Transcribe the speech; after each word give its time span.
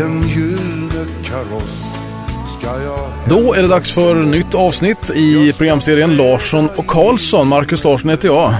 en 0.00 0.28
gyllene 0.28 1.06
kaross 1.24 1.96
Då 3.28 3.54
är 3.54 3.62
det 3.62 3.68
dags 3.68 3.92
för 3.92 4.14
nytt 4.14 4.54
avsnitt 4.54 5.10
i 5.10 5.52
programserien 5.52 6.16
Larsson 6.16 6.68
och 6.76 6.86
Karlsson. 6.86 7.48
Marcus 7.48 7.84
Larsson 7.84 8.10
heter 8.10 8.28
jag. 8.28 8.54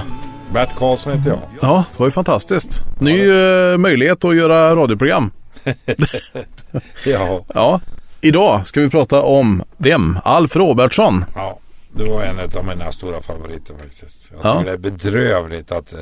Bert 0.53 0.75
Karlsson 0.75 1.17
heter 1.17 1.29
jag. 1.31 1.39
Ja, 1.61 1.83
det 1.91 1.99
var 1.99 2.07
ju 2.07 2.11
fantastiskt. 2.11 2.81
Ny 2.99 3.29
eh, 3.29 3.77
möjlighet 3.77 4.25
att 4.25 4.35
göra 4.35 4.75
radioprogram. 4.75 5.31
Ja, 7.05 7.43
Ja, 7.53 7.79
idag 8.21 8.67
ska 8.67 8.81
vi 8.81 8.89
prata 8.89 9.21
om 9.21 9.63
vem? 9.77 10.17
Alf 10.23 10.55
Robertsson. 10.55 11.25
ja, 11.35 11.59
det 11.93 12.03
var 12.03 12.23
en 12.23 12.39
av 12.39 12.65
mina 12.65 12.91
stora 12.91 13.21
favoriter 13.21 13.73
faktiskt. 13.81 14.31
Jag 14.31 14.39
Ja. 14.45 14.53
tycker 14.59 14.65
det 14.71 14.73
är 14.87 14.91
bedrövligt 14.91 15.71
att 15.71 15.93
eh, 15.93 15.99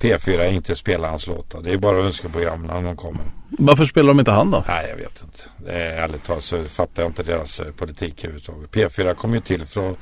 P4 0.00 0.50
inte 0.50 0.76
spelar 0.76 1.08
hans 1.08 1.26
låtar. 1.26 1.60
Det 1.60 1.72
är 1.72 1.76
bara 1.76 1.96
önskeprogram 1.98 2.62
när 2.66 2.82
de 2.82 2.96
kommer. 2.96 3.20
Varför 3.48 3.84
spelar 3.84 4.08
de 4.08 4.18
inte 4.18 4.30
han 4.30 4.50
då? 4.50 4.64
Nej, 4.68 4.86
jag 4.88 4.96
vet 4.96 5.22
inte. 5.22 5.72
Är, 5.72 6.02
ärligt 6.02 6.24
talat 6.24 6.44
så 6.44 6.64
fattar 6.64 7.02
jag 7.02 7.10
inte 7.10 7.22
deras 7.22 7.60
eh, 7.60 7.72
politik 7.72 8.24
överhuvudtaget. 8.24 8.70
P4 8.70 9.14
kom 9.14 9.34
ju 9.34 9.40
till 9.40 9.66
för 9.66 9.90
att 9.90 9.96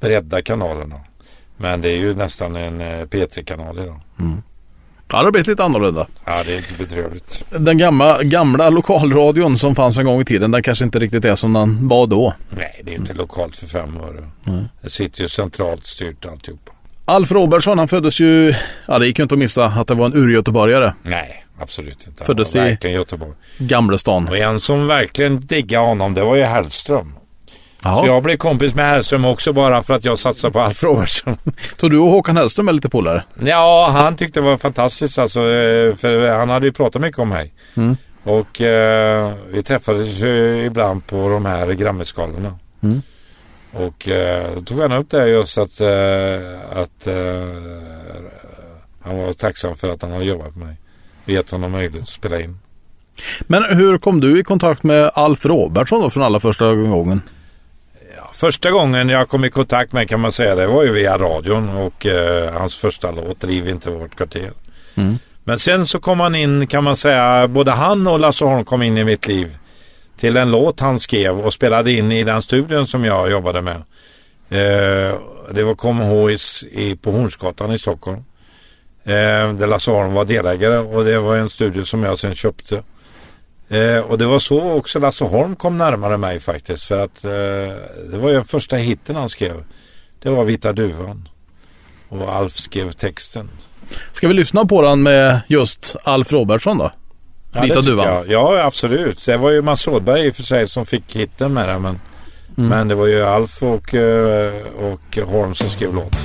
bredda 0.00 0.42
kanalerna. 0.42 1.00
Men 1.56 1.80
det 1.80 1.88
är 1.90 1.96
ju 1.96 2.14
nästan 2.14 2.56
en 2.56 2.80
eh, 2.80 3.06
P3-kanal 3.06 3.78
idag. 3.78 4.00
Ja, 5.12 5.18
det 5.18 5.24
har 5.24 5.32
blivit 5.32 5.46
lite 5.46 5.64
annorlunda. 5.64 6.06
Ja, 6.24 6.42
det 6.46 6.54
är 6.54 6.56
inte 6.56 6.74
bedrövligt. 6.78 7.44
Den 7.50 7.78
gamla, 7.78 8.22
gamla 8.22 8.70
lokalradion 8.70 9.56
som 9.56 9.74
fanns 9.74 9.98
en 9.98 10.04
gång 10.04 10.20
i 10.20 10.24
tiden, 10.24 10.50
den 10.50 10.62
kanske 10.62 10.84
inte 10.84 10.98
riktigt 10.98 11.24
är 11.24 11.34
som 11.34 11.52
den 11.52 11.88
var 11.88 12.06
då. 12.06 12.34
Nej, 12.50 12.80
det 12.84 12.90
är 12.90 12.96
inte 12.96 13.14
lokalt 13.14 13.56
för 13.56 13.66
fem 13.66 13.96
öre. 13.96 14.28
Det 14.82 14.90
sitter 14.90 15.22
ju 15.22 15.28
centralt 15.28 15.86
styrt 15.86 16.26
alltihopa. 16.26 16.72
Alf 17.10 17.32
Robertsson, 17.32 17.78
han 17.78 17.88
föddes 17.88 18.20
ju, 18.20 18.54
ja 18.86 18.98
det 18.98 19.06
gick 19.06 19.18
ju 19.18 19.22
inte 19.22 19.34
att 19.34 19.38
missa 19.38 19.64
att 19.64 19.86
det 19.88 19.94
var 19.94 20.06
en 20.06 20.14
urgöteborgare. 20.14 20.92
Nej, 21.02 21.44
absolut 21.60 22.06
inte. 22.06 22.12
Han 22.18 22.26
Föddes 22.26 22.54
i- 22.54 22.88
Göteborg. 22.88 23.32
Gamlestan. 23.58 24.28
Och 24.28 24.36
en 24.36 24.60
som 24.60 24.86
verkligen 24.86 25.40
diggade 25.46 25.86
honom, 25.86 26.14
det 26.14 26.22
var 26.22 26.36
ju 26.36 26.42
Hellström. 26.42 27.12
Så 27.82 27.88
Ja. 27.88 28.06
jag 28.06 28.22
blev 28.22 28.36
kompis 28.36 28.74
med 28.74 28.86
Hellström 28.90 29.24
också 29.24 29.52
bara 29.52 29.82
för 29.82 29.94
att 29.94 30.04
jag 30.04 30.18
satsade 30.18 30.52
på 30.52 30.60
Alf 30.60 30.82
Robertsson. 30.82 31.36
Så 31.80 31.88
du 31.88 31.98
och 31.98 32.08
Håkan 32.10 32.36
Hellström 32.36 32.68
är 32.68 32.72
lite 32.72 32.88
polare? 32.88 33.24
ja, 33.44 33.90
han 33.92 34.16
tyckte 34.16 34.40
det 34.40 34.44
var 34.46 34.56
fantastiskt 34.58 35.18
alltså. 35.18 35.40
eh, 35.40 35.96
För 35.96 36.28
han 36.38 36.48
hade 36.48 36.66
ju 36.66 36.72
pratat 36.72 37.02
mycket 37.02 37.18
om 37.18 37.28
mig. 37.28 37.52
Mm. 37.76 37.96
Och 38.24 38.60
eh, 38.60 39.32
vi 39.52 39.62
träffades 39.62 40.08
ju 40.22 40.64
ibland 40.66 41.06
på 41.06 41.28
de 41.28 41.46
här 41.46 41.72
Grammisgalorna. 41.72 42.58
Mm. 42.82 43.02
Och 43.72 44.08
eh, 44.08 44.54
då 44.54 44.60
tog 44.60 44.80
han 44.80 44.92
upp 44.92 45.10
det 45.10 45.28
just 45.28 45.58
att, 45.58 45.80
eh, 45.80 46.60
att 46.72 47.06
eh, 47.06 47.48
han 49.02 49.18
var 49.18 49.32
tacksam 49.32 49.76
för 49.76 49.88
att 49.88 50.02
han 50.02 50.10
hade 50.10 50.24
jobbat 50.24 50.56
med 50.56 50.66
mig. 50.66 50.76
Och 51.24 51.30
gett 51.30 51.50
honom 51.50 51.72
möjlighet 51.72 52.02
att 52.02 52.08
spela 52.08 52.40
in. 52.40 52.58
Men 53.40 53.76
hur 53.76 53.98
kom 53.98 54.20
du 54.20 54.40
i 54.40 54.44
kontakt 54.44 54.82
med 54.82 55.10
Alf 55.14 55.46
Robertsson 55.46 56.00
då 56.00 56.10
från 56.10 56.22
allra 56.22 56.40
första 56.40 56.74
gången? 56.74 57.22
Ja, 58.16 58.30
första 58.32 58.70
gången 58.70 59.08
jag 59.08 59.28
kom 59.28 59.44
i 59.44 59.50
kontakt 59.50 59.92
med 59.92 60.08
kan 60.08 60.20
man 60.20 60.32
säga 60.32 60.54
det 60.54 60.66
var 60.66 60.84
ju 60.84 60.92
via 60.92 61.18
radion 61.18 61.68
och 61.68 62.06
eh, 62.06 62.52
hans 62.52 62.76
första 62.76 63.10
låt 63.10 63.44
Riv 63.44 63.68
inte 63.68 63.90
vårt 63.90 64.14
kvarter. 64.14 64.52
Mm. 64.94 65.18
Men 65.44 65.58
sen 65.58 65.86
så 65.86 66.00
kom 66.00 66.20
han 66.20 66.34
in 66.34 66.66
kan 66.66 66.84
man 66.84 66.96
säga, 66.96 67.48
både 67.48 67.70
han 67.70 68.06
och 68.06 68.20
Lasse 68.20 68.44
Holm 68.44 68.64
kom 68.64 68.82
in 68.82 68.98
i 68.98 69.04
mitt 69.04 69.26
liv 69.26 69.56
till 70.20 70.36
en 70.36 70.50
låt 70.50 70.80
han 70.80 71.00
skrev 71.00 71.40
och 71.40 71.52
spelade 71.52 71.92
in 71.92 72.12
i 72.12 72.24
den 72.24 72.42
studion 72.42 72.86
som 72.86 73.04
jag 73.04 73.30
jobbade 73.30 73.62
med. 73.62 73.76
Eh, 74.48 75.18
det 75.52 75.62
var 75.62 75.74
KMH 75.74 76.30
i, 76.70 76.96
på 76.96 77.10
Hornsgatan 77.10 77.72
i 77.72 77.78
Stockholm. 77.78 78.24
Eh, 79.04 79.52
där 79.52 79.66
Lasse 79.66 79.90
Holm 79.90 80.12
var 80.12 80.24
delägare 80.24 80.78
och 80.78 81.04
det 81.04 81.18
var 81.18 81.36
en 81.36 81.50
studio 81.50 81.84
som 81.84 82.02
jag 82.02 82.18
sen 82.18 82.34
köpte. 82.34 82.82
Eh, 83.68 83.98
och 83.98 84.18
det 84.18 84.26
var 84.26 84.38
så 84.38 84.72
också 84.72 84.98
Lasse 84.98 85.24
Holm 85.24 85.56
kom 85.56 85.78
närmare 85.78 86.16
mig 86.16 86.40
faktiskt. 86.40 86.84
För 86.84 87.04
att 87.04 87.24
eh, 87.24 87.30
det 88.10 88.18
var 88.18 88.28
ju 88.28 88.34
den 88.34 88.44
första 88.44 88.76
hitten 88.76 89.16
han 89.16 89.28
skrev. 89.28 89.64
Det 90.22 90.30
var 90.30 90.44
Vita 90.44 90.72
Duvan. 90.72 91.28
Och 92.08 92.32
Alf 92.32 92.56
skrev 92.56 92.92
texten. 92.92 93.50
Ska 94.12 94.28
vi 94.28 94.34
lyssna 94.34 94.64
på 94.64 94.82
den 94.82 95.02
med 95.02 95.40
just 95.48 95.96
Alf 96.04 96.32
Robertsson 96.32 96.78
då? 96.78 96.92
Ja, 97.52 97.60
Vita 97.62 97.80
Duvan. 97.80 98.06
jag. 98.06 98.28
Ja, 98.28 98.62
absolut. 98.64 99.26
Det 99.26 99.36
var 99.36 99.50
ju 99.50 99.62
Mats 99.62 99.88
Rådberg 99.88 100.26
i 100.26 100.30
och 100.30 100.34
för 100.34 100.42
sig 100.42 100.68
som 100.68 100.86
fick 100.86 101.16
hitten 101.16 101.52
med 101.54 101.68
det. 101.68 101.78
Men, 101.78 102.00
Mm. 102.56 102.68
men 102.70 102.88
det 102.88 102.94
var 102.94 103.06
ju 103.06 103.22
Alf 103.22 103.62
och, 103.62 103.94
eh, 103.94 104.52
och 104.80 105.18
Holm 105.26 105.54
som 105.54 105.68
skrev 105.68 105.94
låten. 105.94 106.18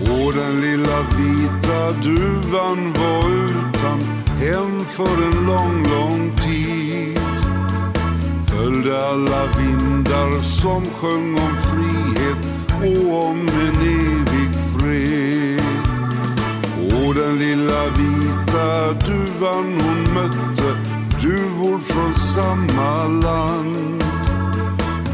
Och 0.00 0.32
den 0.34 0.60
lilla 0.60 0.98
vita 1.00 1.90
duvan 2.02 2.92
var 2.92 3.30
utan 3.30 4.00
hem 4.40 4.84
för 4.84 5.22
en 5.24 5.46
lång, 5.46 5.84
lång 5.90 6.36
tid 6.36 7.18
Följde 8.46 9.06
alla 9.08 9.46
vindar 9.58 10.42
som 10.42 10.82
sjöng 10.90 11.34
om 11.34 11.56
frihet 11.56 12.38
och 12.78 13.24
om 13.28 13.40
en 13.48 13.80
evig 13.80 14.54
fred 14.78 15.31
och 17.12 17.18
den 17.18 17.38
lilla 17.38 17.86
vita 17.86 18.92
duvan 18.92 19.80
hon 19.80 20.14
mötte 20.14 20.76
duvor 21.22 21.78
från 21.78 22.14
samma 22.14 23.06
land 23.06 24.04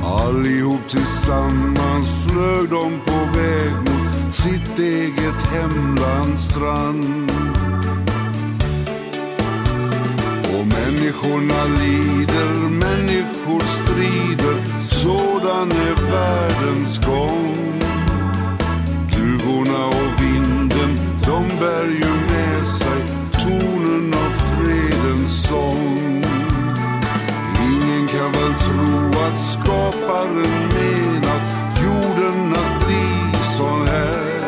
Allihop 0.05 0.89
tillsammans 0.89 2.07
flög 2.25 2.69
de 2.71 3.01
på 3.07 3.39
väg 3.39 3.73
mot 3.73 4.35
sitt 4.35 4.79
eget 4.79 5.43
hemlands 5.53 6.45
strand. 6.45 7.33
Och 10.45 10.67
människorna 10.67 11.65
lider, 11.65 12.55
människor 12.71 13.61
strider, 13.61 14.57
sådan 14.83 15.73
är 15.73 16.11
världens 16.11 16.99
gång. 17.07 17.38
Bär 21.61 21.85
ju 21.85 22.11
med 22.31 22.67
sig 22.67 23.03
tonen 23.33 24.15
av 24.15 24.31
fredens 24.31 25.43
sång. 25.43 26.25
Ingen 27.63 28.07
kan 28.07 28.33
väl 28.33 28.55
tro 28.55 29.21
att 29.21 29.41
skaparen 29.41 30.59
menat 30.75 31.43
jorden 31.83 32.53
att 32.53 32.87
bli 32.87 33.41
sån 33.43 33.87
här. 33.87 34.41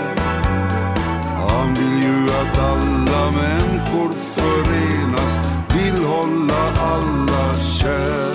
Han 1.49 1.75
vill 1.75 2.03
ju 2.03 2.31
att 2.31 2.59
alla 2.59 3.31
människor 3.31 4.13
förenas, 4.13 5.39
vill 5.75 6.05
hålla 6.05 6.73
alla 6.81 7.55
kär. 7.55 8.35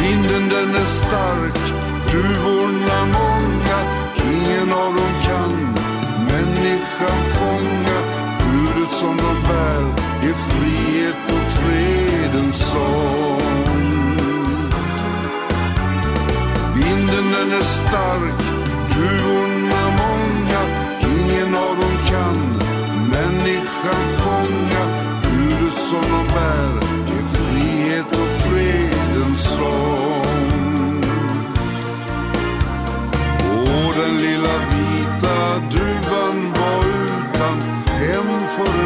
Vinden 0.00 0.48
den 0.48 0.74
är 0.74 0.86
stark, 0.86 1.74
duvorna 2.12 3.06
många, 3.12 3.25
som 9.00 9.16
de 9.16 9.48
bär 9.48 9.82
är 10.28 10.34
frihet 10.34 11.16
och 11.24 11.46
fredens 11.50 12.56
sång. 12.56 13.40
Vinden 16.74 17.24
den 17.32 17.58
är 17.58 17.64
stark, 17.64 18.40
duvorna 18.94 19.82
många, 19.98 20.60
ingen 21.00 21.54
av 21.54 21.76
dem 21.76 21.96
kan 22.10 22.36
människan 23.10 24.02
fånga. 24.18 24.84
Budet 25.22 25.78
som 25.78 26.02
de 26.02 26.26
bär 26.34 26.76
är 27.16 27.22
frihet 27.36 28.12
och 28.12 28.42
fredens 28.42 29.42
sång. 29.42 31.00
Och 33.50 33.94
den 34.00 34.16
lilla 34.16 34.56
vita 34.70 35.58
duvan 35.70 36.52
var 36.52 36.84
utan 36.86 37.76
hem 37.98 38.40
för 38.56 38.85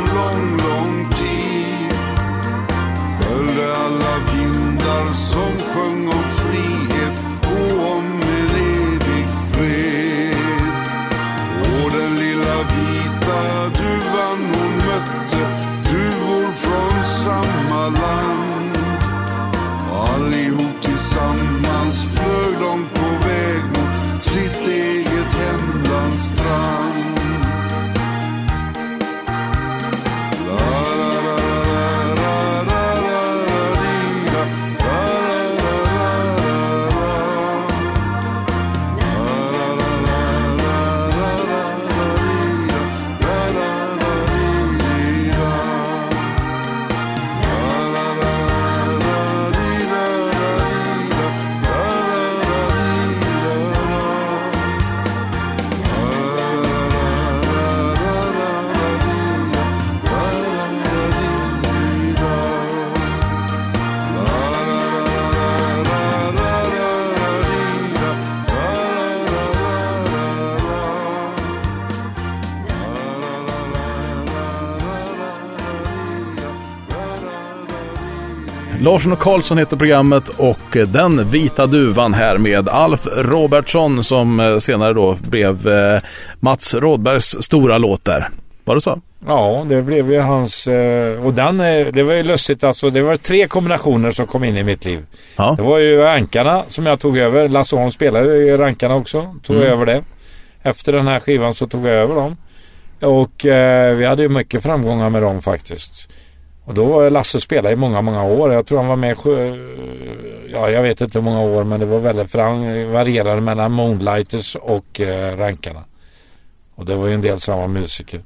Larsson 78.80 79.12
och 79.12 79.18
Karlsson 79.18 79.58
heter 79.58 79.76
programmet 79.76 80.28
och 80.28 80.76
Den 80.86 81.30
vita 81.30 81.66
duvan 81.66 82.14
här 82.14 82.38
med 82.38 82.68
Alf 82.68 83.06
Robertsson 83.16 84.04
som 84.04 84.40
eh, 84.40 84.58
senare 84.58 84.92
då 84.92 85.16
blev 85.22 85.68
eh, 85.68 86.00
Mats 86.40 86.74
Rådbergs 86.74 87.36
stora 87.42 87.78
låt 87.78 88.04
där. 88.04 88.28
Var 88.64 88.74
det 88.74 88.80
så? 88.80 89.00
Ja, 89.26 89.66
det 89.68 89.82
blev 89.82 90.12
ju 90.12 90.20
hans... 90.20 90.66
eh, 90.66 91.26
Och 91.26 91.34
den, 91.34 91.60
eh, 91.60 91.86
det 91.92 92.02
var 92.02 92.14
ju 92.14 92.22
lustigt 92.22 92.64
alltså. 92.64 92.90
Det 92.90 93.02
var 93.02 93.16
tre 93.16 93.46
kombinationer 93.46 94.10
som 94.10 94.26
kom 94.26 94.44
in 94.44 94.56
i 94.56 94.62
mitt 94.62 94.84
liv. 94.84 95.04
Ja. 95.36 95.54
Det 95.56 95.62
var 95.62 95.78
ju 95.78 95.96
Rankarna 95.96 96.62
som 96.68 96.86
jag 96.86 97.00
tog 97.00 97.18
över. 97.18 97.48
Lasse 97.48 97.76
Holm 97.76 97.90
spelade 97.90 98.36
ju 98.36 98.56
Rankarna 98.56 98.94
också. 98.94 99.34
Tog 99.42 99.56
Mm. 99.56 99.68
över 99.68 99.86
det. 99.86 100.02
Efter 100.62 100.92
den 100.92 101.06
här 101.08 101.20
skivan 101.20 101.54
så 101.54 101.66
tog 101.66 101.86
jag 101.86 101.94
över 101.94 102.14
dem. 102.14 102.36
Och 103.02 103.46
eh, 103.46 103.94
vi 103.96 104.04
hade 104.06 104.22
ju 104.22 104.28
mycket 104.28 104.62
framgångar 104.62 105.10
med 105.10 105.22
dem 105.22 105.42
faktiskt. 105.42 106.10
Och 106.64 106.74
då 106.74 106.84
var 106.84 107.10
Lasse 107.10 107.40
spelade 107.40 107.72
i 107.72 107.76
många, 107.76 108.02
många 108.02 108.24
år. 108.24 108.52
Jag 108.52 108.66
tror 108.66 108.78
han 108.78 108.88
var 108.88 108.96
med 108.96 109.18
sjö, 109.18 109.56
Ja, 110.52 110.70
jag 110.70 110.82
vet 110.82 111.00
inte 111.00 111.18
hur 111.18 111.24
många 111.24 111.40
år 111.40 111.64
men 111.64 111.80
det 111.80 111.86
var 111.86 111.98
väldigt 111.98 112.30
för 112.30 112.38
han 112.38 112.92
varierade 112.92 113.40
mellan 113.40 113.72
Moonlighters 113.72 114.56
och 114.56 115.00
eh, 115.00 115.36
Rankarna. 115.36 115.84
Och 116.74 116.86
det 116.86 116.94
var 116.94 117.06
ju 117.06 117.14
en 117.14 117.20
del 117.20 117.40
som 117.40 117.58
var 117.58 117.68
musiker. 117.68 118.20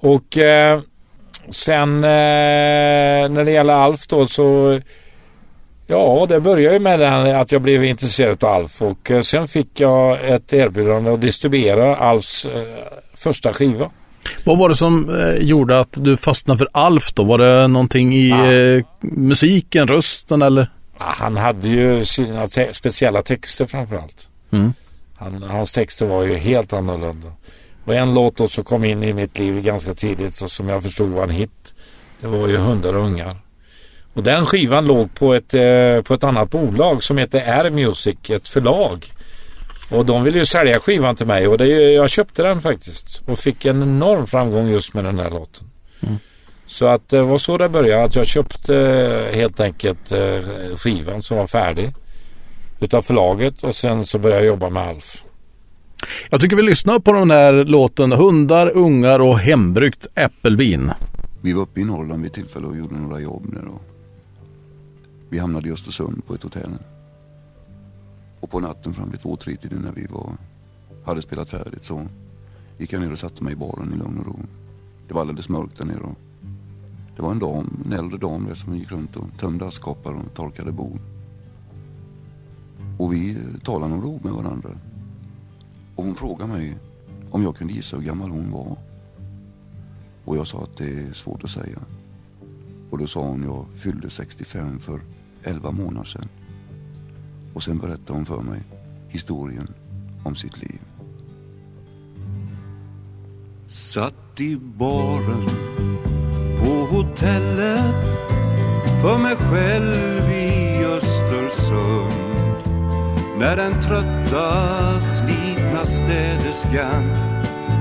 Och 0.00 0.38
eh, 0.38 0.80
sen 1.48 2.04
eh, 2.04 3.28
när 3.28 3.44
det 3.44 3.50
gäller 3.50 3.74
Alf 3.74 4.06
då 4.06 4.26
så 4.26 4.80
Ja, 5.90 6.26
det 6.28 6.40
började 6.40 6.74
ju 6.74 6.80
med 6.80 7.00
den, 7.00 7.36
att 7.36 7.52
jag 7.52 7.62
blev 7.62 7.84
intresserad 7.84 8.44
av 8.44 8.54
Alf 8.54 8.82
och 8.82 9.10
eh, 9.10 9.20
sen 9.20 9.48
fick 9.48 9.80
jag 9.80 10.24
ett 10.24 10.52
erbjudande 10.52 11.10
att 11.10 11.20
distribuera 11.20 11.96
Alfs 11.96 12.44
eh, 12.44 12.62
första 13.14 13.52
skiva. 13.52 13.90
Vad 14.44 14.58
var 14.58 14.68
det 14.68 14.74
som 14.76 15.18
eh, 15.18 15.34
gjorde 15.34 15.80
att 15.80 15.92
du 15.92 16.16
fastnade 16.16 16.58
för 16.58 16.68
Alf 16.72 17.12
då? 17.14 17.24
Var 17.24 17.38
det 17.38 17.68
någonting 17.68 18.14
i 18.14 18.28
Ja. 18.28 18.52
eh, 18.52 18.84
musiken, 19.00 19.88
rösten 19.88 20.42
eller? 20.42 20.70
Ja, 20.98 21.04
Han 21.08 21.36
hade 21.36 21.68
ju 21.68 22.04
sina 22.04 22.48
te- 22.48 22.72
speciella 22.74 23.22
texter 23.22 23.66
framförallt. 23.66 24.28
Mm. 24.50 24.72
Han, 25.18 25.42
hans 25.42 25.72
texter 25.72 26.06
var 26.06 26.22
ju 26.22 26.34
helt 26.34 26.72
annorlunda. 26.72 27.28
Och 27.84 27.94
en 27.94 28.14
låt 28.14 28.36
då 28.36 28.48
som 28.48 28.64
kom 28.64 28.84
in 28.84 29.02
i 29.02 29.12
mitt 29.12 29.38
liv 29.38 29.62
ganska 29.62 29.94
tidigt 29.94 30.40
och 30.40 30.50
som 30.50 30.68
jag 30.68 30.82
förstod 30.82 31.08
var 31.10 31.22
en 31.22 31.30
hit. 31.30 31.74
Det 32.20 32.26
var 32.26 32.48
ju 32.48 32.56
Hundar 32.56 32.94
och 32.94 33.04
ungar. 33.06 33.36
Och 34.14 34.22
den 34.22 34.46
skivan 34.46 34.86
låg 34.86 35.14
på 35.14 35.34
ett, 35.34 35.54
eh, 35.54 36.02
på 36.02 36.14
ett 36.14 36.24
annat 36.24 36.50
bolag 36.50 37.02
som 37.04 37.18
heter 37.18 37.38
Air 37.58 37.70
Music, 37.70 38.16
ett 38.30 38.48
förlag. 38.48 39.06
Och 39.90 40.06
de 40.06 40.24
ville 40.24 40.38
ju 40.38 40.46
sälja 40.46 40.80
skivan 40.80 41.16
till 41.16 41.26
mig 41.26 41.48
och 41.48 41.58
det, 41.58 41.66
jag 41.92 42.10
köpte 42.10 42.42
den 42.42 42.60
faktiskt. 42.60 43.22
Och 43.26 43.38
fick 43.38 43.64
en 43.64 43.82
enorm 43.82 44.26
framgång 44.26 44.68
just 44.68 44.94
med 44.94 45.04
den 45.04 45.18
här 45.18 45.30
låten. 45.30 45.66
Så 46.66 46.86
att 46.86 47.08
det 47.08 47.22
var 47.22 47.38
så 47.38 47.58
det 47.58 47.68
började. 47.68 48.04
Att 48.04 48.16
jag 48.16 48.26
köpte 48.26 48.76
eh, 48.76 49.36
helt 49.36 49.60
enkelt 49.60 50.12
eh, 50.12 50.76
skivan 50.76 51.22
som 51.22 51.36
var 51.36 51.46
färdig. 51.46 51.94
Utav 52.80 53.02
förlaget 53.02 53.64
och 53.64 53.74
sen 53.74 54.06
så 54.06 54.18
började 54.18 54.40
jag 54.40 54.48
jobba 54.48 54.70
med 54.70 54.82
Alf. 54.82 55.24
Jag 56.30 56.40
tycker 56.40 56.56
vi 56.56 56.62
lyssnar 56.62 56.98
på 56.98 57.12
den 57.12 57.30
här 57.30 57.52
låten 57.52 58.12
Hundar, 58.12 58.70
ungar 58.76 59.18
och 59.18 59.38
hembryggt 59.38 60.06
äppelvin. 60.14 60.92
Vi 61.42 61.52
var 61.52 61.62
uppe 61.62 61.80
i 61.80 61.84
Norrland 61.84 62.22
vid 62.22 62.32
tillfälle 62.32 62.66
och 62.66 62.76
gjorde 62.76 62.94
några 62.94 63.20
jobb 63.20 63.54
där 63.54 63.64
och 63.68 63.82
vi 65.30 65.38
hamnade 65.38 65.68
i 65.68 65.72
Östersund 65.72 66.26
på 66.26 66.34
ett 66.34 66.42
hotell. 66.42 66.78
Och 68.40 68.50
på 68.50 68.60
natten 68.60 68.94
fram 68.94 69.10
till 69.10 69.18
två, 69.18 69.36
tre 69.36 69.56
tiden 69.56 69.78
när 69.78 69.92
vi 69.92 70.06
var, 70.06 70.32
hade 71.04 71.22
spelat 71.22 71.50
färdigt 71.50 71.84
så 71.84 72.06
gick 72.78 72.92
jag 72.92 73.00
ner 73.02 73.12
och 73.12 73.18
satte 73.18 73.44
mig 73.44 73.52
i 73.52 73.56
baren 73.56 73.92
i 73.94 73.96
lugn 73.96 74.18
och 74.18 74.26
ro. 74.26 74.38
Det 75.08 75.14
var 75.14 75.20
alldeles 75.20 75.48
mörkt 75.48 75.78
där 75.78 75.84
nere 75.84 76.00
och 76.00 76.18
det 77.16 77.22
var 77.22 77.30
en 77.30 77.38
dam, 77.38 77.82
en 77.86 77.92
äldre 77.92 78.18
dam 78.18 78.44
där 78.44 78.54
som 78.54 78.76
gick 78.76 78.90
runt 78.90 79.16
och 79.16 79.26
tömde 79.38 79.66
askkoppar 79.66 80.12
och 80.12 80.34
torkade 80.34 80.72
bord. 80.72 81.00
Och 82.98 83.12
vi 83.12 83.30
eh, 83.30 83.60
talade 83.64 83.94
om 83.94 84.02
ro 84.02 84.20
med 84.22 84.32
varandra. 84.32 84.70
Och 85.96 86.04
hon 86.04 86.14
frågade 86.14 86.52
mig 86.52 86.78
om 87.30 87.42
jag 87.42 87.56
kunde 87.56 87.74
gissa 87.74 87.96
hur 87.96 88.04
gammal 88.04 88.30
hon 88.30 88.50
var. 88.50 88.76
Och 90.24 90.36
jag 90.36 90.46
sa 90.46 90.62
att 90.62 90.76
det 90.76 90.98
är 90.98 91.12
svårt 91.12 91.44
att 91.44 91.50
säga. 91.50 91.78
Och 92.90 92.98
då 92.98 93.06
sa 93.06 93.22
hon 93.22 93.42
jag 93.42 93.66
fyllde 93.76 94.10
65 94.10 94.78
för 94.78 95.00
11 95.42 95.70
månader 95.70 96.04
sedan. 96.04 96.28
Och 97.58 97.64
sen 97.64 97.78
berättade 97.78 98.12
hon 98.12 98.26
för 98.26 98.40
mig 98.40 98.60
historien 99.08 99.74
om 100.24 100.34
sitt 100.34 100.58
liv. 100.58 100.80
Satt 103.68 104.40
i 104.40 104.56
baren 104.56 105.48
på 106.60 106.96
hotellet 106.96 108.06
för 109.02 109.18
mig 109.18 109.36
själv 109.36 110.30
i 110.30 110.84
Östersund. 110.84 112.12
När 113.38 113.56
den 113.56 113.80
trötta, 113.80 115.00
slitna 115.00 115.86
städerskan 115.86 117.04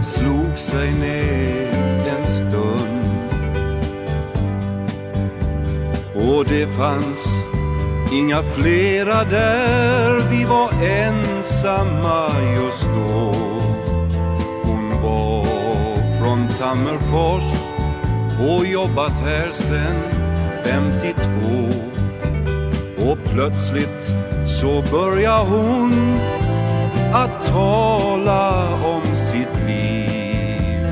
slog 0.03 0.57
sig 0.57 0.93
ner 0.93 2.07
en 2.07 2.31
stund. 2.31 2.97
Och 6.15 6.45
det 6.45 6.67
fanns 6.67 7.46
inga 8.11 8.43
flera 8.43 9.23
där, 9.23 10.29
vi 10.29 10.43
var 10.43 10.71
ensamma 10.83 12.27
just 12.55 12.83
då. 12.83 13.33
Hon 14.63 15.01
var 15.03 15.45
från 16.19 16.47
Tammerfors 16.47 17.43
och 18.39 18.65
jobbat 18.65 19.19
här 19.19 19.49
sen 19.51 19.95
52. 20.63 21.17
Och 23.11 23.17
plötsligt 23.33 24.11
så 24.47 24.83
börjar 24.91 25.45
hon 25.45 26.19
att 27.13 27.45
tala 27.45 28.75
om 28.85 29.15
sitt 29.15 29.67
liv. 29.67 30.87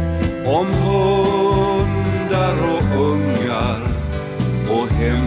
Om 0.47 0.67
hundar 0.67 2.55
och 2.73 3.01
ungar 3.01 3.81
och 4.69 4.87
hem 4.87 5.24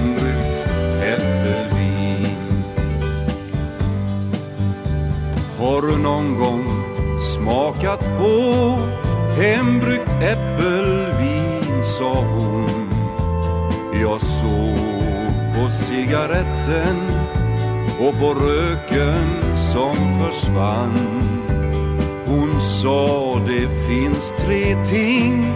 Har 5.69 5.83
du 5.83 5.99
någon 5.99 6.39
gång 6.39 6.85
smakat 7.21 8.01
på 8.01 8.79
hembryggt 9.43 10.11
äppelvin, 10.23 11.85
sa 11.85 12.15
hon. 12.15 12.91
Jag 14.03 14.21
såg 14.21 14.79
på 15.55 15.71
cigaretten 15.71 16.97
och 18.01 18.21
på 18.21 18.35
röken 18.35 19.57
som 19.73 19.97
försvann. 20.21 21.21
Hon 22.27 22.63
sa 22.63 23.41
det 23.47 23.89
finns 23.89 24.35
tre 24.39 24.85
ting 24.85 25.55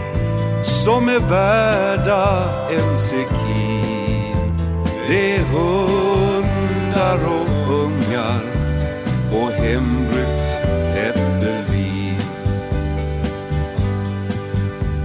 som 0.65 1.09
är 1.09 1.19
värda 1.19 2.49
en 2.71 2.97
sekin. 2.97 4.57
Det 5.07 5.35
är 5.35 5.43
hundar 5.43 7.19
och 7.25 7.73
ungar 7.73 8.52
och 9.33 9.51
hembryggt 9.51 10.67
äppelvin. 10.95 12.21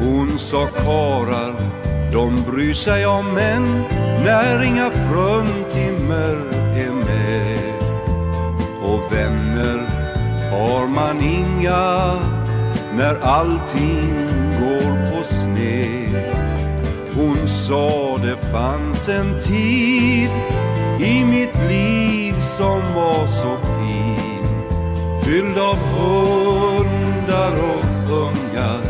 Hon 0.01 0.39
sa 0.39 0.67
karar, 0.67 1.55
de 2.13 2.37
bryr 2.51 2.75
sig 2.75 3.07
om 3.07 3.35
män 3.35 3.85
när 4.25 4.63
inga 4.63 4.91
fruntimmer 4.91 6.37
är 6.77 6.93
med. 6.93 7.59
Och 8.83 9.13
vänner 9.13 9.89
har 10.51 10.87
man 10.87 11.23
inga 11.23 12.15
när 12.97 13.15
allting 13.23 14.27
går 14.61 15.11
på 15.11 15.25
sned. 15.25 16.35
Hon 17.15 17.49
sa 17.49 18.19
det 18.23 18.37
fanns 18.53 19.09
en 19.09 19.41
tid 19.41 20.31
i 21.01 21.25
mitt 21.25 21.57
liv 21.69 22.35
som 22.57 22.81
var 22.95 23.27
så 23.27 23.57
fin. 23.67 23.78
Fylld 25.29 25.59
av 25.59 25.77
hundar 25.77 27.53
och 27.53 27.85
ungar 28.11 28.81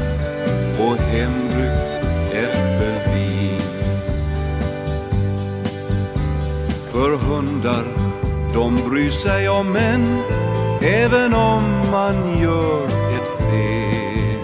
och 0.80 0.96
hembryggt 0.96 2.04
äppelvin. 2.32 3.60
För 6.92 7.16
hundar, 7.16 7.84
de 8.54 8.90
bryr 8.90 9.10
sig 9.10 9.48
om 9.48 9.72
män 9.72 10.22
även 10.82 11.34
om 11.34 11.62
man 11.90 12.38
gör 12.42 12.86
ett 12.86 13.38
fel. 13.38 14.40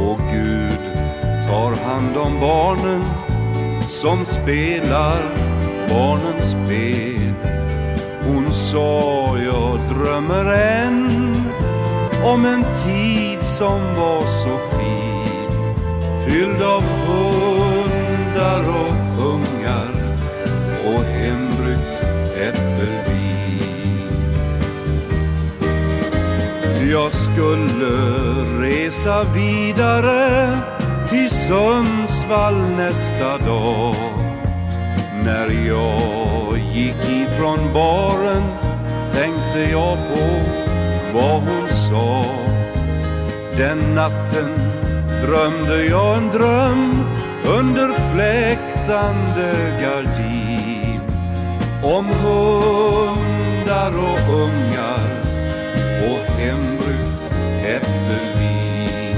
Och 0.00 0.18
Gud 0.32 0.80
tar 1.48 1.84
hand 1.84 2.16
om 2.16 2.40
barnen 2.40 3.04
som 3.88 4.24
spelar 4.24 5.18
barnens 5.88 6.50
spel. 6.50 7.49
Hon 8.24 8.52
sa 8.52 9.38
jag 9.38 9.80
drömmer 9.96 10.44
än 10.52 11.10
om 12.24 12.46
en 12.46 12.64
tid 12.84 13.42
som 13.42 13.80
var 13.96 14.20
så 14.20 14.76
fin 14.76 14.80
fylld 16.26 16.62
av 16.62 16.82
hundar 16.82 18.64
och 18.68 19.24
ungar 19.26 19.90
och 20.84 21.04
hembryggt 21.04 22.02
äppelvin. 22.36 23.10
Jag 26.90 27.12
skulle 27.12 27.94
resa 28.60 29.24
vidare 29.24 30.58
till 31.08 31.30
Sundsvall 31.30 32.54
nästa 32.76 33.38
dag 33.38 34.19
när 35.24 35.66
jag 35.66 36.58
gick 36.58 37.08
ifrån 37.08 37.72
baren 37.74 38.42
tänkte 39.12 39.60
jag 39.70 39.98
på 39.98 40.24
vad 41.14 41.40
hon 41.40 41.68
sa. 41.68 42.24
Den 43.56 43.94
natten 43.94 44.50
drömde 45.22 45.84
jag 45.84 46.16
en 46.16 46.28
dröm 46.28 47.04
under 47.46 47.88
fläktande 48.12 49.52
gardin 49.82 51.00
om 51.82 52.06
hundar 52.06 53.92
och 53.98 54.34
ungar 54.34 55.04
och 56.02 56.32
hembrygt 56.32 57.22
äppelvin. 57.64 59.16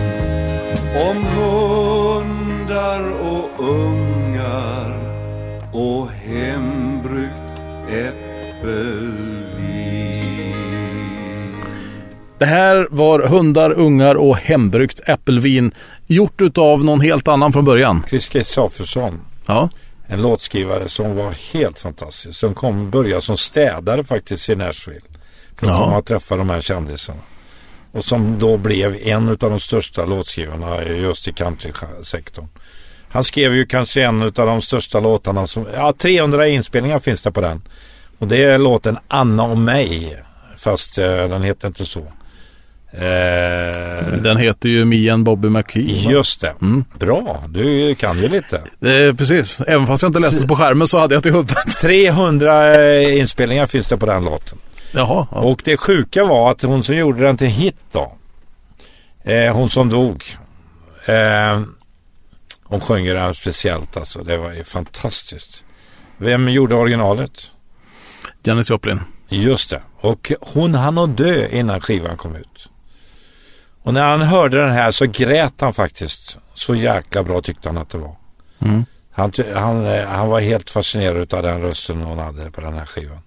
Om 1.10 1.24
hundar 1.24 3.02
och 3.20 3.50
ungar 3.58 4.91
och 5.72 6.08
hembryggt 6.10 7.32
äppelvin. 10.32 11.62
Det 12.38 12.46
här 12.46 12.88
var 12.90 13.20
hundar, 13.28 13.72
ungar 13.72 14.14
och 14.14 14.36
hembryggt 14.36 15.00
äppelvin 15.06 15.72
gjort 16.06 16.40
utav 16.40 16.84
någon 16.84 17.00
helt 17.00 17.28
annan 17.28 17.52
från 17.52 17.64
början. 17.64 18.02
Chris 18.08 18.28
Kristoffersson. 18.28 19.20
Ja, 19.46 19.68
En 20.06 20.22
låtskrivare 20.22 20.88
som 20.88 21.16
var 21.16 21.34
helt 21.52 21.78
fantastisk. 21.78 22.38
Som 22.38 22.54
kom 22.54 22.90
börja 22.90 23.20
som 23.20 23.36
städare 23.36 24.04
faktiskt 24.04 24.48
i 24.48 24.56
Nashville. 24.56 25.00
För 25.56 25.66
att 25.66 25.72
Ja. 25.72 25.84
komma 25.84 25.98
och 25.98 26.04
träffa 26.06 26.36
de 26.36 26.50
här 26.50 26.60
kändisarna. 26.60 27.20
Och 27.92 28.04
som 28.04 28.38
då 28.38 28.56
blev 28.56 28.96
en 29.02 29.28
av 29.28 29.36
de 29.36 29.60
största 29.60 30.04
låtskrivarna 30.06 30.84
just 30.84 31.28
i 31.28 31.32
countrysektorn. 31.32 32.48
Han 33.12 33.24
skrev 33.24 33.54
ju 33.54 33.66
kanske 33.66 34.02
en 34.02 34.22
av 34.22 34.32
de 34.32 34.62
största 34.62 35.00
låtarna 35.00 35.46
som, 35.46 35.66
ja 35.74 35.92
300 35.98 36.48
inspelningar 36.48 36.98
finns 36.98 37.22
det 37.22 37.32
på 37.32 37.40
den. 37.40 37.62
Och 38.18 38.28
det 38.28 38.44
är 38.44 38.58
låten 38.58 38.98
Anna 39.08 39.42
och 39.44 39.58
mig. 39.58 40.22
Fast 40.56 40.98
eh, 40.98 41.06
den 41.28 41.42
heter 41.42 41.68
inte 41.68 41.84
så. 41.84 42.00
Eh, 42.92 44.06
den 44.22 44.36
heter 44.36 44.68
ju 44.68 44.84
Me 44.84 45.10
and 45.10 45.24
Bobby 45.24 45.48
McKee. 45.48 46.10
just 46.10 46.40
det. 46.40 46.54
Mm. 46.60 46.84
Bra, 46.98 47.42
du 47.48 47.94
kan 47.94 48.18
ju 48.18 48.28
lite. 48.28 48.56
Eh, 48.56 49.14
precis, 49.16 49.60
även 49.60 49.86
fast 49.86 50.02
jag 50.02 50.08
inte 50.08 50.18
läste 50.18 50.46
på 50.46 50.56
skärmen 50.56 50.88
så 50.88 50.98
hade 50.98 51.14
jag 51.14 51.22
till 51.22 51.32
huvudet. 51.32 51.56
300 51.80 52.74
eh, 52.84 53.18
inspelningar 53.18 53.66
finns 53.66 53.88
det 53.88 53.96
på 53.96 54.06
den 54.06 54.24
låten. 54.24 54.58
Jaha, 54.92 55.26
ja. 55.30 55.38
Och 55.38 55.62
det 55.64 55.76
sjuka 55.76 56.24
var 56.24 56.50
att 56.50 56.62
hon 56.62 56.82
som 56.82 56.96
gjorde 56.96 57.24
den 57.24 57.36
till 57.36 57.46
hit 57.46 57.76
då. 57.92 58.12
Eh, 59.24 59.54
hon 59.54 59.68
som 59.68 59.88
dog. 59.88 60.24
Eh, 62.72 62.78
hon 62.78 62.80
sjöng 62.80 63.04
ju 63.04 63.14
den 63.14 63.34
speciellt 63.34 63.96
alltså. 63.96 64.22
Det 64.22 64.36
var 64.36 64.52
ju 64.52 64.64
fantastiskt. 64.64 65.64
Vem 66.16 66.48
gjorde 66.48 66.74
originalet? 66.74 67.52
Janis 68.44 68.70
Joplin. 68.70 69.00
Just 69.28 69.70
det. 69.70 69.82
Och 70.00 70.32
hon 70.40 70.74
hann 70.74 70.98
att 70.98 71.16
dö 71.16 71.48
innan 71.48 71.80
skivan 71.80 72.16
kom 72.16 72.36
ut. 72.36 72.68
Och 73.82 73.94
när 73.94 74.10
han 74.10 74.22
hörde 74.22 74.60
den 74.60 74.70
här 74.72 74.90
så 74.90 75.06
grät 75.06 75.60
han 75.60 75.74
faktiskt. 75.74 76.38
Så 76.54 76.74
jäkla 76.74 77.22
bra 77.22 77.40
tyckte 77.40 77.68
han 77.68 77.78
att 77.78 77.90
det 77.90 77.98
var. 77.98 78.16
Mm. 78.58 78.84
Han, 79.14 79.32
han, 79.54 79.86
eh, 79.86 80.06
han 80.06 80.28
var 80.28 80.40
helt 80.40 80.70
fascinerad 80.70 81.34
av 81.34 81.42
den 81.42 81.60
rösten 81.60 82.02
hon 82.02 82.18
hade 82.18 82.50
på 82.50 82.60
den 82.60 82.74
här 82.74 82.86
skivan. 82.86 83.18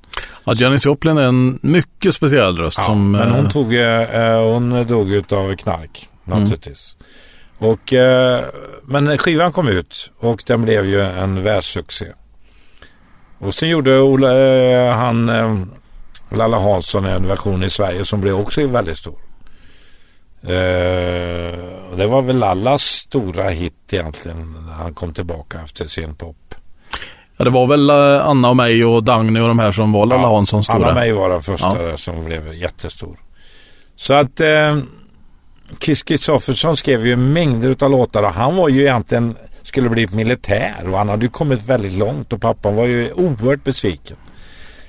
Ja, 0.44 0.54
Janis 0.54 0.86
Joplin 0.86 1.18
är 1.18 1.24
en 1.24 1.60
mycket 1.62 2.16
speciell 2.16 2.58
röst 2.58 2.78
Ja, 2.78 2.84
som... 2.84 3.12
men 3.12 3.32
hon 3.32 3.46
eh, 3.46 3.52
tog, 3.52 3.74
eh, 3.74 4.52
hon 4.54 4.88
dog 4.88 5.12
utav 5.12 5.56
knark 5.56 6.10
naturligtvis. 6.24 6.96
Och, 7.58 7.94
eh, 7.94 8.46
men 8.84 9.18
skivan 9.18 9.52
kom 9.52 9.68
ut 9.68 10.12
och 10.20 10.44
den 10.48 10.62
blev 10.62 10.86
ju 10.86 11.02
en 11.02 11.44
världssuccé. 11.44 12.06
Och 13.40 13.56
sen 13.56 13.70
gjorde 13.70 14.00
Ola, 14.00 14.38
eh, 14.38 14.96
han 14.96 15.30
eh, 15.30 15.58
Lalla 16.38 16.60
Hansson 16.60 17.06
en 17.06 17.28
version 17.28 17.64
i 17.64 17.70
Sverige 17.70 18.06
som 18.06 18.22
blev 18.22 18.36
också 18.36 18.68
väldigt 18.68 18.98
stor. 18.98 19.20
Och 21.92 21.98
det 21.98 22.08
var 22.08 22.22
väl 22.22 22.38
Lallas 22.38 22.82
stora 22.82 23.50
hit 23.50 23.74
egentligen 23.92 24.56
när 24.68 24.74
han 24.74 24.94
kom 24.94 25.14
tillbaka 25.14 25.60
efter 25.64 25.86
sin 25.86 26.16
pop. 26.16 26.56
Ja, 27.38 27.46
det 27.46 27.52
var 27.52 27.68
väl 27.68 27.90
Anna 28.22 28.50
och 28.50 28.56
mig 28.56 28.86
och 28.86 29.04
Dagny 29.04 29.40
och 29.40 29.48
de 29.48 29.60
här 29.60 29.72
som 29.72 29.92
var 29.92 30.06
Lalla 30.06 30.22
Ja, 30.22 30.36
Hanssons 30.36 30.70
Anna 30.70 30.80
stora. 30.80 30.94
mig 30.94 31.12
var 31.12 31.30
den 31.30 31.42
första 31.42 31.98
som 31.98 32.26
blev 32.26 32.54
jättestor. 32.54 33.20
Så 33.96 34.14
att 34.14 34.42
Chris 35.80 36.04
Kristoffersson 36.04 36.78
skrev 36.78 37.08
ju 37.08 37.16
mängder 37.16 37.76
av 37.80 37.92
låtar 37.92 38.24
och 38.24 38.34
han 38.34 38.56
var 38.56 38.70
ju 38.70 38.82
egentligen 38.82 39.36
skulle 39.64 39.90
bli 39.90 40.08
militär 40.08 40.76
och 40.92 40.98
han 40.98 41.10
hade 41.10 41.26
ju 41.26 41.30
kommit 41.30 41.64
väldigt 41.64 41.94
långt 41.94 42.34
och 42.34 42.42
pappan 42.42 42.76
var 42.76 42.86
ju 42.86 43.12
oerhört 43.12 43.64
besviken. 43.64 44.18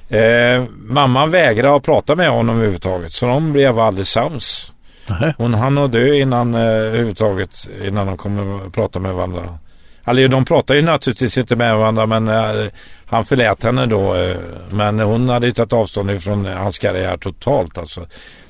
Eh, 0.09 0.65
mamman 0.77 1.31
vägrade 1.31 1.77
att 1.77 1.83
prata 1.83 2.15
med 2.15 2.31
honom 2.31 2.57
överhuvudtaget 2.57 3.13
så 3.13 3.27
de 3.27 3.53
blev 3.53 3.79
aldrig 3.79 4.07
sams. 4.07 4.73
Nej. 5.21 5.35
Hon 5.39 5.55
hann 5.55 5.79
att 5.79 5.93
dö 5.93 6.15
innan 6.15 6.55
eh, 6.55 6.61
överhuvudtaget 6.61 7.69
innan 7.83 8.07
de 8.07 8.17
kommer 8.17 8.67
att 8.67 8.73
prata 8.73 8.99
med 8.99 9.15
varandra. 9.15 9.59
Alltså 10.05 10.29
de 10.29 10.45
pratar 10.45 10.75
ju 10.75 10.83
naturligtvis 10.83 11.39
inte 11.39 11.57
med 11.57 11.77
varandra 11.77 12.07
men 12.07 12.29
eh, 12.29 12.67
han 13.07 13.25
förlät 13.25 13.63
henne 13.63 13.87
då. 13.87 14.15
Eh, 14.15 14.37
men 14.71 15.01
hon 15.01 15.29
hade 15.29 15.47
ju 15.47 15.53
tagit 15.53 15.73
avstånd 15.73 16.11
ifrån 16.11 16.47
hans 16.47 16.79
karriär 16.79 17.17
totalt 17.17 17.79
alltså. 17.79 18.07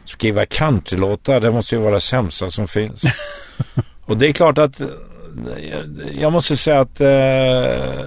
Skriva 0.06 0.46
countrylåtar, 0.46 1.40
det 1.40 1.50
måste 1.50 1.75
ju 1.75 1.80
vara 1.80 1.94
det 1.94 2.00
sämsta 2.00 2.50
som 2.50 2.68
finns. 2.68 3.02
Och 4.04 4.16
det 4.16 4.28
är 4.28 4.32
klart 4.32 4.58
att 4.58 4.80
jag 6.12 6.32
måste 6.32 6.56
säga 6.56 6.80
att 6.80 7.00
eh, 7.00 8.06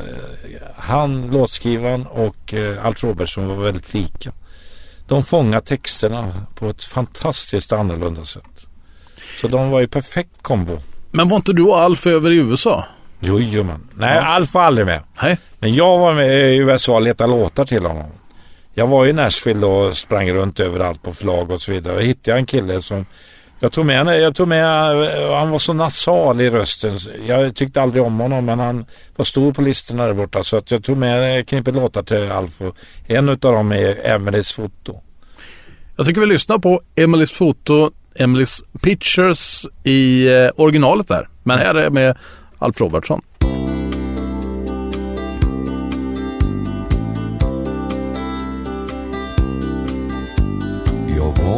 han, 0.75 1.32
låtskrivaren 1.32 2.06
och 2.06 2.53
eh, 2.53 2.86
Alf 2.86 3.03
Robertson 3.03 3.48
var 3.48 3.56
väldigt 3.56 3.94
lika. 3.94 4.32
De 5.08 5.24
fångar 5.24 5.62
texterna 5.62 6.46
på 6.56 6.70
ett 6.70 6.84
fantastiskt 6.84 7.74
annorlunda 7.74 8.24
sätt. 8.24 8.68
Så 9.41 9.48
de 9.48 9.70
var 9.70 9.79
ju 9.79 9.88
perfekt 9.88 10.41
kombo. 10.41 10.77
Men 11.12 11.27
var 11.27 11.38
inte 11.38 11.53
du 11.53 11.63
och 11.63 11.79
Alf 11.79 12.08
över 12.08 12.32
i 12.32 12.36
USA? 12.36 12.86
Jo, 13.20 13.39
jo 13.39 13.63
men. 13.63 13.89
Nej, 13.94 14.18
Alf 14.18 14.53
var 14.53 14.62
aldrig 14.62 14.86
med. 14.86 15.01
Nej. 15.22 15.38
Men 15.60 15.74
jag 15.74 15.98
var 15.98 16.13
med 16.13 16.53
i 16.53 16.56
USA 16.56 16.96
och 16.96 17.01
letade 17.01 17.32
låtar 17.32 17.65
till 17.65 17.86
honom. 17.86 18.12
Jag 18.80 18.88
var 18.88 19.06
i 19.06 19.14
Nashville 19.14 19.66
och 19.66 19.98
sprang 19.98 20.32
runt 20.32 20.60
överallt 20.60 21.04
på 21.04 21.14
förlag 21.14 21.52
och 21.52 21.62
så 21.62 21.72
vidare. 21.72 21.94
Då 21.94 22.00
hittade 22.00 22.32
jag 22.32 22.40
en 22.40 22.46
kille 22.46 22.82
som 22.82 23.06
jag 23.60 23.72
tog 23.72 23.86
med, 23.86 23.98
henne- 23.98 24.18
jag 24.18 24.36
tog 24.36 24.48
med, 24.48 24.66
han 25.32 25.50
var 25.50 25.60
så 25.60 25.74
nasal 25.74 26.42
i 26.42 26.50
rösten. 26.50 26.98
Jag 27.28 27.56
tyckte 27.56 27.82
aldrig 27.82 28.04
om 28.04 28.20
honom 28.20 28.46
men 28.46 28.60
han 28.60 28.86
var 29.16 29.26
stor 29.26 29.54
på 29.54 29.62
listorna 29.62 30.08
där 30.08 30.14
borta. 30.14 30.44
Så 30.44 30.58
att 30.58 30.72
jag 30.72 30.84
tog 30.84 30.98
med 30.98 31.48
knippe 31.48 31.72
låtar 31.72 32.04
till 32.04 32.32
Alf. 32.32 32.62
Och 32.62 32.76
en 33.08 33.30
av 33.30 33.38
dem 33.38 33.72
är 33.72 34.06
Emelies 34.06 34.52
foto. 34.52 35.02
Jag 35.98 36.06
tycker 36.06 36.22
vi 36.22 36.28
lyssnar 36.28 36.58
på 36.58 36.82
Emelies 36.96 37.32
foto, 37.32 37.92
Emelies 38.16 38.62
pictures 38.82 39.66
i 39.84 40.28
eh, 40.28 40.50
originalet 40.56 41.08
där. 41.08 41.30
Men 41.44 41.60
här 41.60 41.76
är 41.76 41.90
med 41.90 42.18
Alf 42.60 42.82
Robertsson. 42.82 43.22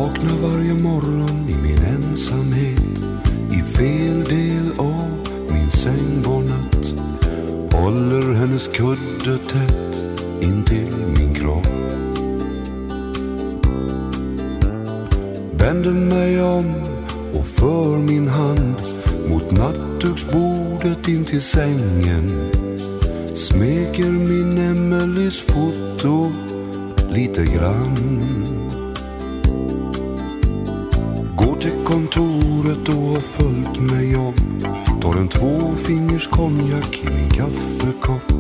Vaknar 0.02 0.36
varje 0.36 0.74
morgon 0.74 1.50
i 1.50 1.56
min 1.64 1.84
ensamhet 1.86 3.00
I 3.52 3.62
fel 3.62 4.24
del 4.24 4.72
av 4.78 5.10
min 5.52 5.72
säng 5.72 6.22
var 6.26 6.42
natt. 6.42 6.86
Håller 7.74 8.34
hennes 8.34 8.68
kudde 8.68 9.38
tätt 9.38 10.24
intill 10.42 10.96
min 11.18 11.36
kropp. 11.36 11.68
Vänder 15.54 15.92
mig 15.92 16.44
om 16.44 16.74
och 17.34 17.46
för 17.46 17.98
min 17.98 18.28
hand 18.28 18.76
mot 19.30 19.52
nattduksbordet 19.52 21.08
in 21.08 21.26
till 21.26 21.42
sängen. 21.42 22.52
Smeker 23.36 24.12
min 24.12 24.58
Emelies 24.58 25.42
foto 25.42 26.32
lite 27.12 27.46
grann. 27.46 28.41
Tvåfingers 36.22 36.28
konjak 36.28 37.04
i 37.04 37.10
min 37.10 37.30
kaffekopp. 37.30 38.31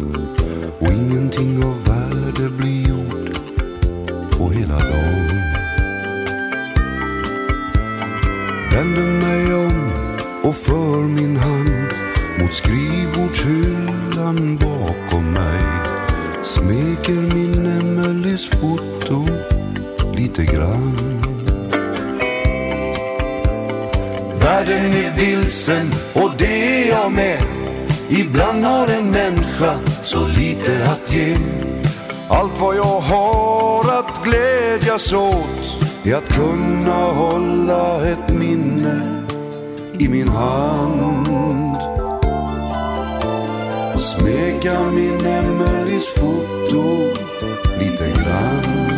Är 36.03 36.15
att 36.15 36.33
kunna 36.33 37.05
hålla 37.05 38.07
ett 38.07 38.33
minne 38.33 39.23
i 39.99 40.07
min 40.07 40.27
hand. 40.27 41.77
Smeka 43.99 44.79
min 44.91 45.25
Emelies 45.25 46.13
foto 46.13 47.13
lite 47.79 48.07
grann. 48.09 48.91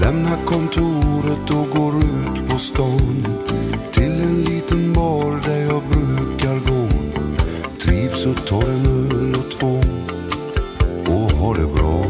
Lämna 0.00 0.36
kontoret 0.46 1.50
och 1.50 1.70
går 1.78 1.96
ut 1.96 2.48
på 2.48 2.58
stan 2.58 3.26
till 3.92 4.12
en 4.12 4.44
liten 4.44 4.92
bar 4.92 5.40
där 5.46 5.62
jag 5.62 5.82
brukar 5.82 6.54
gå. 6.54 6.88
Trivs 7.82 8.26
och 8.26 8.46
tar 8.46 8.62
en 8.62 8.86
öl 8.86 9.31
Örebro. 11.52 12.04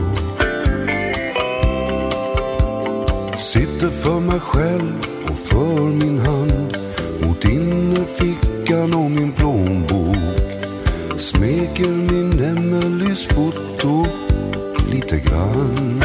Sitter 3.39 3.91
för 3.91 4.21
mig 4.21 4.41
själv 4.41 4.93
och 5.31 5.39
för 5.39 5.81
min 5.81 6.19
hand 6.19 6.77
mot 7.21 7.45
innerfickan 7.45 8.95
och 8.95 9.11
min 9.11 9.33
plånbok. 9.33 10.17
Smeker 11.17 11.91
min 11.91 12.41
Emelies 12.45 13.27
foto 13.27 14.07
lite 14.91 15.19
grann. 15.19 16.05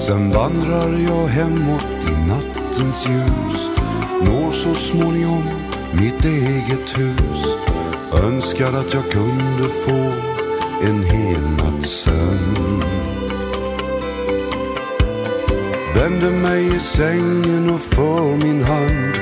Sen 0.00 0.30
vandrar 0.30 0.98
jag 0.98 1.26
hemåt 1.26 1.88
i 2.06 2.28
nattens 2.28 3.06
ljus 3.06 3.60
Når 4.20 4.52
så 4.52 4.74
småningom 4.74 5.42
mitt 5.92 6.24
eget 6.24 6.98
hus 6.98 7.44
Önskar 8.24 8.72
att 8.72 8.94
jag 8.94 9.10
kunde 9.10 9.68
få 9.68 10.33
en 10.84 11.02
hel 11.02 11.40
natts 11.40 11.90
sömn 11.90 12.82
Vänder 15.94 16.30
mig 16.30 16.76
i 16.76 16.78
sängen 16.78 17.70
och 17.70 17.80
för 17.80 18.36
min 18.44 18.64
hand 18.64 19.14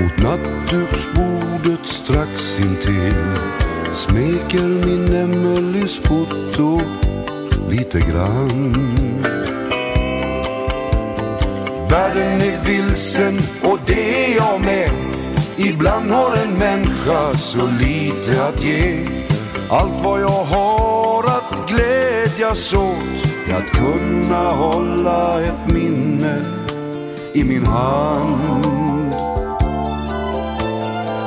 mot 0.00 0.18
nattduksbordet 0.18 1.86
strax 1.86 2.58
intill 2.58 3.34
Smeker 3.92 4.86
min 4.86 5.14
Emelies 5.14 5.96
foto 5.96 6.80
lite 7.70 8.00
grann 8.00 8.74
Världen 11.90 12.40
är 12.40 12.64
vilsen 12.64 13.38
och 13.62 13.78
det 13.86 14.24
är 14.24 14.36
jag 14.36 14.60
med. 14.60 14.90
Ibland 15.56 16.10
har 16.10 16.36
en 16.36 16.58
människa 16.58 17.34
så 17.34 17.66
lite 17.66 18.44
att 18.44 18.64
ge. 18.64 19.06
Allt 19.70 20.04
vad 20.04 20.20
jag 20.20 20.44
har 20.44 20.77
glädjas 21.68 22.72
åt 22.74 23.48
är 23.48 23.54
att 23.54 23.70
kunna 23.70 24.52
hålla 24.52 25.42
ett 25.42 25.72
minne 25.72 26.44
i 27.32 27.44
min 27.44 27.66
hand. 27.66 29.14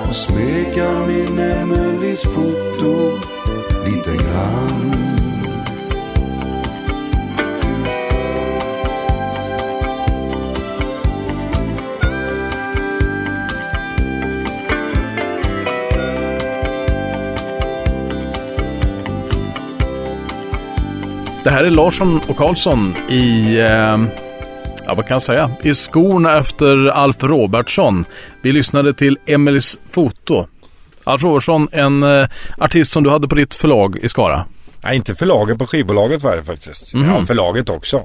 Och 0.10 0.16
smeka 0.16 0.92
min 1.08 1.40
Emelies 1.40 2.22
foto 2.22 3.20
lite 3.86 4.24
grann. 4.24 5.31
Det 21.44 21.50
här 21.50 21.64
är 21.64 21.70
Larsson 21.70 22.22
och 22.28 22.38
Karlsson 22.38 22.96
i, 23.10 23.58
eh, 23.60 24.00
ja 24.86 24.94
vad 24.96 25.08
kan 25.08 25.16
jag 25.16 25.22
säga, 25.22 25.52
i 25.64 25.74
skorna 25.74 26.38
efter 26.38 26.88
Alf 26.88 27.24
Robertsson. 27.24 28.06
Vi 28.42 28.52
lyssnade 28.52 28.94
till 28.94 29.18
Emelies 29.26 29.80
foto. 29.90 30.48
Alf 31.04 31.24
Robertsson, 31.24 31.68
en 31.72 32.04
eh, 32.04 32.28
artist 32.58 32.92
som 32.92 33.04
du 33.04 33.10
hade 33.10 33.28
på 33.28 33.36
ditt 33.36 33.54
förlag 33.54 33.98
i 34.02 34.10
Skara. 34.10 34.46
Nej, 34.84 34.96
inte 34.96 35.16
förlaget 35.16 35.58
på 35.58 35.68
skivbolaget 35.68 36.24
var 36.24 36.36
det 36.36 36.44
faktiskt. 36.44 36.94
Mhm. 36.94 37.10
Ja, 37.10 37.26
förlaget 37.26 37.70
också. 37.70 37.98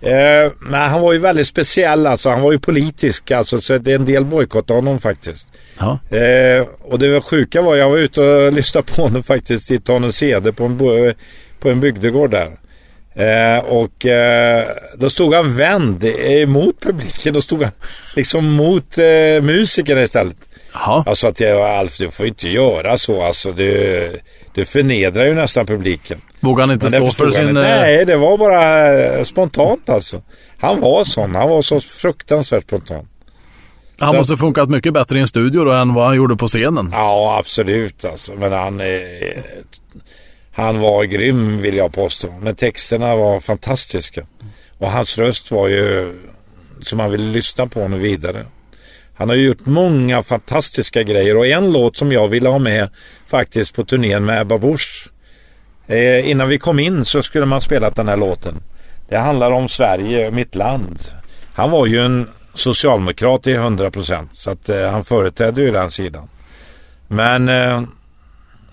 Eh, 0.00 0.52
men 0.58 0.90
han 0.90 1.00
var 1.00 1.12
ju 1.12 1.18
väldigt 1.18 1.46
speciell 1.46 2.06
alltså. 2.06 2.30
Han 2.30 2.40
var 2.40 2.52
ju 2.52 2.58
politisk 2.58 3.30
alltså. 3.30 3.60
Så 3.60 3.78
det 3.78 3.90
är 3.90 3.94
en 3.94 4.04
del 4.04 4.24
bojkottade 4.24 4.78
honom 4.78 5.00
faktiskt. 5.00 5.46
Eh, 6.10 6.66
och 6.80 6.98
det 6.98 7.08
var 7.08 7.20
sjuka 7.20 7.62
var 7.62 7.76
jag 7.76 7.90
var 7.90 7.98
ute 7.98 8.20
och 8.20 8.52
lyssnade 8.52 8.86
på 8.86 9.02
honom 9.02 9.22
faktiskt 9.22 9.70
i 9.70 9.80
Tanumshede 9.80 10.52
på 10.52 10.64
en, 10.64 11.14
på 11.60 11.70
en 11.70 11.80
bygdegård 11.80 12.30
där. 12.30 12.50
Eh, 13.14 13.58
och 13.64 14.06
eh, 14.06 14.64
då 14.96 15.10
stod 15.10 15.34
han 15.34 15.56
vänd 15.56 16.04
emot 16.04 16.80
publiken. 16.80 17.34
Då 17.34 17.40
stod 17.40 17.62
han 17.62 17.72
liksom 18.16 18.52
mot 18.52 18.98
eh, 18.98 19.04
musikerna 19.42 20.02
istället. 20.02 20.36
Jaha. 20.74 21.02
Jag 21.06 21.16
sa 21.16 21.32
till 21.32 21.52
Alf, 21.52 21.98
du 21.98 22.10
får 22.10 22.26
inte 22.26 22.48
göra 22.48 22.98
så 22.98 23.22
alltså. 23.22 23.52
Du, 23.52 24.20
du 24.54 24.64
förnedrar 24.64 25.24
ju 25.26 25.34
nästan 25.34 25.66
publiken. 25.66 26.20
Vågar 26.40 26.66
han 26.66 26.70
inte 26.74 26.90
stå 26.90 27.10
för 27.10 27.30
sin... 27.30 27.46
eh, 27.56 27.62
Nej, 27.62 28.04
det 28.04 28.16
var 28.16 28.38
bara 28.38 28.92
eh, 28.98 29.22
spontant 29.24 29.88
alltså. 29.88 30.22
Han 30.58 30.80
var 30.80 31.04
sån. 31.04 31.34
Han 31.34 31.48
var 31.48 31.62
så 31.62 31.80
fruktansvärt 31.80 32.62
spontan. 32.62 33.08
Han 33.98 34.10
så- 34.12 34.16
måste 34.16 34.36
funkat 34.36 34.68
mycket 34.70 34.92
bättre 34.92 35.18
i 35.18 35.20
en 35.20 35.26
studio 35.26 35.64
då 35.64 35.72
än 35.72 35.94
vad 35.94 36.06
han 36.06 36.16
gjorde 36.16 36.36
på 36.36 36.46
scenen. 36.46 36.88
Ja, 36.92 37.36
absolut 37.40 38.04
alltså. 38.04 38.32
Men 38.32 38.52
han, 38.52 38.80
eh, 38.80 38.86
han 40.56 40.80
var 40.80 41.04
grym 41.04 41.62
vill 41.62 41.76
jag 41.76 41.92
påstå. 41.92 42.34
Men 42.40 42.56
texterna 42.56 43.16
var 43.16 43.40
fantastiska. 43.40 44.26
Och 44.78 44.90
hans 44.90 45.18
röst 45.18 45.50
var 45.50 45.68
ju 45.68 46.14
som 46.82 46.98
man 46.98 47.10
ville 47.10 47.32
lyssna 47.32 47.66
på 47.66 47.80
honom 47.82 47.98
vidare. 47.98 48.46
Han 49.14 49.28
har 49.28 49.36
ju 49.36 49.46
gjort 49.46 49.66
många 49.66 50.22
fantastiska 50.22 51.02
grejer 51.02 51.36
och 51.36 51.46
en 51.46 51.72
låt 51.72 51.96
som 51.96 52.12
jag 52.12 52.28
ville 52.28 52.48
ha 52.48 52.58
med 52.58 52.88
faktiskt 53.26 53.74
på 53.74 53.84
turnén 53.84 54.24
med 54.24 54.40
Ebba 54.40 54.58
Busch. 54.58 55.08
Eh, 55.86 56.30
innan 56.30 56.48
vi 56.48 56.58
kom 56.58 56.78
in 56.78 57.04
så 57.04 57.22
skulle 57.22 57.46
man 57.46 57.60
spela 57.60 57.90
den 57.90 58.08
här 58.08 58.16
låten. 58.16 58.62
Det 59.08 59.16
handlar 59.16 59.50
om 59.50 59.68
Sverige, 59.68 60.30
mitt 60.30 60.54
land. 60.54 60.98
Han 61.52 61.70
var 61.70 61.86
ju 61.86 62.00
en 62.00 62.28
socialdemokrat 62.54 63.46
i 63.46 63.52
100 63.52 63.90
procent 63.90 64.34
så 64.34 64.50
att 64.50 64.68
eh, 64.68 64.90
han 64.90 65.04
företrädde 65.04 65.62
ju 65.62 65.70
den 65.70 65.90
sidan. 65.90 66.28
Men 67.08 67.48
eh, 67.48 67.82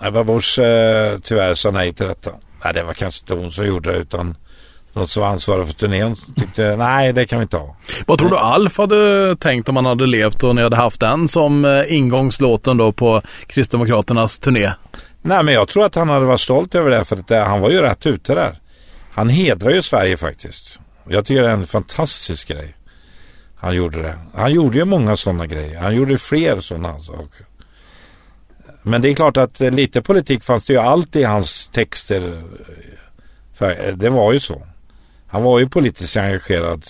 Ebba 0.04 0.24
Busch 0.24 0.60
eh, 0.60 1.18
tyvärr 1.20 1.54
sa 1.54 1.72
nej 1.72 1.94
till 1.94 2.08
detta. 2.08 2.32
Nej, 2.63 2.74
det 2.74 2.84
var 2.84 2.94
kanske 2.94 3.20
inte 3.24 3.34
hon 3.34 3.52
som 3.52 3.66
gjorde 3.66 3.92
det 3.92 3.98
utan 3.98 4.36
någon 4.94 5.08
som 5.08 5.22
var 5.22 5.30
ansvarig 5.30 5.68
för 5.68 5.74
turnén 5.74 6.16
tyckte 6.36 6.76
nej 6.78 7.13
det 7.13 7.26
kan 7.26 7.39
vi 7.39 7.44
inte 7.44 7.58
ha. 7.58 7.76
Vad 8.06 8.20
tror 8.20 8.30
du 8.30 8.38
Alf 8.38 8.78
hade 8.78 9.36
tänkt 9.36 9.70
om 9.70 9.76
han 9.76 9.86
hade 9.86 10.06
levt 10.08 10.44
och 10.44 10.56
ni 10.56 10.62
hade 10.63 10.76
haft 10.76 11.00
den 11.00 11.28
som 11.28 11.66
eh, 11.66 11.96
ingångslåten 11.96 12.78
då 12.78 12.92
på 12.92 13.22
Kristdemokraternas 13.48 14.39
turné? 14.39 14.72
Nej 15.22 15.44
men 15.44 15.54
jag 15.54 15.68
tror 15.68 15.86
att 15.86 15.96
han 15.96 16.10
hade 16.10 16.26
varit 16.26 16.39
stolt 16.39 16.76
över 16.76 16.89
det 16.89 17.06
för 17.06 17.16
att 17.16 17.32
eh, 17.32 17.44
han 17.44 17.62
var 17.62 17.70
ju 17.70 17.82
rätt 17.82 18.06
ute 18.06 18.36
där. 18.36 18.58
Han 19.13 19.30
hedrar 19.30 19.72
ju 19.72 19.82
Sverige 19.82 20.18
faktiskt. 20.18 20.80
Jag 21.10 21.26
tycker 21.26 21.42
det 21.42 21.50
är 21.50 21.54
en 21.54 21.68
fantastisk 21.68 22.48
grej. 22.48 22.76
Han 23.56 23.76
gjorde 23.76 24.02
det. 24.02 24.16
Han 24.34 24.54
gjorde 24.54 24.78
ju 24.78 24.86
många 24.86 25.16
sådana 25.16 25.48
grejer. 25.48 25.80
Han 25.80 25.96
gjorde 25.96 26.18
fler 26.18 26.60
sådana 26.60 27.00
saker. 27.00 27.46
Men 28.84 29.02
det 29.02 29.10
är 29.10 29.15
klart 29.15 29.38
att 29.38 29.62
eh, 29.62 29.72
lite 29.72 30.02
politik 30.02 30.43
fanns 30.43 30.65
det 30.65 30.74
ju 30.74 30.80
alltid 30.80 31.22
i 31.22 31.26
hans 31.26 31.69
texter. 31.69 32.28
eh, 32.38 32.43
För 33.54 33.88
eh, 33.88 33.93
det 33.96 34.10
var 34.10 34.34
ju 34.34 34.39
så. 34.39 34.67
Han 35.28 35.43
var 35.43 35.60
ju 35.60 35.69
politiskt 35.69 36.17
engagerad 36.17 36.84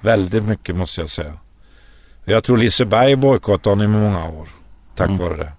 väldigt 0.00 0.44
mycket 0.44 0.76
måste 0.76 1.00
jag 1.00 1.08
säga. 1.10 1.32
Jag 2.24 2.44
tror 2.44 2.56
Liseberg 2.56 3.16
bojkottade 3.16 3.70
honom 3.76 3.94
i 3.94 3.98
många 3.98 4.28
år. 4.28 4.48
Tack 4.96 5.08
Mm. 5.08 5.18
vare 5.20 5.36
det. 5.36 5.52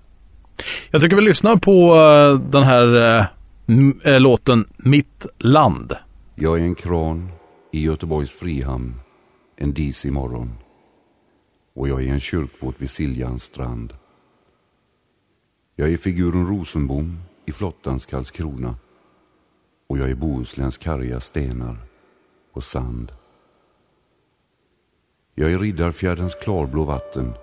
Jag 0.91 1.01
tycker 1.01 1.15
vi 1.15 1.21
lyssnar 1.21 1.55
på 1.55 1.95
den 2.51 2.63
här 2.63 3.19
eh, 4.05 4.19
låten 4.19 4.65
Mitt 4.77 5.25
land. 5.39 5.93
Jag 6.35 6.59
är 6.59 6.63
en 6.63 6.75
kran 6.75 7.31
i 7.71 7.83
Göteborgs 7.83 8.31
frihamn 8.31 8.95
en 9.57 9.73
disig 9.73 10.11
morgon. 10.13 10.57
Och 11.75 11.87
jag 11.89 12.03
är 12.03 12.07
en 12.13 12.19
kyrkbåt 12.19 12.75
vid 12.77 12.89
Siljans 12.89 13.43
strand. 13.43 13.93
Jag 15.75 15.93
är 15.93 15.97
figuren 15.97 16.47
Rosenbom 16.47 17.17
i 17.45 17.51
flottans 17.51 18.05
Karlskrona. 18.05 18.75
Och 19.87 19.97
jag 19.97 20.09
är 20.09 20.15
Bohusläns 20.15 20.77
karga 20.77 21.19
stenar 21.19 21.77
och 22.51 22.63
sand. 22.63 23.11
Jag 25.35 25.51
är 25.51 25.59
Riddarfjärdens 25.59 26.35
klarblå 26.35 26.83
vatten. 26.83 27.33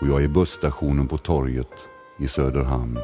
Och 0.00 0.08
jag 0.08 0.24
är 0.24 0.28
busstationen 0.28 1.08
på 1.08 1.18
torget 1.18 1.88
i 2.18 2.28
Söderhamn. 2.28 2.98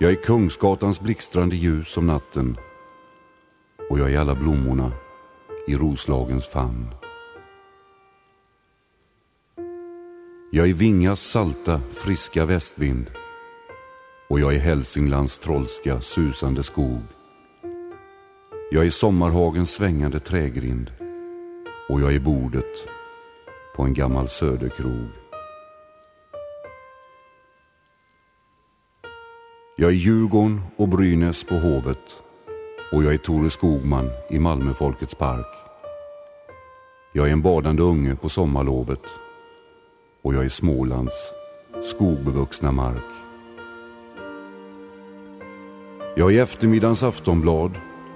Jag 0.00 0.10
är 0.10 0.22
Kungsgatans 0.22 1.00
blixtrande 1.00 1.56
ljus 1.56 1.96
om 1.96 2.06
natten 2.06 2.56
och 3.90 3.98
jag 3.98 4.12
är 4.12 4.18
alla 4.18 4.34
blommorna 4.34 4.92
i 5.68 5.76
Roslagens 5.76 6.46
famn. 6.46 7.05
Jag 10.50 10.68
är 10.68 10.74
Vingas 10.74 11.20
salta, 11.20 11.80
friska 11.90 12.44
västvind 12.44 13.10
och 14.28 14.40
jag 14.40 14.54
är 14.54 14.58
Hälsinglands 14.58 15.38
trollska, 15.38 16.00
susande 16.00 16.62
skog. 16.62 17.02
Jag 18.70 18.86
är 18.86 18.90
Sommarhagens 18.90 19.70
svängande 19.70 20.20
trägrind 20.20 20.92
och 21.88 22.00
jag 22.00 22.14
är 22.14 22.20
bordet 22.20 22.88
på 23.76 23.82
en 23.82 23.94
gammal 23.94 24.28
söderkrog. 24.28 25.08
Jag 29.76 29.90
är 29.90 29.94
Djurgården 29.94 30.60
och 30.76 30.88
Brynäs 30.88 31.44
på 31.44 31.54
Hovet 31.54 32.22
och 32.92 33.04
jag 33.04 33.14
är 33.14 33.18
Tore 33.18 33.50
Skogman 33.50 34.10
i 34.30 34.38
Malmö 34.38 34.74
Folkets 34.74 35.14
park. 35.14 35.54
Jag 37.12 37.28
är 37.28 37.32
en 37.32 37.42
badande 37.42 37.82
unge 37.82 38.16
på 38.16 38.28
sommarlovet 38.28 39.02
och 40.26 40.34
jag 40.34 40.44
är 40.44 40.48
Smålands 40.48 41.14
skogbevuxna 41.84 42.72
mark. 42.72 43.10
Jag 46.16 46.34
är 46.34 46.42
eftermiddagens 46.42 47.02
Aftonblad 47.02 47.70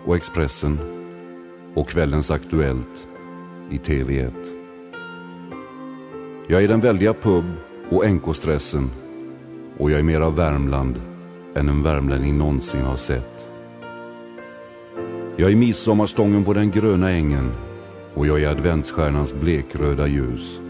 och 0.04 0.16
Expressen 0.16 0.78
och 1.74 1.88
kvällens 1.88 2.30
Aktuellt 2.30 3.08
i 3.70 3.76
TV1. 3.76 4.32
Jag 6.48 6.62
är 6.62 6.68
den 6.68 6.80
väldiga 6.80 7.14
pub 7.14 7.44
och 7.90 8.04
NK-stressen 8.04 8.90
och 9.78 9.90
jag 9.90 9.98
är 9.98 10.04
mer 10.04 10.20
av 10.20 10.36
Värmland 10.36 11.00
än 11.54 11.68
en 11.68 11.82
värmlänning 11.82 12.38
någonsin 12.38 12.82
har 12.82 12.96
sett. 12.96 13.46
Jag 15.36 15.52
är 15.52 15.56
midsommarstången 15.56 16.44
på 16.44 16.52
den 16.52 16.70
gröna 16.70 17.10
ängen 17.10 17.52
och 18.14 18.26
jag 18.26 18.42
är 18.42 18.48
adventsstjärnans 18.48 19.32
blekröda 19.32 20.06
ljus. 20.06 20.60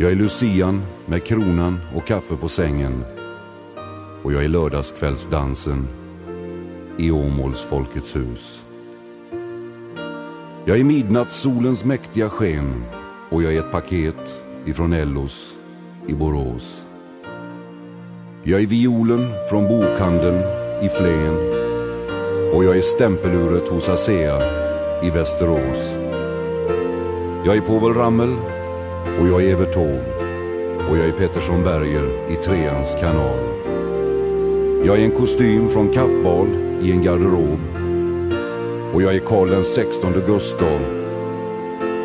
Jag 0.00 0.10
är 0.10 0.16
lucian 0.16 0.82
med 1.06 1.24
kronan 1.24 1.80
och 1.96 2.06
kaffe 2.06 2.36
på 2.36 2.48
sängen 2.48 3.04
och 4.22 4.32
jag 4.32 4.44
är 4.44 4.48
lördagskvällsdansen 4.48 5.88
i 6.98 7.10
Åmåls 7.10 7.64
Folkets 7.64 8.16
hus. 8.16 8.60
Jag 10.64 10.78
är 10.78 10.84
midnattssolens 10.84 11.84
mäktiga 11.84 12.28
sken 12.28 12.84
och 13.30 13.42
jag 13.42 13.54
är 13.54 13.58
ett 13.58 13.72
paket 13.72 14.44
ifrån 14.66 14.92
Ellos 14.92 15.54
i 16.06 16.14
Borås. 16.14 16.82
Jag 18.42 18.62
är 18.62 18.66
violen 18.66 19.32
från 19.50 19.68
bokhandeln 19.68 20.38
i 20.82 20.88
Flen 20.88 21.36
och 22.54 22.64
jag 22.64 22.76
är 22.76 22.80
stämpeluret 22.80 23.68
hos 23.68 23.88
ASEA 23.88 24.38
i 25.02 25.10
Västerås. 25.10 25.94
Jag 27.44 27.56
är 27.56 27.60
Povel 27.60 27.94
Ramel 27.94 28.36
och 29.20 29.28
jag 29.28 29.44
är 29.44 29.52
Evert 29.52 29.72
Taube 29.72 30.04
och 30.90 30.98
jag 30.98 31.08
är 31.08 31.12
Pettersson 31.12 31.64
Berger 31.64 32.32
i 32.32 32.36
Treans 32.36 32.96
kanal. 33.00 33.38
Jag 34.86 34.98
är 34.98 35.04
en 35.04 35.10
kostym 35.10 35.68
från 35.68 35.88
Kappahl 35.88 36.48
i 36.82 36.92
en 36.92 37.02
garderob 37.02 37.60
och 38.94 39.02
jag 39.02 39.14
är 39.14 39.18
Karl 39.18 39.48
den 39.48 39.64
16 39.64 40.12
Gustav 40.26 40.80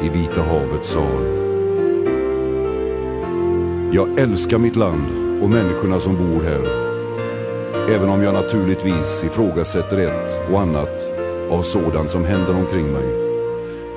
i 0.02 0.10
Vita 0.10 0.42
havets 0.42 0.90
sal. 0.90 1.24
Jag 3.92 4.20
älskar 4.20 4.58
mitt 4.58 4.76
land 4.76 5.42
och 5.42 5.50
människorna 5.50 6.00
som 6.00 6.16
bor 6.16 6.44
här. 6.44 6.84
Även 7.96 8.10
om 8.10 8.24
jag 8.24 8.34
naturligtvis 8.34 9.24
ifrågasätter 9.24 9.98
ett 9.98 10.52
och 10.52 10.62
annat 10.62 11.08
av 11.50 11.62
sådant 11.62 12.12
som 12.12 12.26
händer 12.26 12.56
omkring 12.56 12.92
mig. 12.92 13.08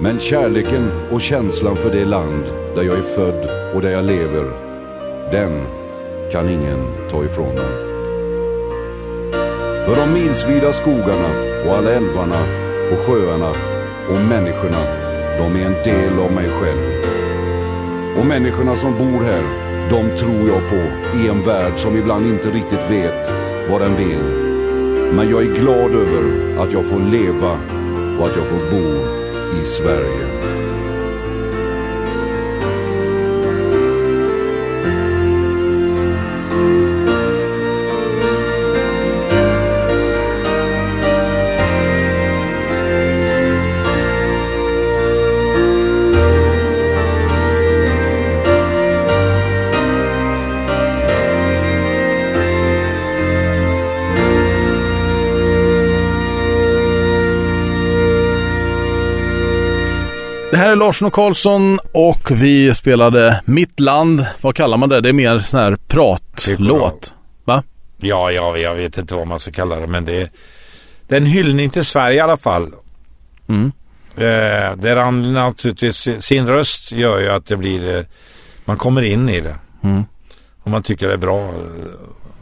Men 0.00 0.18
kärleken 0.18 0.90
och 1.12 1.20
känslan 1.20 1.76
för 1.76 1.90
det 1.90 2.04
land 2.04 2.65
där 2.76 2.82
jag 2.82 2.98
är 2.98 3.02
född 3.02 3.50
och 3.74 3.82
där 3.82 3.90
jag 3.90 4.04
lever, 4.04 4.44
den 5.32 5.66
kan 6.32 6.48
ingen 6.48 7.08
ta 7.10 7.24
ifrån 7.24 7.54
mig. 7.54 7.72
För 9.84 9.96
de 9.96 10.12
milsvida 10.12 10.72
skogarna 10.72 11.30
och 11.66 11.76
alla 11.76 11.90
älvarna 11.90 12.40
och 12.92 12.98
sjöarna 12.98 13.50
och 14.10 14.20
människorna, 14.28 14.82
de 15.38 15.56
är 15.56 15.66
en 15.66 15.82
del 15.84 16.18
av 16.24 16.32
mig 16.32 16.48
själv. 16.48 16.82
Och 18.18 18.26
människorna 18.26 18.76
som 18.76 18.92
bor 18.92 19.24
här, 19.24 19.42
de 19.90 20.18
tror 20.18 20.48
jag 20.48 20.70
på 20.70 20.82
i 21.18 21.28
en 21.28 21.42
värld 21.42 21.72
som 21.76 21.96
ibland 21.96 22.26
inte 22.26 22.50
riktigt 22.50 22.90
vet 22.90 23.32
vad 23.70 23.80
den 23.80 23.96
vill. 23.96 24.24
Men 25.12 25.30
jag 25.30 25.42
är 25.42 25.54
glad 25.60 25.90
över 25.90 26.24
att 26.62 26.72
jag 26.72 26.86
får 26.86 27.00
leva 27.00 27.52
och 28.18 28.26
att 28.26 28.36
jag 28.36 28.46
får 28.46 28.70
bo 28.70 28.86
i 29.60 29.64
Sverige. 29.64 30.55
Det 60.56 60.60
här 60.60 60.72
är 60.72 60.76
Larsson 60.76 61.06
och 61.06 61.12
Karlsson 61.12 61.78
och 61.92 62.30
vi 62.30 62.74
spelade 62.74 63.42
Mitt 63.44 63.80
land. 63.80 64.26
Vad 64.40 64.54
kallar 64.54 64.76
man 64.76 64.88
det? 64.88 65.00
Det 65.00 65.08
är 65.08 65.12
mer 65.12 65.38
sån 65.38 65.60
här 65.60 65.76
pratlåt. 65.88 67.14
Va? 67.44 67.62
Ja, 67.96 68.30
ja, 68.30 68.56
jag 68.56 68.74
vet 68.74 68.98
inte 68.98 69.14
vad 69.14 69.26
man 69.26 69.38
ska 69.38 69.52
kalla 69.52 69.80
det, 69.80 69.86
men 69.86 70.04
det 70.04 70.20
är, 70.20 70.30
det 71.08 71.14
är 71.14 71.20
en 71.20 71.26
hyllning 71.26 71.70
till 71.70 71.84
Sverige 71.84 72.16
i 72.16 72.20
alla 72.20 72.36
fall. 72.36 72.72
Mm. 73.48 73.72
Eh, 74.16 74.76
där 74.76 74.96
han 74.96 75.32
naturligtvis, 75.32 76.08
sin 76.24 76.46
röst 76.46 76.92
gör 76.92 77.18
ju 77.18 77.28
att 77.28 77.46
det 77.46 77.56
blir, 77.56 77.96
eh, 77.96 78.04
man 78.64 78.76
kommer 78.76 79.02
in 79.02 79.28
i 79.28 79.40
det. 79.40 79.56
Mm. 79.82 80.04
Och 80.62 80.70
man 80.70 80.82
tycker 80.82 81.08
det 81.08 81.14
är 81.14 81.18
bra 81.18 81.48
eh, 81.48 81.54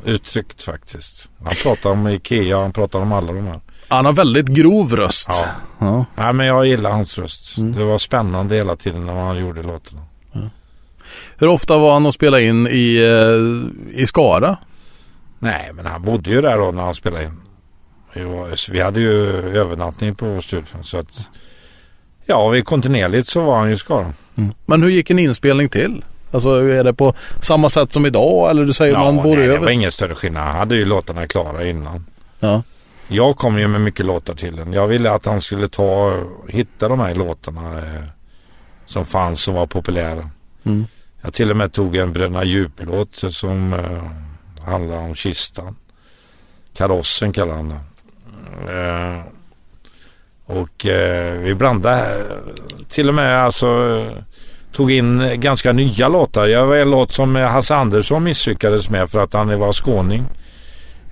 uttryckt 0.04 0.62
faktiskt. 0.62 1.30
Han 1.38 1.52
pratar 1.62 1.90
om 1.90 2.08
Ikea, 2.08 2.60
han 2.60 2.72
pratar 2.72 2.98
om 2.98 3.12
alla 3.12 3.32
de 3.32 3.46
här. 3.46 3.60
Han 3.88 4.04
har 4.04 4.12
väldigt 4.12 4.46
grov 4.46 4.96
röst. 4.96 5.28
Ja. 5.30 5.46
Ja. 5.78 6.04
Nej, 6.14 6.32
men 6.32 6.46
jag 6.46 6.66
gillar 6.66 6.90
hans 6.90 7.18
röst. 7.18 7.56
Det 7.56 7.84
var 7.84 7.98
spännande 7.98 8.56
hela 8.56 8.76
tiden 8.76 9.06
när 9.06 9.14
han 9.14 9.38
gjorde 9.38 9.62
låtarna. 9.62 10.00
Hur 11.36 11.46
ofta 11.46 11.78
var 11.78 11.92
han 11.92 12.06
och 12.06 12.14
spelade 12.14 12.42
in 12.44 12.66
i, 12.66 12.96
eh, 12.96 14.00
i 14.00 14.06
Skara? 14.06 14.58
Nej, 15.38 15.70
men 15.72 15.86
han 15.86 16.02
bodde 16.02 16.30
ju 16.30 16.40
där 16.40 16.58
då 16.58 16.70
när 16.70 16.82
han 16.82 16.94
spelade 16.94 17.24
in. 17.24 17.40
Vi, 18.70 18.80
hade 18.80 19.00
ju 19.00 19.12
övernattning 19.56 20.14
på 20.14 20.26
vår 20.26 20.40
studio. 20.40 20.82
Så 20.82 20.98
att, 20.98 21.28
ja, 22.26 22.48
vi 22.48 22.62
kontinuerligt 22.62 23.28
så 23.28 23.42
var 23.42 23.58
han 23.58 23.68
ju 23.68 23.74
i 23.74 23.78
Skara. 23.78 24.12
Men 24.66 24.82
hur 24.82 24.90
gick 24.90 25.10
en 25.10 25.18
inspelning 25.18 25.68
till? 25.68 26.04
Alltså 26.34 26.48
är 26.50 26.84
det 26.84 26.94
på 26.94 27.14
samma 27.40 27.68
sätt 27.68 27.92
som 27.92 28.06
idag 28.06 28.50
eller 28.50 28.64
du 28.64 28.72
säger 28.72 28.92
Ja, 28.92 29.04
man 29.04 29.16
bor 29.16 29.36
nej, 29.36 29.46
det 29.46 29.52
över? 29.52 29.64
var 29.64 29.70
ingen 29.70 29.92
större 29.92 30.14
skillnad. 30.14 30.42
Han 30.42 30.56
hade 30.56 30.76
ju 30.76 30.84
låtarna 30.84 31.26
klara 31.26 31.64
innan. 31.64 32.06
Ja. 32.40 32.62
Jag 33.08 33.36
kom 33.36 33.58
ju 33.58 33.68
med 33.68 33.80
mycket 33.80 34.06
låtar 34.06 34.34
till 34.34 34.56
den. 34.56 34.72
Jag 34.72 34.86
ville 34.86 35.10
att 35.10 35.26
han 35.26 35.40
skulle 35.40 35.68
ta 35.68 36.14
hitta 36.48 36.88
de 36.88 37.00
här 37.00 37.14
låtarna 37.14 37.78
eh, 37.78 38.02
som 38.86 39.04
fanns 39.04 39.42
som 39.42 39.54
var 39.54 39.66
populära. 39.66 40.30
Mm. 40.64 40.86
Jag 41.22 41.32
till 41.32 41.50
och 41.50 41.56
med 41.56 41.72
tog 41.72 41.96
en 41.96 42.12
Bröderna 42.12 42.44
Djup-låt 42.44 43.14
som 43.14 43.72
eh, 43.72 44.64
handlar 44.66 44.96
om 44.96 45.14
kistan. 45.14 45.76
Karossen 46.76 47.32
kallar 47.32 47.54
han 47.54 47.68
den. 47.68 47.80
Eh, 48.68 49.20
och 50.46 50.86
eh, 50.86 51.38
vi 51.38 51.54
blandade 51.54 52.24
till 52.88 53.08
och 53.08 53.14
med 53.14 53.44
alltså 53.44 53.66
tog 54.74 54.92
in 54.92 55.40
ganska 55.40 55.72
nya 55.72 56.08
låtar. 56.08 56.48
Jag 56.48 56.66
var 56.66 56.76
en 56.76 56.90
låt 56.90 57.12
som 57.12 57.34
Hasse 57.36 57.74
Andersson 57.74 58.24
misslyckades 58.24 58.90
med 58.90 59.10
för 59.10 59.22
att 59.22 59.32
han 59.32 59.58
var 59.58 59.72
skåning. 59.72 60.24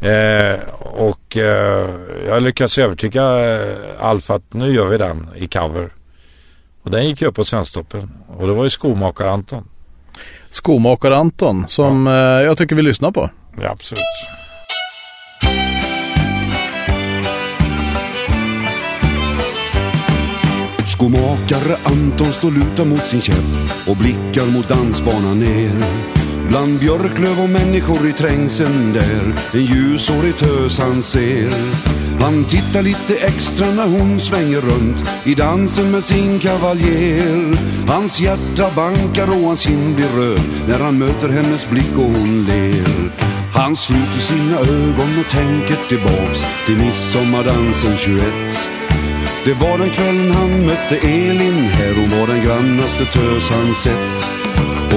Eh, 0.01 0.59
och 0.81 1.37
eh, 1.37 1.91
jag 2.29 2.43
lyckades 2.43 2.79
övertyga 2.79 3.55
eh, 3.55 3.77
Alf 3.99 4.31
att 4.31 4.55
nu 4.55 4.75
gör 4.75 4.89
vi 4.89 4.99
den 4.99 5.29
i 5.37 5.49
cover. 5.49 5.91
Och 6.83 6.91
den 6.91 7.09
gick 7.09 7.21
ju 7.21 7.29
upp 7.29 7.35
på 7.35 7.45
Svensktoppen. 7.45 8.11
Och 8.39 8.47
det 8.47 8.53
var 8.53 8.65
ju 8.65 8.71
Skomakar-Anton. 8.71 9.65
Skomakar-Anton 10.51 11.65
som 11.69 12.07
eh, 12.07 12.13
jag 12.13 12.59
tycker 12.59 12.77
vi 12.77 12.83
lyssnar 12.83 13.11
på. 13.11 13.31
Ja, 13.63 13.71
absolut. 13.71 14.03
Skomakare 21.03 21.77
Anton 21.85 22.33
står 22.33 22.51
lutad 22.51 22.85
mot 22.85 23.07
sin 23.07 23.21
käpp 23.21 23.89
och 23.89 23.97
blickar 23.97 24.47
mot 24.47 24.69
dansbanan 24.69 25.41
ner. 25.41 25.79
Bland 26.49 26.79
björklöv 26.79 27.41
och 27.41 27.51
människor 27.51 28.09
i 28.09 28.13
trängseln 28.13 28.93
där 28.93 29.35
En 29.55 29.65
ljushårig 29.65 30.37
tös 30.37 30.79
han 30.79 31.03
ser. 31.03 31.51
Han 32.21 32.45
tittar 32.45 32.83
lite 32.83 33.15
extra 33.17 33.67
när 33.67 33.87
hon 33.87 34.21
svänger 34.21 34.61
runt 34.61 35.05
I 35.25 35.35
dansen 35.35 35.91
med 35.91 36.05
sin 36.05 36.39
kavaljer. 36.39 37.57
Hans 37.89 38.21
hjärta 38.21 38.71
bankar 38.77 39.29
och 39.29 39.47
hans 39.47 39.61
kind 39.61 39.97
blir 39.97 40.09
röd 40.17 40.41
När 40.69 40.79
han 40.79 40.99
möter 40.99 41.29
hennes 41.29 41.71
blick 41.71 41.93
och 41.97 42.03
hon 42.03 42.45
ler. 42.45 43.13
Han 43.55 43.77
sluter 43.77 44.21
sina 44.21 44.59
ögon 44.59 45.19
och 45.21 45.31
tänker 45.31 45.89
tillbaks 45.89 46.41
Till 46.67 46.77
midsommardansen 46.77 47.97
21 47.97 48.83
det 49.45 49.55
var 49.55 49.79
den 49.79 49.91
kvällen 49.91 50.31
han 50.31 50.67
mötte 50.67 50.97
Elin. 50.97 51.59
Här 51.59 51.95
Hon 51.95 52.21
var 52.21 52.27
den 52.27 52.45
grannaste 52.45 53.05
tös 53.05 53.51
han 53.51 53.75
sett. 53.75 54.31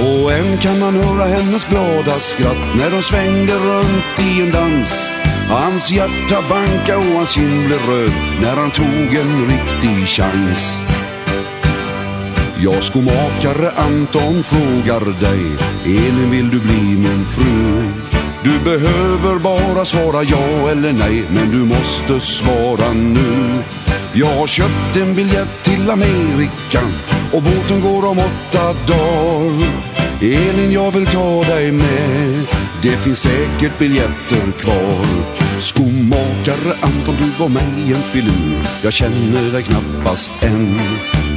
Och 0.02 0.32
än 0.32 0.56
kan 0.56 0.78
man 0.78 0.94
höra 0.94 1.24
hennes 1.24 1.64
glada 1.64 2.18
skratt 2.18 2.76
När 2.76 2.90
de 2.90 3.02
svängde 3.02 3.52
runt 3.52 4.18
i 4.18 4.40
en 4.40 4.50
dans. 4.50 5.08
Hans 5.48 5.90
hjärta 5.90 6.38
banka 6.48 6.98
och 6.98 7.04
hans 7.04 7.30
kind 7.30 7.66
blev 7.66 7.80
röd 7.86 8.12
När 8.40 8.56
han 8.56 8.70
tog 8.70 9.14
en 9.22 9.46
riktig 9.48 10.06
chans. 10.06 10.82
Jag 12.58 12.82
skomakare 12.82 13.70
Anton 13.70 14.42
frågar 14.42 15.20
dig 15.20 15.56
Elin 15.84 16.30
vill 16.30 16.50
du 16.50 16.60
bli 16.60 16.82
min 16.82 17.26
fru? 17.26 17.82
Du 18.44 18.58
behöver 18.64 19.38
bara 19.38 19.84
svara 19.84 20.22
ja 20.22 20.70
eller 20.70 20.92
nej 20.92 21.24
Men 21.30 21.50
du 21.50 21.58
måste 21.58 22.20
svara 22.20 22.92
nu. 22.92 23.62
Jag 24.18 24.36
har 24.36 24.46
köpt 24.46 24.96
en 24.96 25.14
biljett 25.14 25.64
till 25.64 25.90
Amerika 25.90 26.80
Och 27.32 27.42
båten 27.42 27.80
går 27.80 28.06
om 28.06 28.18
åtta 28.18 28.72
dagar. 28.86 29.82
Elin 30.20 30.72
jag 30.72 30.90
vill 30.90 31.06
ta 31.06 31.42
dig 31.42 31.72
med. 31.72 32.46
Det 32.82 32.96
finns 32.96 33.18
säkert 33.18 33.78
biljetter 33.78 34.52
kvar. 34.58 35.06
Skomakare 35.60 36.74
Anton 36.80 37.16
du 37.18 37.30
var 37.38 37.48
mig 37.48 37.92
en 37.92 38.02
filur. 38.02 38.68
Jag 38.82 38.92
känner 38.92 39.52
dig 39.52 39.62
knappast 39.62 40.32
än. 40.42 40.78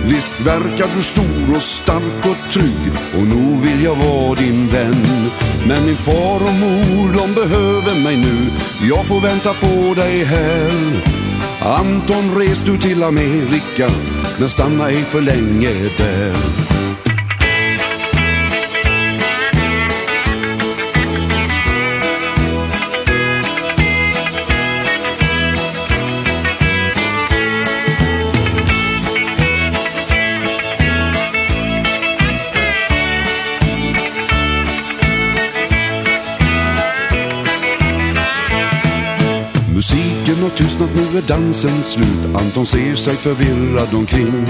Visst 0.05 0.39
verkar 0.39 0.87
du 0.95 1.03
stor 1.03 1.55
och 1.55 1.61
stark 1.61 2.25
och 2.25 2.53
trygg 2.53 2.91
och 3.17 3.27
nog 3.27 3.61
vill 3.61 3.83
jag 3.83 3.95
vara 3.95 4.35
din 4.35 4.67
vän. 4.67 5.29
Men 5.67 5.85
min 5.85 5.97
far 5.97 6.47
och 6.47 6.53
mor 6.53 7.17
de 7.17 7.33
behöver 7.33 8.03
mig 8.03 8.17
nu, 8.17 8.51
jag 8.89 9.05
får 9.05 9.21
vänta 9.21 9.53
på 9.53 9.93
dig 9.93 10.23
här. 10.23 11.18
Anton 11.61 12.35
res 12.35 12.61
du 12.61 12.77
till 12.77 13.03
Amerika, 13.03 13.89
men 14.39 14.49
stanna 14.49 14.89
ej 14.89 15.03
för 15.03 15.21
länge 15.21 15.69
där. 15.97 16.78
Tystnat, 40.59 40.89
nu 40.95 41.17
är 41.17 41.21
dansen 41.21 41.83
slut. 41.83 42.35
Anton 42.35 42.65
ser 42.65 42.95
sig 42.95 43.15
förvirrad 43.15 43.93
omkring. 43.93 44.45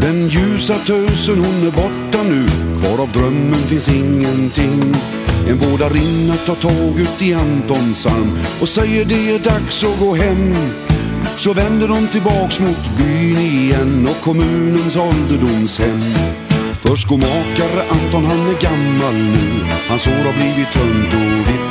Den 0.00 0.28
ljusa 0.28 0.74
tösen, 0.74 1.44
hon 1.44 1.66
är 1.66 1.70
borta 1.70 2.22
nu. 2.22 2.46
Kvar 2.80 3.02
av 3.02 3.12
drömmen 3.12 3.58
finns 3.58 3.88
ingenting. 3.88 4.94
En 5.48 5.58
vårdarinna 5.58 6.36
tar 6.46 6.54
tag 6.54 7.00
ut 7.00 7.22
i 7.22 7.34
Antons 7.34 8.06
arm 8.06 8.38
och 8.60 8.68
säger 8.68 9.04
det 9.04 9.34
är 9.34 9.38
dags 9.38 9.84
att 9.84 9.98
gå 9.98 10.14
hem. 10.14 10.54
Så 11.36 11.52
vänder 11.52 11.88
de 11.88 12.06
tillbaks 12.08 12.60
mot 12.60 12.96
byn 12.98 13.38
igen 13.38 14.08
och 14.10 14.24
kommunens 14.24 14.96
ålderdomshem. 14.96 16.00
För 16.72 16.96
skomakare 16.96 17.82
Anton 17.90 18.26
han 18.26 18.40
är 18.40 18.62
gammal 18.62 19.14
nu. 19.14 19.64
Hans 19.88 20.06
hår 20.06 20.24
har 20.24 20.32
blivit 20.32 20.72
tunt 20.72 21.14
och 21.14 21.52
vitt. 21.52 21.62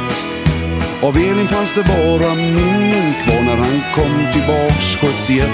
Av 1.03 1.17
Elin 1.17 1.47
fanns 1.47 1.73
det 1.73 1.83
bara 1.83 2.35
minnen 2.35 3.10
kom 3.95 4.27
tillbaks 4.33 4.95
71. 4.95 5.49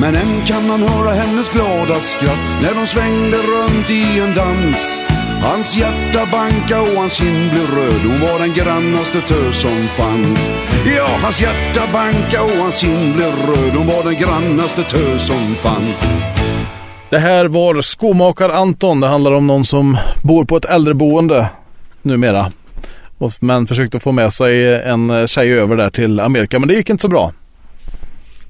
Men 0.00 0.14
än 0.14 0.40
kan 0.46 0.66
man 0.68 0.82
höra 0.82 1.10
hennes 1.10 1.48
glada 1.48 2.00
skratt 2.00 2.62
när 2.62 2.74
de 2.74 2.86
svängde 2.86 3.36
runt 3.36 3.90
i 3.90 4.20
en 4.20 4.34
dans. 4.34 5.00
Hans 5.42 5.76
hjärta 5.76 6.26
banka 6.32 6.82
och 6.82 7.00
hans 7.00 7.12
kind 7.12 7.50
blev 7.50 7.66
röd. 7.70 8.00
Hon 8.02 8.20
var 8.20 8.38
den 8.38 8.54
grannaste 8.54 9.20
tös 9.20 9.60
som 9.60 9.88
fanns. 9.96 10.50
Ja, 10.96 11.06
hans 11.22 11.40
hjärta 11.42 11.92
banka 11.92 12.42
och 12.42 12.62
hans 12.62 12.78
kind 12.80 13.14
blev 13.16 13.32
röd. 13.48 13.72
Hon 13.76 13.86
var 13.86 14.04
den 14.04 14.14
grannaste 14.14 14.82
tös 14.82 15.26
som 15.26 15.54
fanns. 15.54 16.04
Det 17.10 17.18
här 17.18 17.48
var 17.48 17.80
Skomakar 17.80 18.48
Anton. 18.48 19.00
Det 19.00 19.08
handlar 19.08 19.32
om 19.32 19.46
någon 19.46 19.64
som 19.64 19.96
bor 20.22 20.44
på 20.44 20.56
ett 20.56 20.64
äldreboende 20.64 21.46
numera. 22.02 22.52
Men 23.40 23.66
försökte 23.66 24.00
få 24.00 24.12
med 24.12 24.32
sig 24.32 24.82
en 24.82 25.28
tjej 25.28 25.52
över 25.52 25.76
där 25.76 25.90
till 25.90 26.20
Amerika, 26.20 26.58
men 26.58 26.68
det 26.68 26.74
gick 26.74 26.90
inte 26.90 27.02
så 27.02 27.08
bra. 27.08 27.32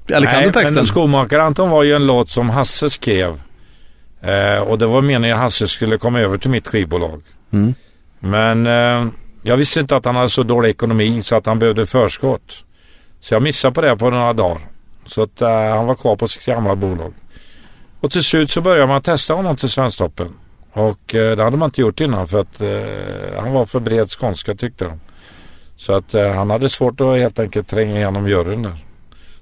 Eller 0.07 0.27
kan 0.27 0.43
du 0.43 0.49
texten? 0.49 0.75
men 0.75 0.85
Skomakare 0.85 1.43
Anton 1.43 1.69
var 1.69 1.83
ju 1.83 1.93
en 1.93 2.05
låt 2.05 2.29
som 2.29 2.49
Hasse 2.49 2.89
skrev. 2.89 3.41
Eh, 4.21 4.63
och 4.63 4.77
det 4.77 4.85
var 4.85 5.01
meningen 5.01 5.37
att 5.37 5.43
Hasse 5.43 5.67
skulle 5.67 5.97
komma 5.97 6.19
över 6.19 6.37
till 6.37 6.49
mitt 6.49 6.67
skivbolag. 6.67 7.21
Mm. 7.53 7.73
Men 8.19 8.67
eh, 8.67 9.11
jag 9.41 9.57
visste 9.57 9.79
inte 9.79 9.95
att 9.95 10.05
han 10.05 10.15
hade 10.15 10.29
så 10.29 10.43
dålig 10.43 10.69
ekonomi 10.69 11.21
så 11.21 11.35
att 11.35 11.45
han 11.45 11.59
behövde 11.59 11.85
förskott. 11.85 12.63
Så 13.19 13.33
jag 13.33 13.41
missade 13.41 13.73
på 13.73 13.81
det 13.81 13.97
på 13.97 14.09
några 14.09 14.33
dagar. 14.33 14.61
Så 15.05 15.23
att 15.23 15.41
eh, 15.41 15.49
han 15.49 15.85
var 15.85 15.95
kvar 15.95 16.15
på 16.15 16.27
sitt 16.27 16.45
gamla 16.45 16.75
bolag. 16.75 17.13
Och 17.99 18.11
till 18.11 18.23
slut 18.23 18.51
så 18.51 18.61
började 18.61 18.87
man 18.87 19.01
testa 19.01 19.33
honom 19.33 19.55
till 19.55 19.69
Svensktoppen. 19.69 20.27
Och 20.73 21.15
eh, 21.15 21.35
det 21.35 21.43
hade 21.43 21.57
man 21.57 21.67
inte 21.67 21.81
gjort 21.81 22.01
innan 22.01 22.27
för 22.27 22.39
att 22.39 22.61
eh, 22.61 23.41
han 23.41 23.53
var 23.53 23.65
för 23.65 23.79
bred 23.79 24.09
skånska 24.09 24.55
tyckte 24.55 24.85
de. 24.85 24.99
Så 25.75 25.93
att 25.93 26.13
eh, 26.13 26.31
han 26.31 26.49
hade 26.49 26.69
svårt 26.69 27.01
att 27.01 27.17
helt 27.17 27.39
enkelt 27.39 27.67
tränga 27.67 27.95
igenom 27.95 28.27
juryn 28.27 28.63
där. 28.63 28.77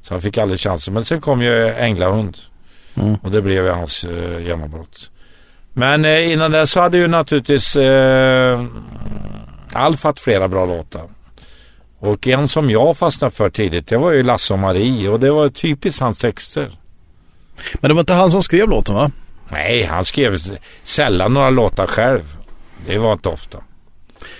Så 0.02 0.14
han 0.14 0.22
fick 0.22 0.38
aldrig 0.38 0.60
chansen. 0.60 0.94
Men 0.94 1.06
sen 1.06 1.22
kom 1.22 1.42
ju 1.42 1.68
Änglahund. 1.70 2.38
Mm. 2.96 3.16
Och 3.16 3.32
det 3.32 3.42
blev 3.42 3.68
hans 3.68 4.04
eh, 4.04 4.46
genombrott. 4.46 5.12
Men 5.74 6.06
eh, 6.06 6.32
innan 6.32 6.52
dess 6.52 6.72
så 6.72 6.82
hade 6.82 6.98
ju 6.98 7.08
naturligtvis 7.08 7.76
eh, 7.76 8.64
Alf 9.74 10.04
haft 10.04 10.20
flera 10.20 10.48
bra 10.48 10.66
låtar. 10.66 11.04
Och 12.00 12.28
en 12.28 12.48
som 12.48 12.70
jag 12.70 12.98
fastnade 12.98 13.36
för 13.36 13.50
tidigt 13.50 13.88
det 13.88 13.98
var 13.98 14.12
ju 14.12 14.24
Lasse 14.24 14.54
och 14.54 14.60
Marie 14.60 15.10
och 15.10 15.20
det 15.20 15.32
var 15.32 15.50
typiskt 15.50 16.02
hans 16.02 16.20
texter. 16.20 16.72
Men 17.74 17.90
det 17.90 17.94
var 17.94 18.00
inte 18.00 18.14
han 18.14 18.32
som 18.32 18.44
skrev 18.44 18.70
låten 18.70 18.96
va? 18.96 19.12
Nej, 19.52 19.84
han 19.84 20.06
skrev 20.06 20.38
sällan 20.84 21.34
några 21.34 21.50
låtar 21.50 21.88
själv. 21.88 22.38
Det 22.88 22.98
var 22.98 23.14
inte 23.14 23.30
ofta. 23.30 23.58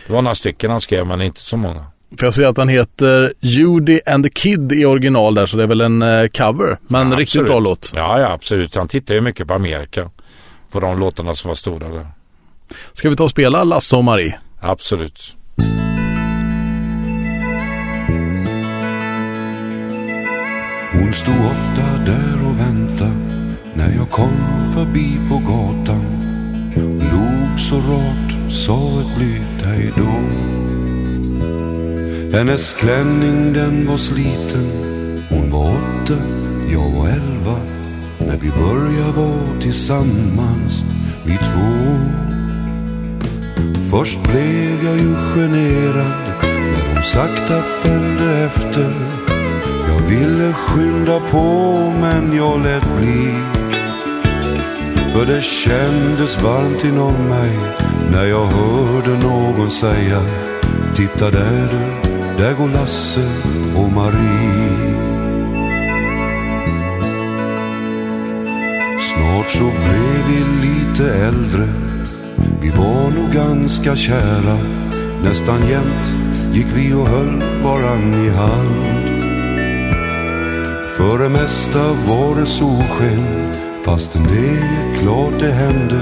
Det 0.08 0.14
var 0.14 0.22
några 0.22 0.36
stycken 0.36 0.72
han 0.72 0.82
skrev 0.82 1.08
men 1.08 1.22
inte 1.22 1.42
så 1.42 1.58
många. 1.58 1.86
För 2.20 2.26
jag 2.28 2.34
ser 2.34 2.46
att 2.46 2.58
han 2.58 2.70
heter 2.70 3.34
Judy 3.40 4.00
and 4.06 4.24
the 4.24 4.30
Kid 4.30 4.72
i 4.72 4.86
original 4.86 5.36
där, 5.36 5.46
så 5.46 5.58
det 5.58 5.64
är 5.64 5.68
väl 5.68 5.82
en 5.82 6.02
eh, 6.02 6.28
cover. 6.28 6.80
Men 6.88 7.12
Ja, 7.12 7.18
riktigt 7.18 7.46
bra 7.46 7.60
låt. 7.60 7.92
Ja, 7.96 8.20
ja 8.20 8.32
absolut. 8.32 8.76
Han 8.76 8.88
tittade 8.88 9.14
ju 9.14 9.22
mycket 9.22 9.48
på 9.48 9.54
Amerika. 9.54 10.10
På 10.72 10.80
de 10.80 11.00
låtarna 11.00 11.36
som 11.36 11.48
var 11.48 11.56
stora 11.56 11.90
där. 11.90 12.08
Ska 12.94 13.10
vi 13.10 13.16
ta 13.16 13.24
och 13.24 13.30
spela 13.30 13.64
Lasse 13.64 13.96
och 13.96 14.04
Marie? 14.04 14.40
Absolut. 14.60 15.36
Hon 20.92 21.14
stod 21.14 21.46
ofta 21.46 21.98
där 22.06 22.48
och 22.50 22.60
väntade 22.60 23.17
när 23.88 23.96
jag 23.96 24.10
kom 24.10 24.74
förbi 24.74 25.20
på 25.30 25.38
gatan. 25.38 26.06
Log 26.76 27.60
så 27.60 27.76
rart, 27.76 28.52
sa 28.52 29.02
ett 29.02 29.18
blygt 29.18 29.66
hejdå. 29.66 30.12
Hennes 32.38 32.74
klänning 32.74 33.54
den 33.54 33.88
var 33.88 33.98
sliten. 33.98 34.68
Hon 35.30 35.50
var 35.50 35.66
åtta, 35.66 36.18
jag 36.72 36.92
var 36.92 37.08
elva. 37.08 37.60
När 38.20 38.38
vi 38.38 38.50
började 38.50 39.12
vara 39.12 39.62
tillsammans, 39.62 40.84
vi 41.26 41.38
två. 41.38 41.98
Först 43.92 44.20
blev 44.24 44.84
jag 44.86 44.98
ju 44.98 45.16
generad 45.16 46.34
när 46.44 46.94
hon 46.94 47.04
sakta 47.04 47.62
följde 47.62 48.46
efter. 48.46 48.94
Jag 49.88 50.02
ville 50.10 50.54
skynda 50.54 51.20
på 51.32 51.44
men 52.02 52.38
jag 52.38 52.64
lät 52.64 52.98
bli 52.98 53.57
för 55.18 55.26
det 55.26 55.42
kändes 55.42 56.44
varmt 56.44 56.84
inom 56.84 57.30
mig 57.30 57.60
när 58.12 58.26
jag 58.26 58.46
hörde 58.46 59.28
någon 59.28 59.72
säga 59.72 60.22
Titta 60.96 61.32
där 61.32 61.70
du, 61.72 62.12
där 62.44 62.54
går 62.54 62.70
Lasse 62.70 63.30
och 63.76 63.92
Marie. 63.92 64.94
Snart 69.00 69.50
så 69.50 69.64
blev 69.64 70.26
vi 70.28 70.68
lite 70.68 71.14
äldre. 71.14 71.68
Vi 72.62 72.70
var 72.70 73.10
nog 73.10 73.32
ganska 73.34 73.96
kära, 73.96 74.58
nästan 75.24 75.68
jämt 75.68 76.36
gick 76.54 76.68
vi 76.76 76.94
och 76.94 77.08
höll 77.08 77.44
varann 77.64 78.26
i 78.26 78.30
hand. 78.30 79.22
För 80.98 81.20
det 81.20 81.30
mesta 81.30 81.94
var 82.08 82.40
det 82.40 82.46
solsken, 82.46 83.48
fastän 83.88 84.24
det 84.24 84.50
är 84.50 84.98
klart 84.98 85.40
det 85.40 85.52
hände 85.52 86.02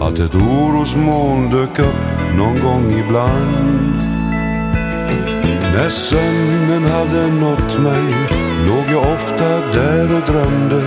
att 0.00 0.18
ett 0.18 0.34
orosmoln 0.34 1.50
dök 1.50 1.78
upp 1.78 2.04
någon 2.36 2.56
gång 2.62 2.98
ibland. 2.98 4.02
När 5.74 5.88
sömnen 5.88 6.84
hade 6.84 7.26
nått 7.26 7.78
mig 7.78 8.14
låg 8.66 8.84
jag 8.90 9.12
ofta 9.12 9.48
där 9.48 10.16
och 10.16 10.32
drömde 10.32 10.82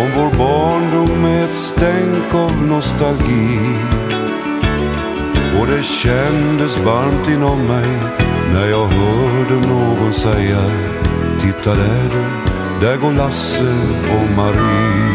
om 0.00 0.08
vår 0.16 0.38
barndom 0.38 1.22
med 1.22 1.44
ett 1.44 1.54
stänk 1.54 2.34
av 2.34 2.62
nostalgi. 2.66 3.58
Och 5.60 5.66
det 5.66 5.82
kändes 5.82 6.78
varmt 6.84 7.28
inom 7.28 7.66
mig 7.66 7.88
när 8.54 8.68
jag 8.68 8.86
hörde 8.86 9.68
någon 9.68 10.12
säga 10.12 10.62
Titta 11.40 11.74
där 11.74 12.08
du, 12.12 12.24
där 12.86 12.96
går 12.96 13.12
Lasse 13.12 13.74
och 14.10 14.36
Marie. 14.36 15.09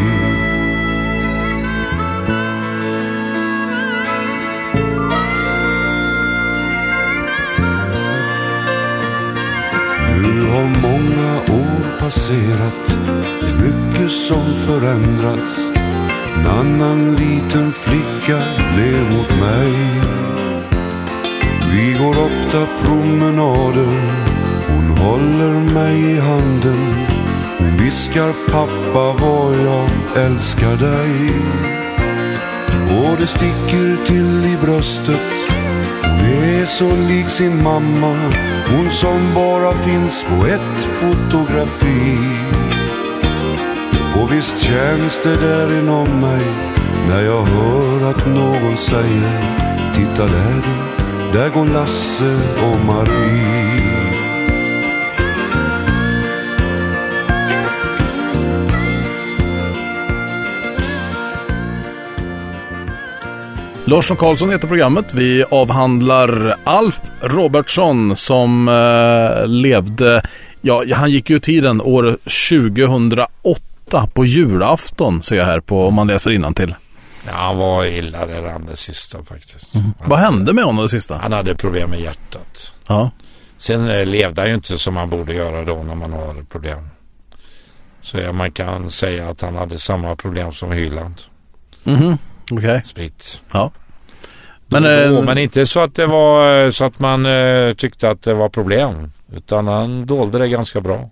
Passerat, 12.06 12.98
det 13.40 13.46
är 13.46 13.54
mycket 13.54 14.10
som 14.10 14.54
förändrats. 14.66 15.58
En 16.36 16.46
annan 16.46 17.16
liten 17.16 17.72
flicka 17.72 18.42
blev 18.74 19.10
mot 19.10 19.30
mig. 19.40 19.72
Vi 21.72 21.92
går 21.92 22.24
ofta 22.24 22.66
promenader, 22.84 23.92
hon 24.68 24.98
håller 24.98 25.74
mig 25.74 26.10
i 26.10 26.20
handen. 26.20 26.94
Hon 27.58 27.76
viskar 27.76 28.32
pappa 28.50 29.24
vad 29.24 29.54
jag 29.56 29.90
älskar 30.24 30.76
dig. 30.76 31.30
Och 32.98 33.16
det 33.18 33.26
sticker 33.26 34.06
till 34.06 34.44
i 34.44 34.56
bröstet 34.62 35.45
är 36.46 36.66
så 36.66 36.96
lik 36.96 37.30
sin 37.30 37.62
mamma, 37.62 38.16
hon 38.70 38.90
som 38.90 39.34
bara 39.34 39.72
finns 39.72 40.24
på 40.24 40.46
ett 40.46 40.76
fotografi. 41.00 42.18
Och 44.22 44.32
visst 44.32 44.58
känns 44.58 45.20
det 45.22 45.34
där 45.40 45.78
inom 45.78 46.20
mig 46.20 46.46
när 47.08 47.22
jag 47.22 47.42
hör 47.42 48.10
att 48.10 48.26
någon 48.26 48.76
säger 48.76 49.56
Titta 49.94 50.26
där 50.26 50.62
du, 50.62 51.38
där 51.38 51.48
går 51.50 51.66
Lasse 51.66 52.40
och 52.62 52.84
Marie. 52.86 53.55
Larsson 63.88 64.16
Karlsson 64.16 64.50
heter 64.50 64.68
programmet. 64.68 65.14
Vi 65.14 65.44
avhandlar 65.50 66.56
Alf 66.64 67.00
Robertsson 67.20 68.16
som 68.16 68.68
eh, 68.68 69.46
levde, 69.46 70.22
ja 70.60 70.84
han 70.94 71.10
gick 71.10 71.30
ju 71.30 71.38
tiden 71.38 71.80
år 71.80 72.18
2008 72.58 74.06
på 74.14 74.24
julafton 74.24 75.22
ser 75.22 75.36
jag 75.36 75.44
här 75.44 75.60
på 75.60 75.86
om 75.86 75.94
man 75.94 76.06
läser 76.06 76.52
till. 76.52 76.74
Ja, 77.26 77.32
han 77.32 77.56
var 77.56 77.84
illa 77.84 78.26
redan 78.26 78.66
det 78.66 78.76
sista 78.76 79.22
faktiskt. 79.22 79.74
Mm. 79.74 79.92
Vad 80.04 80.18
hände 80.18 80.52
med 80.52 80.64
honom 80.64 80.82
det 80.82 80.88
sista? 80.88 81.16
Han 81.16 81.32
hade 81.32 81.54
problem 81.54 81.90
med 81.90 82.00
hjärtat. 82.00 82.74
Ja. 82.86 83.10
Sen 83.58 83.90
eh, 83.90 84.06
levde 84.06 84.40
han 84.40 84.48
ju 84.48 84.54
inte 84.54 84.78
som 84.78 84.94
man 84.94 85.10
borde 85.10 85.34
göra 85.34 85.64
då 85.64 85.82
när 85.82 85.94
man 85.94 86.12
har 86.12 86.44
problem. 86.50 86.88
Så 88.02 88.18
ja, 88.18 88.32
man 88.32 88.52
kan 88.52 88.90
säga 88.90 89.28
att 89.30 89.40
han 89.40 89.54
hade 89.56 89.78
samma 89.78 90.16
problem 90.16 90.52
som 90.52 90.72
Hyland. 90.72 91.14
Mhm. 91.84 92.18
Okej. 92.50 92.68
Okay. 92.68 92.80
Spritt. 92.84 93.42
Ja. 93.52 93.70
Men, 94.66 94.82
då, 94.82 94.88
eh, 94.88 95.24
men 95.24 95.38
inte 95.38 95.66
så 95.66 95.80
att 95.80 95.94
det 95.94 96.06
var 96.06 96.64
eh, 96.64 96.70
så 96.70 96.84
att 96.84 96.98
man 96.98 97.26
eh, 97.26 97.72
tyckte 97.72 98.10
att 98.10 98.22
det 98.22 98.34
var 98.34 98.48
problem. 98.48 99.12
Utan 99.32 99.66
han 99.68 100.06
dolde 100.06 100.38
det 100.38 100.48
ganska 100.48 100.80
bra. 100.80 101.10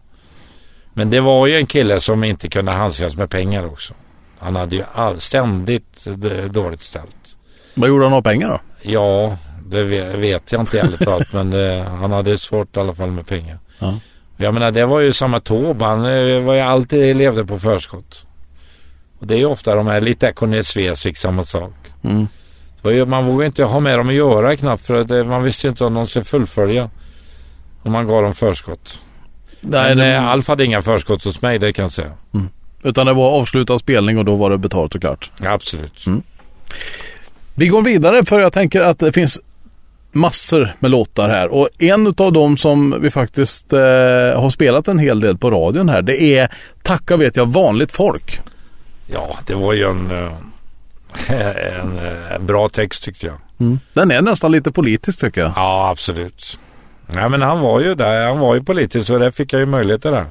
Men 0.92 1.10
det 1.10 1.20
var 1.20 1.46
ju 1.46 1.56
en 1.56 1.66
kille 1.66 2.00
som 2.00 2.24
inte 2.24 2.48
kunde 2.48 2.72
handskas 2.72 3.16
med 3.16 3.30
pengar 3.30 3.66
också. 3.66 3.94
Han 4.38 4.56
hade 4.56 4.76
ju 4.76 4.82
all, 4.94 5.20
ständigt 5.20 6.06
dåligt 6.50 6.80
ställt. 6.80 7.36
Vad 7.74 7.88
gjorde 7.88 8.04
han 8.04 8.12
av 8.12 8.22
pengar 8.22 8.48
då? 8.48 8.60
Ja, 8.82 9.36
det 9.66 9.82
vet 10.16 10.52
jag 10.52 10.62
inte 10.62 10.80
ärligt 10.80 11.00
talat. 11.00 11.32
men 11.32 11.50
det, 11.50 11.86
han 12.00 12.12
hade 12.12 12.38
svårt 12.38 12.76
i 12.76 12.80
alla 12.80 12.94
fall 12.94 13.10
med 13.10 13.26
pengar. 13.26 13.58
Ja. 13.78 13.98
Jag 14.36 14.54
menar 14.54 14.70
det 14.70 14.86
var 14.86 15.00
ju 15.00 15.12
samma 15.12 15.40
Taube. 15.40 15.84
Han 15.84 16.02
var 16.44 16.54
ju 16.54 16.60
alltid 16.60 17.16
levde 17.16 17.44
på 17.44 17.58
förskott. 17.58 18.26
Och 19.24 19.28
det 19.28 19.34
är 19.34 19.38
ju 19.38 19.46
ofta 19.46 19.74
de 19.74 19.86
här 19.86 20.00
lite 20.00 20.32
Cornelis 20.32 20.76
Vreeswijk 20.76 21.16
samma 21.16 21.44
sak. 21.44 21.72
Mm. 22.02 22.26
Man 23.10 23.26
vågade 23.26 23.46
inte 23.46 23.64
ha 23.64 23.80
med 23.80 23.98
dem 23.98 24.08
att 24.08 24.14
göra 24.14 24.56
knappt 24.56 24.86
för 24.86 24.94
att 24.94 25.08
det, 25.08 25.24
man 25.24 25.42
visste 25.42 25.68
inte 25.68 25.84
om 25.84 25.94
de 25.94 26.06
skulle 26.06 26.24
fullfölja. 26.24 26.90
Om 27.82 27.92
man 27.92 28.06
gav 28.06 28.22
dem 28.22 28.34
förskott. 28.34 29.00
Nej, 29.60 29.88
Men 29.88 29.98
det... 29.98 30.14
Eh, 30.14 30.28
Alf 30.28 30.48
hade 30.48 30.64
inga 30.64 30.82
förskott 30.82 31.24
hos 31.24 31.42
mig, 31.42 31.58
det 31.58 31.72
kan 31.72 31.82
jag 31.82 31.92
säga. 31.92 32.10
Mm. 32.34 32.48
Utan 32.82 33.06
det 33.06 33.12
var 33.12 33.30
avslutad 33.30 33.78
spelning 33.78 34.18
och 34.18 34.24
då 34.24 34.36
var 34.36 34.50
det 34.50 34.58
betalt 34.58 34.94
och 34.94 35.00
klart. 35.00 35.30
Absolut. 35.44 36.06
Mm. 36.06 36.22
Vi 37.54 37.68
går 37.68 37.82
vidare 37.82 38.24
för 38.24 38.40
jag 38.40 38.52
tänker 38.52 38.80
att 38.80 38.98
det 38.98 39.12
finns 39.12 39.40
massor 40.12 40.74
med 40.78 40.90
låtar 40.90 41.28
här 41.28 41.48
och 41.48 41.68
en 41.78 42.14
av 42.16 42.32
dem 42.32 42.56
som 42.56 42.96
vi 43.00 43.10
faktiskt 43.10 43.72
eh, 43.72 43.78
har 44.40 44.50
spelat 44.50 44.88
en 44.88 44.98
hel 44.98 45.20
del 45.20 45.38
på 45.38 45.50
radion 45.50 45.88
här 45.88 46.02
det 46.02 46.22
är 46.22 46.48
Tacka 46.82 47.16
vet 47.16 47.36
jag 47.36 47.52
vanligt 47.52 47.92
folk. 47.92 48.40
Ja, 49.06 49.38
det 49.46 49.54
var 49.54 49.72
ju 49.72 49.84
en, 49.84 50.10
eh, 50.10 50.32
en, 51.80 51.98
en 52.30 52.46
bra 52.46 52.68
text 52.68 53.04
tyckte 53.04 53.26
jag. 53.26 53.36
Mm. 53.60 53.80
Den 53.92 54.10
är 54.10 54.20
nästan 54.20 54.52
lite 54.52 54.72
politisk 54.72 55.20
tycker 55.20 55.40
jag. 55.40 55.52
Ja, 55.56 55.88
absolut. 55.90 56.58
Ja, 57.14 57.28
men 57.28 57.42
han 57.42 57.60
var 57.60 57.80
ju 57.80 57.94
där. 57.94 58.26
Han 58.26 58.38
var 58.38 58.54
ju 58.54 58.62
politisk 58.62 59.10
och 59.10 59.18
där 59.18 59.30
fick 59.30 59.52
jag 59.52 59.60
ju 59.60 59.66
möjligheter 59.66 60.12
där. 60.12 60.26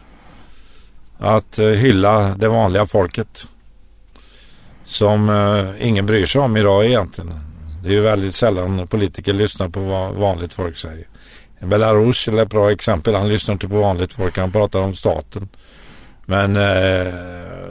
Att 1.17 1.59
uh, 1.59 1.69
hylla 1.69 2.35
det 2.37 2.47
vanliga 2.47 2.85
folket. 2.85 3.47
Som 4.85 5.31
ingen 5.79 6.05
bryr 6.05 6.25
sig 6.25 6.41
om 6.41 6.57
idag 6.57 6.85
egentligen. 6.85 7.33
Det 7.83 7.89
är 7.89 7.93
ju 7.93 8.01
väldigt 8.01 8.35
sällan 8.35 8.87
politiker 8.87 9.33
lyssnar 9.33 9.69
på 9.69 9.79
vad 9.79 10.13
vanligt 10.13 10.53
folk 10.53 10.77
säger. 10.77 11.07
Belarus 11.59 12.27
är 12.27 12.41
ett 12.41 12.49
bra 12.49 12.71
exempel. 12.71 13.15
Han 13.15 13.29
lyssnar 13.29 13.53
inte 13.53 13.67
på 13.67 13.79
vanligt 13.79 14.13
folk. 14.13 14.37
Han 14.37 14.51
pratar 14.51 14.79
om 14.79 14.95
staten. 14.95 15.49
Men 16.25 16.57
uh, 16.57 17.13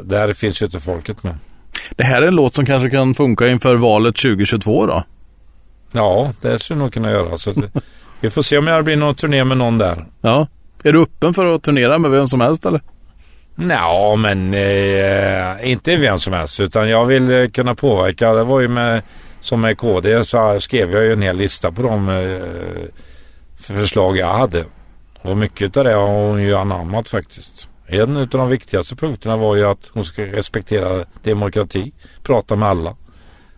där 0.03 0.33
finns 0.33 0.63
ju 0.63 0.67
inte 0.67 0.81
folket 0.81 1.23
med. 1.23 1.35
Det 1.97 2.05
här 2.05 2.23
är 2.23 2.27
en 2.27 2.35
låt 2.35 2.55
som 2.55 2.67
kanske 2.67 2.91
kan 2.91 3.15
funka 3.15 3.49
inför 3.49 3.77
valet 3.77 4.17
2022 4.17 4.87
då? 4.87 5.05
Ja, 5.93 6.33
det 6.41 6.59
skulle 6.59 6.79
nog 6.79 6.93
kunna 6.93 7.11
göra. 7.11 7.39
Så 7.39 7.55
vi 8.21 8.31
får 8.31 8.43
se 8.43 8.59
om 8.59 8.65
det 8.65 8.83
blir 8.83 8.97
någon 8.97 9.15
turné 9.15 9.45
med 9.45 9.57
någon 9.57 9.79
där. 9.79 10.07
Ja. 10.21 10.47
Är 10.85 10.93
du 10.93 11.03
öppen 11.03 11.35
för 11.35 11.47
att 11.47 11.63
turnera 11.63 11.99
med 11.99 12.11
vem 12.11 12.27
som 12.27 12.41
helst 12.41 12.67
eller? 12.67 12.81
Ja, 13.57 14.17
men 14.17 14.55
eh, 14.55 15.71
inte 15.71 15.97
vem 15.97 16.19
som 16.19 16.33
helst 16.33 16.61
utan 16.61 16.89
jag 16.89 17.07
vill 17.07 17.31
eh, 17.31 17.49
kunna 17.49 17.75
påverka. 17.75 18.33
Det 18.33 18.45
var 18.45 18.61
ju 18.61 18.69
med, 18.69 19.03
som 19.41 19.61
med 19.61 19.79
KD 19.79 20.25
så 20.25 20.61
skrev 20.61 20.93
jag 20.93 21.05
ju 21.05 21.13
en 21.13 21.23
hel 21.23 21.37
lista 21.37 21.73
på 21.73 21.83
de 21.83 22.09
eh, 22.09 22.43
förslag 23.59 24.17
jag 24.17 24.35
hade. 24.35 24.65
Och 25.23 25.37
mycket 25.37 25.77
av 25.77 25.85
det 25.85 25.95
har 25.95 26.09
hon 26.09 26.43
ju 26.43 26.55
anammat 26.55 27.09
faktiskt. 27.09 27.69
En 27.87 28.17
av 28.17 28.29
de 28.29 28.49
viktigaste 28.49 28.97
punkterna 28.97 29.37
var 29.37 29.57
ju 29.57 29.65
att 29.65 29.91
hon 29.93 30.05
ska 30.05 30.23
respektera 30.23 31.05
demokrati, 31.23 31.93
prata 32.23 32.57
med 32.57 32.69
alla. 32.69 32.97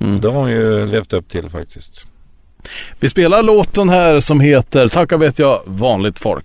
Mm. 0.01 0.20
Det 0.20 0.29
har 0.29 0.41
hon 0.41 0.51
ju 0.51 0.87
levt 0.87 1.12
upp 1.12 1.29
till 1.29 1.51
faktiskt. 1.51 2.07
Vi 3.01 3.09
spelar 3.09 3.43
låten 3.43 3.89
här 3.89 4.20
som 4.20 4.41
heter 4.41 4.89
Tacka 4.89 5.16
vet 5.16 5.39
jag 5.39 5.62
vanligt 5.64 6.18
folk. 6.18 6.45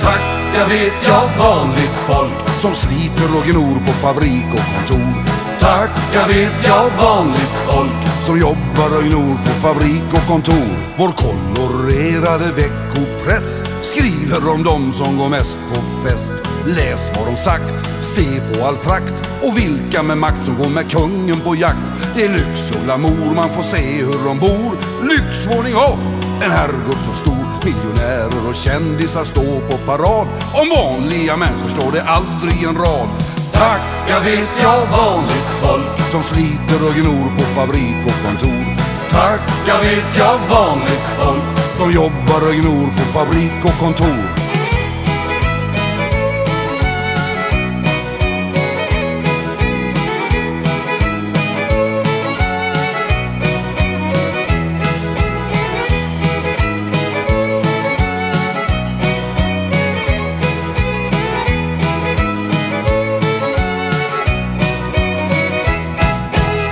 Tacka 0.00 0.68
vet 0.68 0.92
jag 1.06 1.38
vanligt 1.38 1.96
folk 2.06 2.48
som 2.60 2.74
sliter 2.74 3.38
och 3.38 3.44
gnor 3.46 3.78
på 3.86 3.92
fabrik 3.92 4.44
och 4.52 4.88
kontor 4.88 5.33
Tacka 5.64 6.26
vet 6.28 6.66
jag 6.66 6.90
vanligt 7.04 7.54
folk 7.66 8.26
som 8.26 8.38
jobbar 8.38 8.98
och 8.98 9.04
gnor 9.04 9.36
på 9.36 9.50
fabrik 9.50 10.02
och 10.12 10.26
kontor. 10.28 10.94
Vår 10.98 11.08
kolorerade 11.08 12.52
veckopress 12.52 13.62
skriver 13.82 14.52
om 14.54 14.62
dem 14.62 14.92
som 14.92 15.18
går 15.18 15.28
mest 15.28 15.58
på 15.68 16.08
fest. 16.08 16.32
Läs 16.66 17.10
vad 17.16 17.26
de 17.26 17.36
sagt, 17.36 17.88
se 18.16 18.40
på 18.40 18.66
all 18.66 18.76
prakt 18.76 19.30
och 19.42 19.56
vilka 19.56 20.02
med 20.02 20.18
makt 20.18 20.44
som 20.44 20.58
går 20.58 20.70
med 20.70 20.90
kungen 20.90 21.40
på 21.40 21.54
jakt. 21.54 21.86
Det 22.16 22.24
är 22.24 22.28
lyx 22.28 22.70
och 22.70 22.84
glamour, 22.84 23.34
man 23.34 23.48
får 23.48 23.62
se 23.62 24.04
hur 24.04 24.24
de 24.24 24.38
bor. 24.38 24.76
Lyxvåning 25.08 25.74
och 25.74 25.98
en 26.44 26.50
herrgård 26.50 26.98
så 27.06 27.12
stor. 27.12 27.44
Miljonärer 27.64 28.48
och 28.48 28.54
kändisar 28.54 29.24
står 29.24 29.60
på 29.70 29.76
parad. 29.76 30.26
Om 30.54 30.68
vanliga 30.68 31.36
människor 31.36 31.70
står 31.70 31.92
det 31.92 32.02
aldrig 32.02 32.62
en 32.62 32.76
rad. 32.76 33.08
Tacka 33.54 34.20
vet 34.20 34.48
jag 34.62 34.86
vanligt 34.86 35.50
folk 35.62 36.10
som 36.10 36.22
sliter 36.22 36.88
och 36.88 36.94
gnor 36.94 37.30
på 37.38 37.44
fabrik 37.44 37.96
och 38.06 38.24
kontor. 38.24 38.64
Tacka 39.10 39.78
vet 39.82 40.18
jag 40.18 40.38
vanligt 40.38 41.06
folk 41.18 41.58
som 41.78 41.90
jobbar 41.90 42.48
och 42.48 42.54
gnor 42.54 42.86
på 42.96 43.02
fabrik 43.18 43.64
och 43.64 43.78
kontor. 43.78 44.43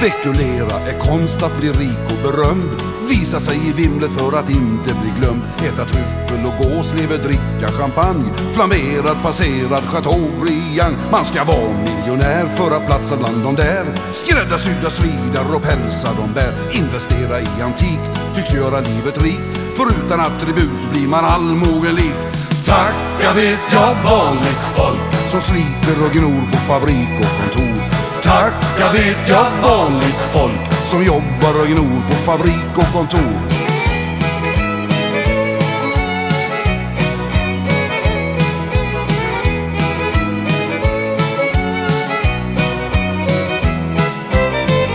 Spekulera 0.02 0.80
är 0.80 0.98
konst 0.98 1.42
att 1.42 1.58
bli 1.58 1.72
rik 1.72 2.04
och 2.10 2.22
berömd. 2.22 2.70
Visa 3.08 3.40
sig 3.40 3.56
i 3.68 3.72
vimlet 3.72 4.12
för 4.12 4.38
att 4.38 4.50
inte 4.50 4.94
bli 5.00 5.12
glömd. 5.20 5.42
Äta 5.58 5.84
tryffel 5.84 6.46
och 6.46 6.64
gåslever, 6.64 7.18
dricka 7.18 7.72
champagne. 7.72 8.30
Flamberad, 8.54 9.22
passerad 9.22 9.84
chateaubriand. 9.84 10.96
Man 11.10 11.24
ska 11.24 11.44
vara 11.44 11.76
miljonär 11.86 12.46
för 12.46 12.70
att 12.76 12.86
platsa 12.86 13.16
bland 13.16 13.44
de 13.44 13.54
där. 13.54 13.84
Skräddarsydda 14.12 14.90
svidar 14.90 15.54
och 15.54 15.62
pälsar 15.62 16.14
de 16.20 16.32
bär. 16.32 16.54
Investera 16.72 17.40
i 17.40 17.62
antikt 17.62 18.34
tycks 18.34 18.54
göra 18.54 18.80
livet 18.80 19.22
rikt. 19.22 19.58
För 19.76 19.86
utan 19.86 20.20
attribut 20.20 20.82
blir 20.92 21.08
man 21.08 21.24
allmogelik. 21.24 22.18
Tacka 22.66 23.32
vet 23.34 23.72
jag 23.72 23.94
vanligt 24.10 24.62
folk 24.76 25.30
som 25.30 25.40
sliter 25.40 26.04
och 26.06 26.12
gnor 26.12 26.42
på 26.52 26.56
fabrik 26.56 27.10
och 27.20 27.40
kontor. 27.40 28.01
Tacka 28.22 28.92
vet 28.92 29.28
jag 29.28 29.46
vanligt 29.62 30.20
folk 30.32 30.72
som 30.86 31.04
jobbar 31.04 31.60
och 31.60 31.66
gnor 31.66 32.02
på 32.08 32.12
fabrik 32.12 32.76
och 32.76 32.92
kontor. 32.92 33.38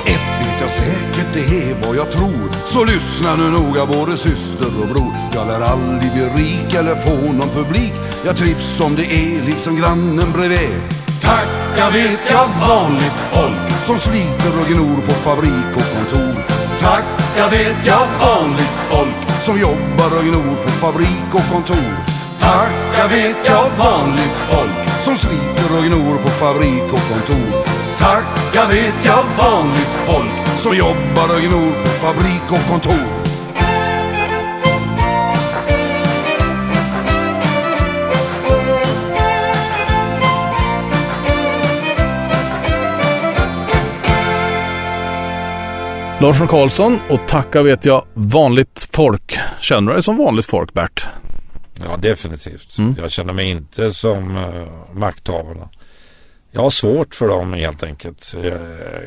Ett 0.06 0.40
vet 0.40 0.62
jag 0.62 0.70
säkert, 0.70 1.34
det 1.34 1.40
är 1.40 1.88
vad 1.88 1.96
jag 1.96 2.12
tror. 2.12 2.52
Så 2.66 2.86
lyssna 2.86 3.36
nu 3.36 3.52
noga 3.52 3.86
både 3.86 4.18
syster 4.18 4.82
och 4.82 4.88
bror. 4.88 5.14
Jag 5.34 5.48
lär 5.48 5.62
aldrig 5.62 6.12
bli 6.12 6.44
rik 6.44 6.74
eller 6.74 6.96
få 6.96 7.32
någon 7.32 7.50
publik. 7.50 7.94
Jag 8.26 8.38
trivs 8.38 8.78
som 8.78 8.96
det 8.96 9.06
är, 9.06 9.46
liksom 9.46 9.76
grannen 9.76 10.32
bredvid. 10.34 10.98
Tacka 11.78 11.90
vet 11.90 12.20
jag 12.30 12.48
vanligt 12.68 13.20
folk 13.32 13.86
som 13.86 13.98
sliter 14.00 14.62
och 14.62 14.68
gnor 14.68 15.02
på 15.02 15.12
fabrik 15.12 15.76
och 15.76 15.96
kontor. 15.96 16.44
Tacka 16.80 17.50
vet 17.50 17.86
jag 17.86 18.08
vanligt 18.20 18.78
folk 18.90 19.42
som 19.42 19.58
jobbar 19.58 20.18
och 20.18 20.24
gnor 20.24 20.56
på 20.64 20.70
fabrik 20.70 21.34
och 21.34 21.54
kontor. 21.54 21.94
Tacka 22.40 23.08
vet 23.08 23.38
jag 23.46 23.70
vanligt 23.78 24.38
folk 24.50 24.90
som 25.04 25.18
sliter 25.18 25.78
och 25.78 25.84
gnor 25.84 26.18
på 26.18 26.28
fabrik 26.28 26.94
och 26.94 27.10
kontor. 27.10 27.64
Tacka 27.98 28.68
vet 28.68 29.06
jag 29.06 29.24
vanligt 29.38 29.96
folk 30.06 30.48
som 30.58 30.76
jobbar 30.76 31.36
och 31.36 31.42
gnor 31.42 31.84
på 31.84 31.90
fabrik 31.90 32.52
och 32.52 32.72
kontor. 32.72 33.17
Larsson 46.22 46.48
Karlsson 46.48 47.00
och 47.10 47.28
tacka 47.28 47.62
vet 47.62 47.86
jag 47.86 48.06
vanligt 48.14 48.88
folk. 48.92 49.40
Känner 49.62 49.88
du 49.88 49.94
dig 49.94 50.04
som 50.04 50.18
vanligt 50.18 50.46
folk 50.46 50.74
Bert? 50.74 51.06
Ja, 51.86 51.98
definitivt. 51.98 52.78
Mm. 52.78 52.96
Jag 53.02 53.12
känner 53.12 53.34
mig 53.34 53.50
inte 53.50 53.94
som 53.94 54.38
uh, 54.38 54.68
makthavarna. 54.94 55.70
Jag 56.52 56.62
har 56.62 56.70
svårt 56.70 57.16
för 57.16 57.28
dem 57.28 57.54
helt 57.54 57.84
enkelt. 57.84 58.36
Uh, 58.38 58.52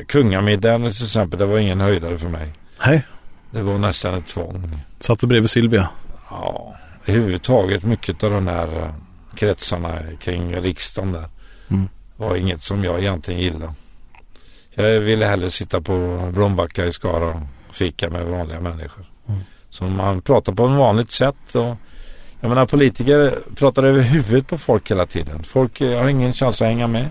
kungamiddagen 0.07 0.91
till 0.91 1.05
exempel, 1.05 1.39
det 1.39 1.45
var 1.45 1.57
ingen 1.57 1.81
höjdare 1.81 2.17
för 2.17 2.29
mig. 2.29 2.47
Hej. 2.79 3.03
Det 3.51 3.61
var 3.61 3.77
nästan 3.77 4.13
ett 4.13 4.27
tvång. 4.27 4.79
Satt 4.99 5.19
du 5.19 5.27
bredvid 5.27 5.49
Silvia? 5.49 5.89
Ja, 6.29 6.75
överhuvudtaget 7.05 7.83
mycket 7.83 8.23
av 8.23 8.31
de 8.31 8.47
här 8.47 8.67
uh, 8.67 8.87
kretsarna 9.35 9.99
kring 10.19 10.55
riksdagen 10.61 11.11
där 11.11 11.25
Mm. 11.69 11.89
var 12.17 12.35
inget 12.35 12.61
som 12.61 12.83
jag 12.83 12.99
egentligen 12.99 13.39
gillade. 13.41 13.73
Jag 14.75 14.99
ville 14.99 15.25
hellre 15.25 15.49
sitta 15.49 15.81
på 15.81 16.19
Blombacka 16.33 16.85
i 16.85 16.91
Skara 16.91 17.25
och 17.25 17.75
fika 17.75 18.09
med 18.09 18.25
vanliga 18.25 18.59
människor. 18.59 19.05
Mm. 19.27 19.41
Så 19.69 19.83
man 19.83 20.21
pratar 20.21 20.53
på 20.53 20.65
ett 20.65 20.71
vanligt 20.71 21.11
sätt. 21.11 21.55
Och, 21.55 21.75
jag 22.41 22.49
menar 22.49 22.65
politiker 22.65 23.33
pratar 23.55 23.83
över 23.83 24.01
huvudet 24.01 24.47
på 24.47 24.57
folk 24.57 24.91
hela 24.91 25.05
tiden. 25.05 25.43
Folk 25.43 25.81
eh, 25.81 25.99
har 26.01 26.09
ingen 26.09 26.33
chans 26.33 26.61
att 26.61 26.67
hänga 26.67 26.87
med. 26.87 27.09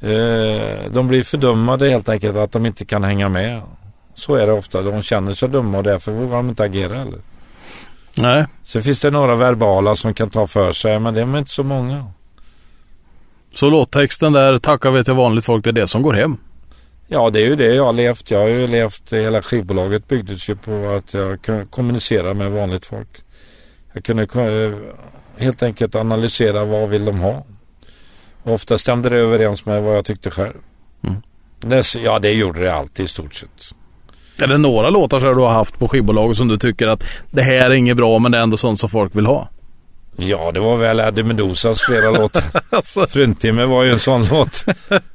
Eh, 0.00 0.92
de 0.92 1.08
blir 1.08 1.22
fördummade 1.22 1.90
helt 1.90 2.08
enkelt 2.08 2.36
att 2.36 2.52
de 2.52 2.66
inte 2.66 2.84
kan 2.84 3.04
hänga 3.04 3.28
med. 3.28 3.62
Så 4.14 4.34
är 4.34 4.46
det 4.46 4.52
ofta. 4.52 4.82
De 4.82 5.02
känner 5.02 5.34
sig 5.34 5.48
dumma 5.48 5.78
och 5.78 5.84
därför 5.84 6.12
vågar 6.12 6.36
de 6.36 6.48
inte 6.48 6.64
agera 6.64 6.94
heller. 6.94 7.20
Nej. 8.16 8.46
Sen 8.62 8.82
finns 8.82 9.00
det 9.00 9.10
några 9.10 9.36
verbala 9.36 9.96
som 9.96 10.14
kan 10.14 10.30
ta 10.30 10.46
för 10.46 10.72
sig 10.72 11.00
men 11.00 11.14
det 11.14 11.20
är 11.20 11.38
inte 11.38 11.50
så 11.50 11.62
många. 11.62 12.06
Så 13.54 13.70
låttexten 13.70 14.32
där, 14.32 14.58
tacka 14.58 14.90
vet 14.90 15.08
jag 15.08 15.14
vanligt 15.14 15.44
folk, 15.44 15.64
det 15.64 15.70
är 15.70 15.72
det 15.72 15.86
som 15.86 16.02
går 16.02 16.14
hem. 16.14 16.36
Ja, 17.08 17.30
det 17.30 17.38
är 17.38 17.44
ju 17.44 17.56
det 17.56 17.74
jag 17.74 17.84
har 17.84 17.92
levt. 17.92 18.30
Jag 18.30 18.38
har 18.38 18.48
ju 18.48 18.66
levt, 18.66 19.12
hela 19.12 19.42
skivbolaget 19.42 20.08
byggdes 20.08 20.48
ju 20.48 20.56
på 20.56 20.88
att 20.88 21.14
jag 21.14 21.42
kunde 21.42 21.64
kommunicera 21.64 22.34
med 22.34 22.50
vanligt 22.50 22.86
folk. 22.86 23.08
Jag 23.92 24.04
kunde 24.04 24.78
helt 25.36 25.62
enkelt 25.62 25.94
analysera 25.94 26.64
vad 26.64 26.88
vill 26.88 27.04
de 27.04 27.20
ha. 27.20 27.44
Och 28.42 28.52
ofta 28.52 28.78
stämde 28.78 29.08
det 29.08 29.16
överens 29.16 29.66
med 29.66 29.82
vad 29.82 29.96
jag 29.96 30.04
tyckte 30.04 30.30
själv. 30.30 30.54
Mm. 31.02 31.82
Ja, 32.04 32.18
det 32.18 32.30
gjorde 32.30 32.60
det 32.60 32.74
alltid 32.74 33.04
i 33.04 33.08
stort 33.08 33.34
sett. 33.34 33.74
Är 34.42 34.46
det 34.46 34.58
några 34.58 34.90
låtar 34.90 35.20
här 35.20 35.34
du 35.34 35.40
har 35.40 35.52
haft 35.52 35.78
på 35.78 35.88
skivbolaget 35.88 36.36
som 36.36 36.48
du 36.48 36.58
tycker 36.58 36.88
att 36.88 37.04
det 37.30 37.42
här 37.42 37.70
är 37.70 37.74
inget 37.74 37.96
bra 37.96 38.18
men 38.18 38.32
det 38.32 38.38
är 38.38 38.42
ändå 38.42 38.56
sånt 38.56 38.80
som 38.80 38.90
folk 38.90 39.16
vill 39.16 39.26
ha? 39.26 39.48
Ja, 40.16 40.52
det 40.52 40.60
var 40.60 40.76
väl 40.76 41.00
Eddie 41.00 41.22
Medusas 41.22 41.80
flera 41.80 42.10
låtar. 42.10 42.42
Alltså. 42.70 43.06
Fruntimmer 43.06 43.66
var 43.66 43.84
ju 43.84 43.90
en 43.90 43.98
sån 43.98 44.26
låt. 44.26 44.64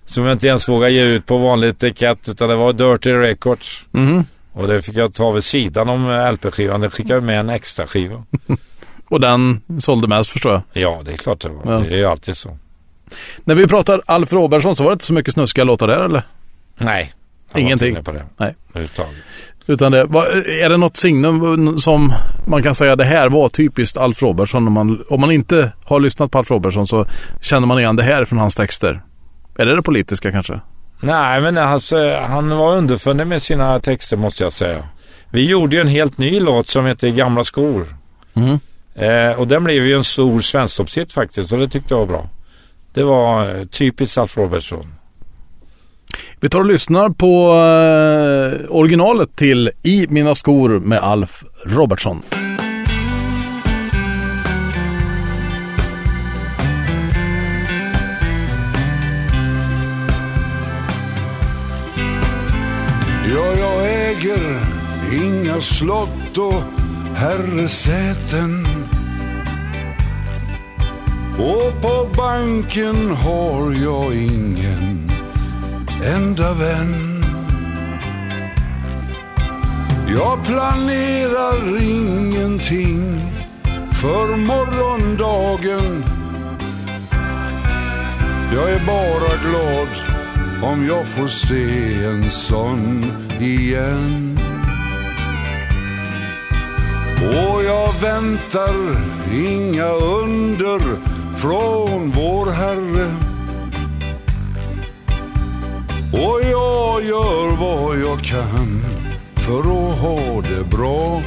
Som 0.05 0.23
jag 0.23 0.31
inte 0.31 0.47
ens 0.47 0.69
vågade 0.69 0.93
ge 0.93 1.03
ut 1.03 1.25
på 1.25 1.37
vanlig 1.37 1.67
etikett 1.69 2.29
utan 2.29 2.49
det 2.49 2.55
var 2.55 2.73
Dirty 2.73 3.11
Records. 3.11 3.83
Mhm. 3.91 4.25
Och 4.53 4.67
det 4.67 4.81
fick 4.81 4.95
jag 4.95 5.13
ta 5.13 5.31
vid 5.31 5.43
sidan 5.43 5.89
om 5.89 6.09
LP-skivan. 6.33 6.81
Det 6.81 6.89
skickade 6.89 7.21
med 7.21 7.39
en 7.39 7.49
extra 7.49 7.87
skiva. 7.87 8.23
Och 9.09 9.21
den 9.21 9.61
sålde 9.79 10.07
mest 10.07 10.29
förstår 10.31 10.51
jag. 10.51 10.61
Ja, 10.73 11.01
det 11.05 11.11
är 11.11 11.17
klart 11.17 11.41
det 11.41 11.49
var. 11.49 11.73
Ja. 11.73 11.79
Det 11.79 11.93
är 11.93 11.97
ju 11.97 12.05
alltid 12.05 12.37
så. 12.37 12.57
När 13.43 13.55
vi 13.55 13.67
pratar 13.67 14.01
Alf 14.05 14.33
Robertsson 14.33 14.75
så 14.75 14.83
var 14.83 14.91
det 14.91 14.93
inte 14.93 15.05
så 15.05 15.13
mycket 15.13 15.33
snuskiga 15.33 15.63
låtar 15.63 15.87
där 15.87 16.05
eller? 16.05 16.23
Nej. 16.77 17.13
Ingenting. 17.55 18.03
På 18.03 18.11
det. 18.11 18.25
Nej. 18.37 18.55
Utan 19.67 19.91
det, 19.91 19.99
är 19.99 20.69
det 20.69 20.77
något 20.77 20.97
signum 20.97 21.77
som 21.77 22.13
man 22.49 22.63
kan 22.63 22.75
säga 22.75 22.95
det 22.95 23.05
här 23.05 23.29
var 23.29 23.49
typiskt 23.49 23.97
Alf 23.97 24.21
Robertsson? 24.21 24.67
Om 24.67 24.73
man, 24.73 25.03
om 25.09 25.21
man 25.21 25.31
inte 25.31 25.71
har 25.85 25.99
lyssnat 25.99 26.31
på 26.31 26.37
Alf 26.37 26.51
Robertsson 26.51 26.87
så 26.87 27.05
känner 27.41 27.67
man 27.67 27.79
igen 27.79 27.95
det 27.95 28.03
här 28.03 28.25
från 28.25 28.39
hans 28.39 28.55
texter. 28.55 29.01
Är 29.57 29.65
det 29.65 29.75
det 29.75 29.81
politiska 29.81 30.31
kanske? 30.31 30.61
Nej, 31.01 31.41
men 31.41 31.57
alltså, 31.57 32.17
han 32.29 32.57
var 32.57 32.77
underfundig 32.77 33.27
med 33.27 33.41
sina 33.41 33.79
texter 33.79 34.17
måste 34.17 34.43
jag 34.43 34.53
säga. 34.53 34.83
Vi 35.31 35.49
gjorde 35.49 35.75
ju 35.75 35.81
en 35.81 35.87
helt 35.87 36.17
ny 36.17 36.39
låt 36.39 36.67
som 36.67 36.85
heter 36.85 37.09
Gamla 37.09 37.43
skor. 37.43 37.85
Mm. 38.33 38.59
Eh, 38.95 39.39
och 39.39 39.47
den 39.47 39.63
blev 39.63 39.87
ju 39.87 39.95
en 39.95 40.03
stor 40.03 40.41
svensktoppshit 40.41 41.13
faktiskt 41.13 41.53
och 41.53 41.59
det 41.59 41.67
tyckte 41.67 41.93
jag 41.93 41.99
var 41.99 42.07
bra. 42.07 42.29
Det 42.93 43.03
var 43.03 43.55
eh, 43.55 43.65
typiskt 43.65 44.17
Alf 44.17 44.37
Robertson. 44.37 44.93
Vi 46.39 46.49
tar 46.49 46.59
och 46.59 46.65
lyssnar 46.65 47.09
på 47.09 47.53
eh, 47.53 48.75
originalet 48.75 49.35
till 49.35 49.71
I 49.83 50.07
mina 50.09 50.35
skor 50.35 50.69
med 50.69 50.99
Alf 50.99 51.43
Robertsson. 51.65 52.21
Slott 65.61 66.37
och 66.37 66.63
herresäten. 67.15 68.65
Och 71.37 71.81
på 71.81 72.09
banken 72.17 73.11
har 73.11 73.73
jag 73.83 74.15
ingen 74.15 75.11
enda 76.15 76.53
vän. 76.53 77.23
Jag 80.07 80.45
planerar 80.45 81.81
ingenting 81.81 83.21
för 84.01 84.35
morgondagen. 84.35 86.03
Jag 88.53 88.71
är 88.71 88.85
bara 88.85 89.33
glad 89.49 89.87
om 90.71 90.87
jag 90.87 91.07
får 91.07 91.27
se 91.27 92.03
en 92.05 92.31
sån 92.31 93.05
igen. 93.39 94.38
Och 97.21 97.63
jag 97.63 97.93
väntar 98.01 98.75
inga 99.33 99.89
under 99.91 100.79
från 101.37 102.11
vår 102.11 102.51
Herre. 102.51 103.13
Och 106.13 106.41
jag 106.43 107.03
gör 107.03 107.57
vad 107.57 107.97
jag 107.97 108.23
kan 108.23 108.81
för 109.35 109.59
att 109.59 109.99
ha 109.99 110.41
det 110.41 110.77
bra. 110.77 111.21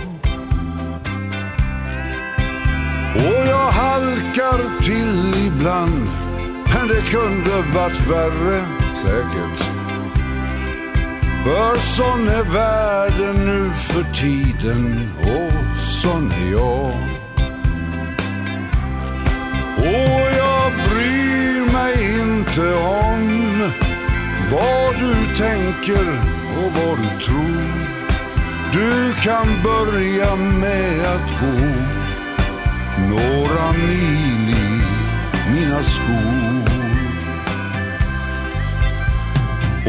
Och 3.14 3.46
jag 3.46 3.70
halkar 3.70 4.82
till 4.82 5.34
ibland, 5.46 6.08
men 6.74 6.88
det 6.88 7.02
kunde 7.10 7.50
varit 7.74 8.06
värre 8.10 8.64
säkert. 9.02 9.82
För 11.44 11.76
sån 11.76 12.28
är 12.28 12.42
världen 12.42 13.46
nu 13.46 13.70
för 13.70 14.04
tiden 14.14 15.10
och 15.20 15.71
som 16.02 16.30
är 16.30 16.52
jag. 16.52 16.92
Och 19.76 20.28
jag 20.36 20.72
bryr 20.72 21.72
mig 21.72 22.20
inte 22.20 22.74
om 22.74 23.72
vad 24.52 24.94
du 24.94 25.14
tänker 25.36 26.08
och 26.58 26.72
vad 26.72 26.98
du 26.98 27.24
tror. 27.24 27.62
Du 28.72 29.14
kan 29.22 29.46
börja 29.64 30.36
med 30.36 31.06
att 31.06 31.40
gå 31.40 31.66
några 33.08 33.72
mil 33.72 34.50
i 34.50 34.80
mina 35.54 35.82
skor. 35.82 36.62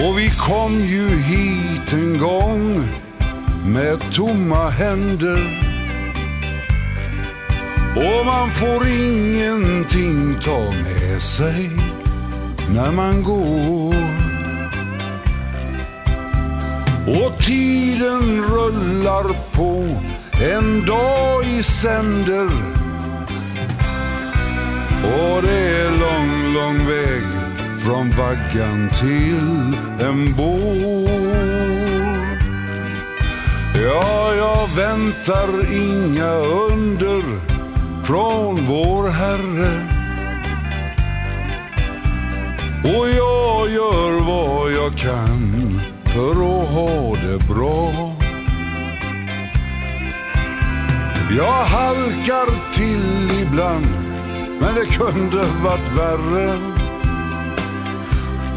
Och 0.07 0.19
vi 0.19 0.29
kom 0.29 0.73
ju 0.73 1.09
hit 1.09 1.93
en 1.93 2.17
gång 2.17 2.89
med 3.65 4.11
tomma 4.11 4.69
händer. 4.69 5.62
Och 7.95 8.25
man 8.25 8.51
får 8.51 8.87
ingenting 8.87 10.39
ta 10.39 10.59
med 10.59 11.21
sig 11.21 11.69
när 12.69 12.91
man 12.91 13.23
går. 13.23 13.95
Och 17.07 17.39
tiden 17.39 18.43
rullar 18.43 19.23
på 19.51 20.01
en 20.43 20.85
dag 20.85 21.45
i 21.45 21.63
sänder. 21.63 22.49
Och 25.03 25.41
det 25.41 25.81
är 25.81 25.89
lång, 25.89 26.53
lång 26.53 26.87
väg 26.87 27.23
från 27.85 28.11
vaggan 28.11 28.89
till 28.99 29.75
en 30.07 30.35
bår. 30.35 31.43
Ja, 33.85 34.33
jag 34.35 34.75
väntar 34.75 35.73
inga 35.73 36.31
under 36.33 37.52
från 38.03 38.65
vår 38.65 39.09
Herre. 39.09 39.87
Och 42.83 43.09
jag 43.09 43.69
gör 43.69 44.25
vad 44.25 44.71
jag 44.71 44.97
kan 44.97 45.79
för 46.05 46.31
att 46.31 46.69
ha 46.69 47.15
det 47.15 47.53
bra. 47.53 48.15
Jag 51.37 51.65
halkar 51.65 52.73
till 52.73 53.41
ibland, 53.41 53.87
men 54.59 54.75
det 54.75 54.85
kunde 54.85 55.45
varit 55.63 55.91
värre. 55.97 56.57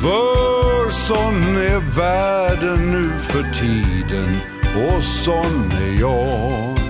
För 0.00 0.90
sån 0.90 1.56
är 1.56 1.96
världen 1.96 2.90
nu 2.90 3.10
för 3.18 3.42
tiden 3.42 4.38
och 4.76 5.04
sån 5.04 5.72
är 5.72 6.00
jag. 6.00 6.85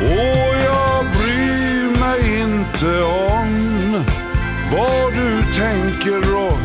Och 0.00 0.54
jag 0.64 1.04
bryr 1.04 2.00
mig 2.00 2.40
inte 2.40 3.02
om 3.02 4.04
vad 4.72 5.12
du 5.12 5.42
tänker 5.54 6.36
och 6.36 6.58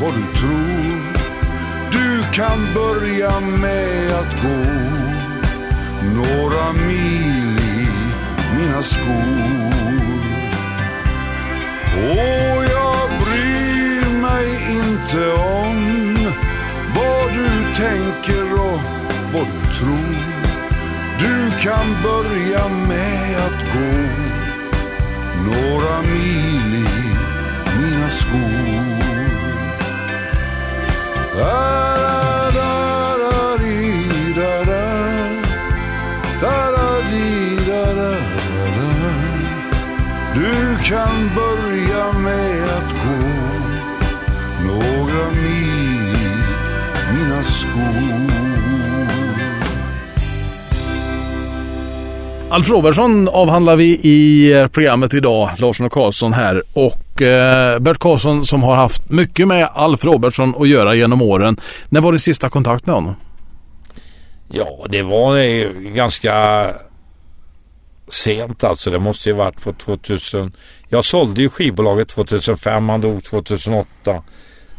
vad 0.00 0.14
du 0.14 0.38
tror. 0.38 1.12
Du 1.92 2.22
kan 2.32 2.74
börja 2.74 3.40
med 3.40 4.12
att 4.12 4.42
gå 4.42 4.92
några 6.14 6.72
mil 6.72 7.58
i 7.58 7.88
mina 8.56 8.82
skor. 8.82 9.72
Och 12.10 12.64
jag 12.64 13.08
bryr 13.20 14.20
mig 14.22 14.46
inte 14.70 15.32
om 15.32 16.14
vad 16.94 17.32
du 17.32 17.74
tänker 17.74 18.52
och 18.52 18.80
vad 19.32 19.46
du 19.46 19.78
tror. 19.78 20.41
Du 21.62 21.68
kan 21.68 22.02
börja 22.02 22.68
med 22.68 23.36
att 23.38 23.60
gå 23.74 23.92
några 25.44 26.02
mil 26.02 26.74
i 26.74 26.86
mina 27.78 28.08
skor. 28.08 28.72
Du 40.34 40.78
kan 40.84 41.30
börja 41.34 41.71
Alf 52.52 52.70
Robertsson 52.70 53.28
avhandlar 53.28 53.76
vi 53.76 53.84
i 54.02 54.52
eh, 54.52 54.66
programmet 54.66 55.14
idag, 55.14 55.50
Larsson 55.56 55.86
och 55.86 55.92
Karlsson 55.92 56.32
här. 56.32 56.62
Och 56.72 57.22
eh, 57.22 57.78
Bert 57.78 57.98
Karlsson 57.98 58.44
som 58.44 58.62
har 58.62 58.74
haft 58.74 59.10
mycket 59.10 59.48
med 59.48 59.68
Alf 59.74 60.04
Robertsson 60.04 60.54
att 60.58 60.68
göra 60.68 60.94
genom 60.94 61.22
åren. 61.22 61.60
När 61.88 62.00
var 62.00 62.12
din 62.12 62.20
sista 62.20 62.48
kontakt 62.48 62.86
med 62.86 62.94
honom? 62.94 63.14
Ja, 64.48 64.86
det 64.88 65.02
var 65.02 65.38
eh, 65.38 65.70
ganska 65.70 66.66
sent 68.08 68.64
alltså. 68.64 68.90
Det 68.90 68.98
måste 68.98 69.28
ju 69.28 69.34
varit 69.34 69.62
på 69.62 69.72
2000. 69.72 70.52
Jag 70.88 71.04
sålde 71.04 71.42
ju 71.42 71.48
skivbolaget 71.48 72.08
2005. 72.08 72.88
Han 72.88 73.00
dog 73.00 73.24
2008. 73.24 74.22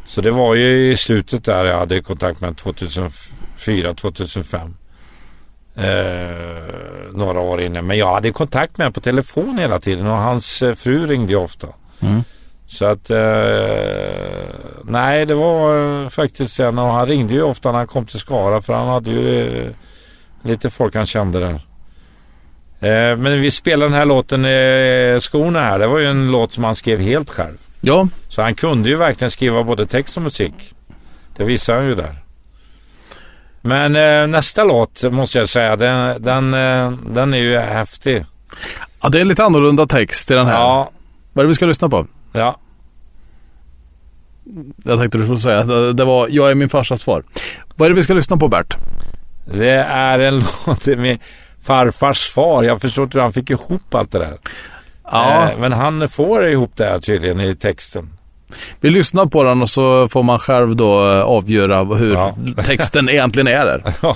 Så 0.06 0.22
det 0.22 0.32
var 0.32 0.56
ju 0.56 0.92
i 0.92 0.98
slutet 0.98 1.46
där 1.46 1.66
jag 1.66 1.78
hade 1.78 2.02
kontakt 2.02 2.42
med 2.42 2.58
2004, 2.58 3.94
2005. 3.94 4.76
Eh, 5.76 7.14
några 7.14 7.40
år 7.40 7.62
innan. 7.62 7.88
Men 7.88 7.98
jag 7.98 8.14
hade 8.14 8.32
kontakt 8.32 8.78
med 8.78 8.86
honom 8.86 8.94
på 8.94 9.02
telefon 9.02 9.58
hela 9.58 9.80
tiden 9.80 10.08
och 10.08 10.18
hans 10.18 10.62
eh, 10.62 10.76
fru 10.76 11.08
ringde 11.08 11.34
ju 11.34 11.40
ofta. 11.40 11.68
Mm. 12.00 12.24
Så 12.68 12.86
att 12.86 13.10
eh, 13.10 13.18
nej 14.84 15.26
det 15.26 15.36
var 15.36 16.04
eh, 16.04 16.10
faktiskt 16.10 16.56
sen 16.56 16.80
och 16.80 16.94
han 16.94 17.08
ringde 17.08 17.34
ju 17.34 17.42
ofta 17.42 17.72
när 17.72 17.78
han 17.78 17.88
kom 17.88 18.06
till 18.06 18.20
Skara 18.20 18.62
för 18.62 18.74
han 18.74 18.88
hade 18.88 19.10
ju 19.12 19.58
eh, 19.66 19.72
lite 20.44 20.70
folk 20.70 20.96
han 20.96 21.06
kände 21.06 21.40
där. 21.40 21.54
Eh, 22.80 23.18
men 23.18 23.42
vi 23.42 23.52
spelade 23.52 23.86
den 23.86 23.98
här 23.98 24.06
låten 24.06 24.46
eh, 24.46 25.20
Skorna 25.20 25.60
här. 25.60 25.80
Det 25.80 25.88
var 25.88 26.00
ju 26.00 26.06
en 26.06 26.32
låt 26.32 26.54
som 26.54 26.64
han 26.64 26.76
skrev 26.76 27.00
helt 27.00 27.30
själv. 27.30 27.58
Ja, 27.82 28.08
Så 28.30 28.42
han 28.42 28.56
kunde 28.56 28.90
ju 28.90 28.96
verkligen 28.96 29.32
skriva 29.32 29.64
både 29.64 29.86
text 29.86 30.18
och 30.18 30.24
musik. 30.24 30.74
Det 31.38 31.44
visar 31.44 31.76
han 31.76 31.86
ju 31.86 31.96
där. 31.96 32.23
Men 33.66 33.96
eh, 33.96 34.28
nästa 34.28 34.64
låt 34.64 35.04
måste 35.04 35.38
jag 35.40 35.50
säga, 35.50 35.76
den, 35.76 36.22
den, 36.24 36.54
eh, 36.54 36.92
den 37.14 37.34
är 37.34 37.38
ju 37.38 37.58
häftig. 37.58 38.26
ja 39.02 39.10
det 39.10 39.20
är 39.20 39.24
lite 39.26 39.44
annorlunda 39.44 39.88
text 39.88 40.32
i 40.32 40.34
den 40.34 40.46
här. 40.46 40.54
Ja, 40.54 40.92
Vad 41.34 41.44
är 41.44 41.46
det 41.46 41.48
vi 41.48 41.56
ska 41.56 41.66
lyssna 41.66 41.90
på? 41.90 42.08
ja. 42.34 42.60
Jag 44.84 45.00
tänkte 45.00 45.18
du 45.18 45.24
skulle 45.24 45.40
säga. 45.40 45.64
Det, 45.64 45.94
det 45.94 46.06
var 46.06 46.28
Jag 46.32 46.52
är 46.52 46.56
min 46.56 46.70
farsas 46.70 47.02
svar. 47.02 47.24
Vad 47.76 47.86
är 47.86 47.90
det 47.90 47.96
vi 47.96 48.04
ska 48.04 48.14
lyssna 48.14 48.38
på 48.38 48.48
Bert? 48.48 48.78
Det 49.46 49.74
är 49.76 50.20
en 50.20 50.44
låt 50.68 50.86
med 50.86 51.20
farfars 51.62 52.30
far. 52.30 52.64
Jag 52.64 52.82
förstår 52.82 53.04
inte 53.04 53.18
hur 53.18 53.24
han 53.24 53.34
fick 53.34 53.50
ihop 53.50 53.96
allt 53.96 54.12
det 54.12 54.20
där. 54.20 54.38
Ja, 55.12 55.50
Eh, 55.52 55.60
men 55.60 55.72
han 55.74 56.10
får 56.10 56.46
ihop 56.48 56.72
det 56.76 56.86
här 56.86 57.00
tydligen 57.00 57.40
i 57.40 57.56
texten. 57.56 58.10
Vi 58.82 58.90
lyssnar 58.90 59.26
på 59.26 59.44
den 59.44 59.62
och 59.62 59.70
så 59.70 60.08
får 60.08 60.24
man 60.24 60.40
själv 60.40 60.76
då 60.76 61.12
eh, 61.12 61.22
avgöra 61.22 61.84
hur 61.84 62.14
Ja. 62.14 62.36
texten 62.66 63.10
egentligen 63.10 63.48
är 63.48 63.66
där. 63.66 63.84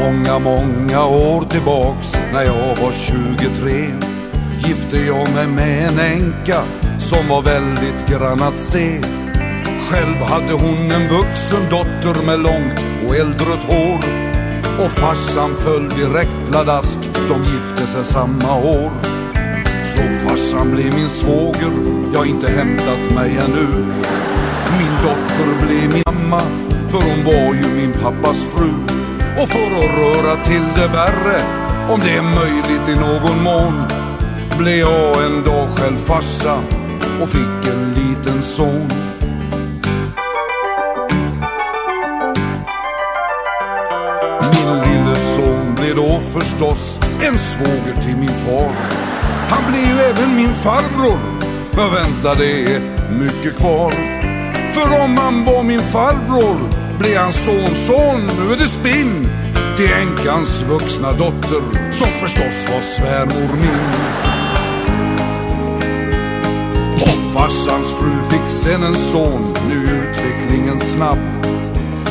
Många, 0.00 0.38
många 0.38 1.06
år 1.06 1.40
tillbaks 1.50 2.12
när 2.32 2.42
jag 2.42 2.76
var 2.82 2.92
23 2.92 3.86
gifte 4.68 4.96
jag 4.96 5.32
mig 5.34 5.46
med 5.46 5.90
en 5.90 5.98
änka 5.98 6.62
som 6.98 7.28
var 7.28 7.42
väldigt 7.42 8.06
grann 8.08 8.42
att 8.42 8.58
se. 8.58 9.00
Själv 9.92 10.16
hade 10.16 10.52
hon 10.52 10.90
en 10.92 11.08
vuxen 11.08 11.62
dotter 11.70 12.26
med 12.26 12.40
långt 12.40 12.84
och 13.06 13.16
äldret 13.16 13.64
hår. 13.66 14.00
Och 14.84 14.90
farsan 14.90 15.54
föll 15.54 15.88
direkt 15.88 16.50
pladask, 16.50 16.98
de 17.28 17.44
gifte 17.44 17.86
sig 17.86 18.04
samma 18.04 18.56
år. 18.56 18.90
Så 19.84 20.02
farsan 20.26 20.70
blev 20.70 20.94
min 20.94 21.08
svåger, 21.08 21.72
jag 22.14 22.26
inte 22.26 22.48
hämtat 22.50 23.14
mig 23.14 23.30
ännu. 23.30 23.66
Min 24.78 24.94
dotter 25.02 25.66
blev 25.66 25.92
min 25.94 26.02
mamma, 26.06 26.40
för 26.90 26.98
hon 26.98 27.24
var 27.24 27.54
ju 27.54 27.68
min 27.76 27.92
pappas 27.92 28.44
fru. 28.44 28.70
Och 29.42 29.48
för 29.48 29.66
att 29.66 29.98
röra 29.98 30.36
till 30.44 30.64
det 30.74 30.88
värre, 30.88 31.40
om 31.90 32.00
det 32.00 32.16
är 32.16 32.22
möjligt 32.22 32.88
i 32.88 32.94
någon 33.00 33.42
mån, 33.42 33.82
blev 34.58 34.78
jag 34.78 35.24
en 35.24 35.44
dag 35.44 35.68
själv 35.76 35.96
farsa 35.96 36.58
och 37.22 37.28
fick 37.28 37.72
en 37.72 37.94
liten 37.94 38.42
son. 38.42 38.88
Förstås 46.22 46.98
en 47.22 47.38
svåger 47.38 48.02
till 48.02 48.16
min 48.16 48.28
far. 48.28 48.72
Han 49.48 49.72
blev 49.72 49.84
ju 49.84 50.00
även 50.00 50.36
min 50.36 50.54
farbror. 50.54 51.18
Men 51.76 51.94
vänta, 51.94 52.34
det 52.34 52.62
är 52.62 52.80
mycket 53.10 53.56
kvar. 53.56 53.90
För 54.72 55.02
om 55.04 55.16
han 55.16 55.44
var 55.44 55.62
min 55.62 55.80
farbror 55.80 56.56
blev 56.98 57.18
han 57.18 57.32
sonson, 57.32 58.30
nu 58.38 58.52
är 58.52 58.56
det 58.56 58.66
spinn 58.66 59.28
till 59.76 59.90
änkans 59.92 60.62
vuxna 60.62 61.12
dotter 61.12 61.92
som 61.92 62.06
förstås 62.06 62.66
var 62.72 62.80
svärmor 62.80 63.56
min. 63.56 64.22
Och 66.94 67.34
farsans 67.34 67.90
fru 67.98 68.12
fick 68.30 68.50
sen 68.50 68.82
en 68.82 68.94
son, 68.94 69.54
nu 69.68 69.74
är 69.74 70.10
utvecklingen 70.10 70.80
snabb. 70.80 71.18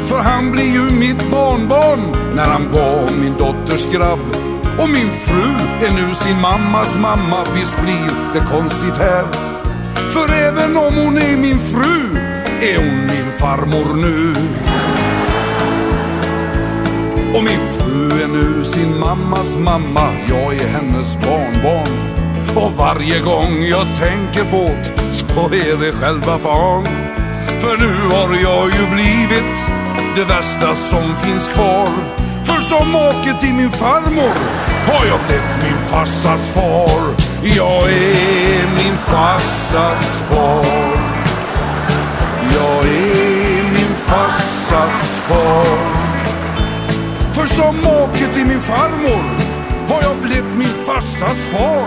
För 0.06 0.18
han 0.18 0.52
blir 0.52 0.74
ju 0.74 0.92
mitt 1.00 1.32
barnbarn 1.32 2.21
när 2.36 2.46
han 2.46 2.72
var 2.72 3.10
min 3.22 3.38
dotters 3.38 3.86
grabb. 3.94 4.20
Och 4.80 4.90
min 4.90 5.12
fru 5.12 5.52
är 5.88 5.92
nu 5.92 6.16
sin 6.16 6.42
mammas 6.42 6.98
mamma, 6.98 7.38
visst 7.56 7.82
blir 7.82 8.12
det 8.34 8.46
konstigt 8.50 8.98
här. 8.98 9.26
För 10.14 10.34
även 10.34 10.78
om 10.78 10.94
hon 10.96 11.18
är 11.18 11.38
min 11.38 11.60
fru 11.60 12.18
är 12.62 12.78
hon 12.78 13.00
min 13.00 13.32
farmor 13.40 13.96
nu. 13.96 14.36
Och 17.38 17.44
min 17.44 17.60
fru 17.78 18.24
är 18.24 18.28
nu 18.28 18.64
sin 18.64 19.00
mammas 19.00 19.58
mamma, 19.58 20.08
jag 20.30 20.56
är 20.56 20.68
hennes 20.68 21.16
barnbarn. 21.16 22.12
Och 22.56 22.72
varje 22.78 23.20
gång 23.20 23.64
jag 23.70 23.88
tänker 24.00 24.52
på 24.52 24.70
det 24.84 25.14
så 25.14 25.46
är 25.46 25.86
det 25.86 25.92
själva 25.92 26.38
fan. 26.38 26.86
För 27.62 27.78
nu 27.78 27.94
har 28.16 28.36
jag 28.42 28.66
ju 28.66 28.96
blivit 28.96 29.58
det 30.16 30.24
värsta 30.24 30.76
som 30.76 31.16
finns 31.16 31.48
kvar. 31.48 32.21
För 32.44 32.62
som 32.62 32.92
make 32.92 33.34
till 33.40 33.54
min 33.54 33.72
farmor 33.72 34.34
har 34.88 35.06
jag 35.06 35.20
blivit 35.28 35.64
min 35.64 35.88
farsas 35.88 36.52
far. 36.54 37.02
Jag 37.44 37.84
är 37.84 38.68
min 38.76 38.98
farsas 38.98 40.22
far. 40.30 40.66
Jag 42.54 42.86
är 42.86 43.64
min 43.64 43.96
farsas 44.06 45.22
far. 45.28 46.02
För 47.34 47.46
som 47.48 47.76
make 47.76 48.34
till 48.34 48.46
min 48.46 48.62
farmor 48.62 49.24
har 49.90 50.02
jag 50.02 50.18
blivit 50.18 50.56
min 50.58 50.86
farsas 50.86 51.38
far. 51.52 51.86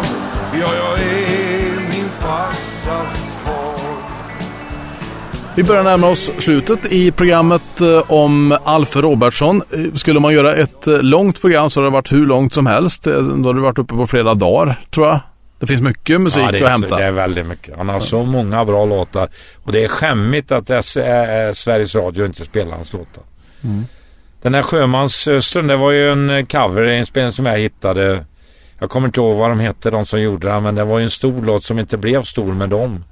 Ja, 0.53 0.69
jag 0.75 0.99
är 0.99 1.81
min 1.91 2.09
farsas 2.21 3.15
far. 3.19 3.24
Vi 5.57 5.63
börjar 5.65 5.83
närma 5.85 6.07
oss 6.07 6.31
slutet 6.39 6.87
i 6.93 7.11
programmet 7.11 7.81
eh, 7.81 8.11
om 8.13 8.59
Alf 8.65 8.97
Robertsson. 8.97 9.63
Eh, 9.71 9.95
Skulle 9.95 10.21
man 10.21 10.33
göra 10.35 10.55
ett 10.55 10.87
eh, 10.87 11.03
långt 11.03 11.41
program 11.41 11.71
så 11.71 11.81
hade 11.81 11.87
det 11.87 11.93
varit 11.93 12.13
hur 12.13 12.27
långt 12.27 12.53
som 12.53 12.67
helst. 12.67 13.05
Då 13.05 13.13
hade 13.21 13.55
det 13.55 13.61
varit 13.61 13.79
uppe 13.79 13.95
på 13.95 14.07
flera 14.07 14.35
dagar, 14.35 14.81
tror 14.91 15.07
jag. 15.07 15.21
Det 15.59 15.67
finns 15.67 15.81
mycket 15.81 16.21
musik 16.21 16.43
Ja, 16.43 16.53
det, 16.53 16.59
att 16.59 16.65
är, 16.65 16.69
hämta. 16.69 16.97
det 16.97 17.05
är 17.05 17.13
väldigt 17.13 17.47
mycket. 17.47 17.77
Han 17.77 17.89
har 17.89 18.01
så 18.01 18.23
många 18.25 18.65
bra 18.65 18.85
låtar. 18.85 19.29
Och 19.63 19.73
det 19.73 19.85
är 19.85 19.89
skämmigt 19.89 20.53
att 20.53 20.85
Sveriges 21.57 21.95
Radio 21.95 22.27
inte 22.27 22.45
spelar 22.45 22.73
hans 22.77 22.93
låtar. 22.93 23.23
Mm. 23.65 23.85
Den 24.43 24.55
här 24.55 24.63
Sjömanssöstern, 24.63 25.67
det 25.67 25.77
var 25.77 25.91
ju 25.91 26.11
en 26.13 26.31
eh, 26.31 26.45
coverinspelning 26.45 27.33
som 27.33 27.47
jag 27.47 27.59
hittade. 27.59 28.25
Jag 28.79 28.91
kommer 28.91 29.09
inte 29.09 29.21
ihåg 29.21 29.37
vad 29.37 29.51
de 29.51 29.61
hette, 29.61 29.91
de 29.91 30.07
som 30.07 30.21
gjorde 30.21 30.47
den. 30.49 30.63
Men 30.63 30.75
det 30.75 30.85
var 30.85 30.99
ju 30.99 31.05
en 31.05 31.11
stor 31.11 31.43
låt 31.43 31.65
som 31.65 31.79
inte 31.79 31.97
blev 31.97 32.23
stor 32.23 32.55
med 32.55 32.69
dem. 32.69 33.05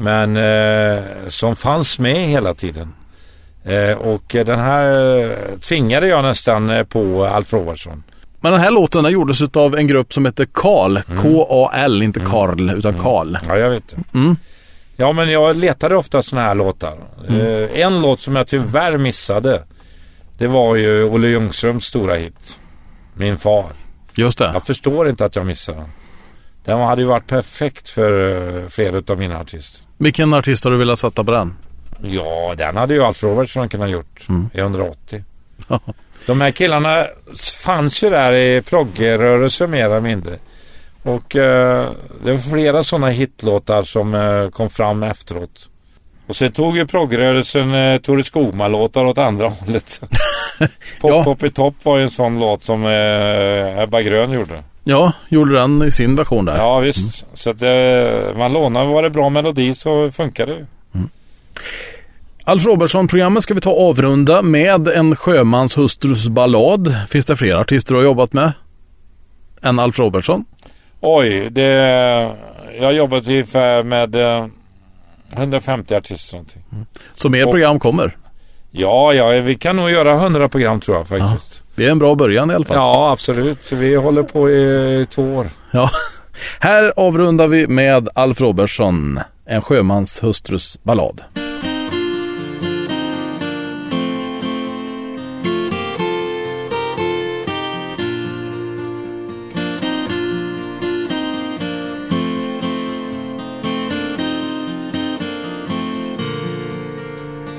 Men 0.00 0.36
eh, 0.36 1.02
som 1.28 1.56
fanns 1.56 1.98
med 1.98 2.16
hela 2.28 2.54
tiden. 2.54 2.92
Eh, 3.64 3.96
och 3.96 4.34
eh, 4.34 4.44
den 4.44 4.58
här 4.58 5.18
eh, 5.18 5.58
tvingade 5.58 6.06
jag 6.06 6.24
nästan 6.24 6.70
eh, 6.70 6.84
på 6.84 7.24
Alf 7.24 7.52
Robertsson. 7.52 8.02
Men 8.40 8.52
den 8.52 8.60
här 8.60 8.70
låten 8.70 9.04
den 9.04 9.12
gjordes 9.12 9.42
av 9.42 9.76
en 9.76 9.86
grupp 9.86 10.12
som 10.12 10.26
heter 10.26 10.46
Karl. 10.52 10.98
K-A-L, 11.22 12.02
inte 12.02 12.20
Karl, 12.20 12.70
utan 12.70 12.98
Karl. 12.98 13.36
Ja, 13.48 13.56
jag 13.56 13.70
vet 13.70 13.88
det. 13.88 14.18
Mm. 14.18 14.36
Ja, 14.96 15.12
men 15.12 15.28
jag 15.28 15.56
letade 15.56 15.96
ofta 15.96 16.22
sådana 16.22 16.48
här 16.48 16.54
låtar. 16.54 16.98
Eh, 17.28 17.80
en 17.80 18.02
låt 18.02 18.20
som 18.20 18.36
jag 18.36 18.46
tyvärr 18.46 18.96
missade. 18.96 19.62
Det 20.38 20.46
var 20.46 20.76
ju 20.76 21.04
Olle 21.04 21.28
Ljungströms 21.28 21.84
stora 21.84 22.14
hit. 22.14 22.60
Min 23.14 23.38
far. 23.38 23.66
Just 24.14 24.38
det. 24.38 24.50
Jag 24.52 24.66
förstår 24.66 25.08
inte 25.08 25.24
att 25.24 25.36
jag 25.36 25.46
missade 25.46 25.78
den. 25.78 25.88
Den 26.64 26.80
hade 26.80 27.02
ju 27.02 27.08
varit 27.08 27.26
perfekt 27.26 27.88
för 27.88 28.12
uh, 28.12 28.68
flera 28.68 29.02
av 29.12 29.18
mina 29.18 29.40
artister. 29.40 29.86
Vilken 29.98 30.34
artist 30.34 30.64
har 30.64 30.70
du 30.70 30.78
velat 30.78 30.98
sätta 30.98 31.24
på 31.24 31.30
den? 31.30 31.56
Ja, 32.02 32.54
den 32.56 32.76
hade 32.76 32.94
ju 32.94 33.02
Alf 33.02 33.22
Robertson 33.22 33.68
kunnat 33.68 33.90
gjort 33.90 34.26
i 34.54 34.58
180. 34.58 35.24
De 36.26 36.40
här 36.40 36.50
killarna 36.50 37.06
fanns 37.64 38.02
ju 38.02 38.10
där 38.10 38.32
i 38.32 38.62
proggrörelsen 38.62 39.70
mer 39.70 39.84
eller 39.84 40.00
mindre. 40.00 40.38
Och 41.02 41.36
eh, 41.36 41.90
det 42.24 42.32
var 42.32 42.38
flera 42.38 42.84
sådana 42.84 43.08
hitlåtar 43.08 43.82
som 43.82 44.14
eh, 44.14 44.50
kom 44.50 44.70
fram 44.70 45.02
efteråt. 45.02 45.68
Och 46.26 46.36
sen 46.36 46.52
tog 46.52 46.76
ju 46.76 46.86
proggrörelsen 46.86 47.74
eh, 47.74 48.00
Tore 48.00 48.22
Skogman-låtar 48.22 49.04
åt 49.04 49.18
andra 49.18 49.48
hållet. 49.48 50.00
Pop 51.00 51.10
Ja. 51.10 51.24
Pop 51.24 51.42
i 51.42 51.50
topp 51.50 51.74
var 51.82 51.96
ju 51.96 52.02
en 52.02 52.10
sån 52.10 52.40
låt 52.40 52.62
som 52.62 52.86
eh, 52.86 53.82
Ebba 53.82 54.02
Grön 54.02 54.32
gjorde. 54.32 54.62
Ja, 54.84 55.12
gjorde 55.28 55.52
den 55.58 55.82
i 55.82 55.90
sin 55.90 56.16
version 56.16 56.44
där. 56.44 56.56
Ja 56.56 56.78
visst. 56.78 57.26
Så 57.34 57.50
att 57.50 57.62
eh, 57.62 58.36
man 58.38 58.52
lånar, 58.52 58.84
var 58.84 59.02
det 59.02 59.10
bra 59.10 59.28
melodi 59.28 59.74
så 59.74 60.10
funkar 60.10 60.46
det 60.46 60.52
ju. 60.52 60.66
Alf 62.44 62.66
Robertson-programmet 62.66 63.42
ska 63.42 63.54
vi 63.54 63.60
ta 63.60 63.70
avrunda 63.70 64.42
med 64.42 64.88
en 64.88 65.16
sjömans 65.16 65.78
hustrus 65.78 66.28
ballad. 66.28 66.96
Finns 67.08 67.26
det 67.26 67.36
fler 67.36 67.54
artister 67.54 67.94
du 67.94 67.98
har 68.00 68.04
jobbat 68.04 68.32
med? 68.32 68.52
Än 69.62 69.78
Alf 69.78 69.98
Robertson? 69.98 70.44
Oj, 71.00 71.48
det... 71.50 71.62
Jag 72.78 72.84
har 72.84 72.92
jobbat 72.92 73.28
ungefär 73.28 73.82
med 73.82 74.14
eh, 74.16 74.46
150 75.32 75.94
artister 75.94 76.34
någonting. 76.36 76.62
Så 77.14 77.28
mer 77.28 77.44
Och- 77.44 77.50
program 77.50 77.78
kommer. 77.80 78.16
Ja, 78.70 79.12
ja, 79.14 79.28
vi 79.40 79.54
kan 79.54 79.76
nog 79.76 79.90
göra 79.90 80.14
100 80.14 80.48
program 80.48 80.80
tror 80.80 80.96
jag 80.96 81.08
faktiskt. 81.08 81.59
Det 81.74 81.86
är 81.86 81.90
en 81.90 81.98
bra 81.98 82.14
början 82.14 82.50
i 82.50 82.54
alla 82.54 82.64
fall. 82.64 82.76
Ja, 82.76 83.10
absolut. 83.12 83.62
Så 83.62 83.76
vi 83.76 83.94
håller 83.94 84.22
på 84.22 84.50
i 84.50 85.06
två 85.10 85.22
år. 85.22 85.46
Ja. 85.70 85.90
Här 86.60 86.92
avrundar 86.96 87.48
vi 87.48 87.66
med 87.66 88.08
Alf 88.14 88.40
Robertson, 88.40 89.20
en 89.46 89.62
sjömans 89.62 90.22
hustrus 90.22 90.78
ballad. 90.82 91.22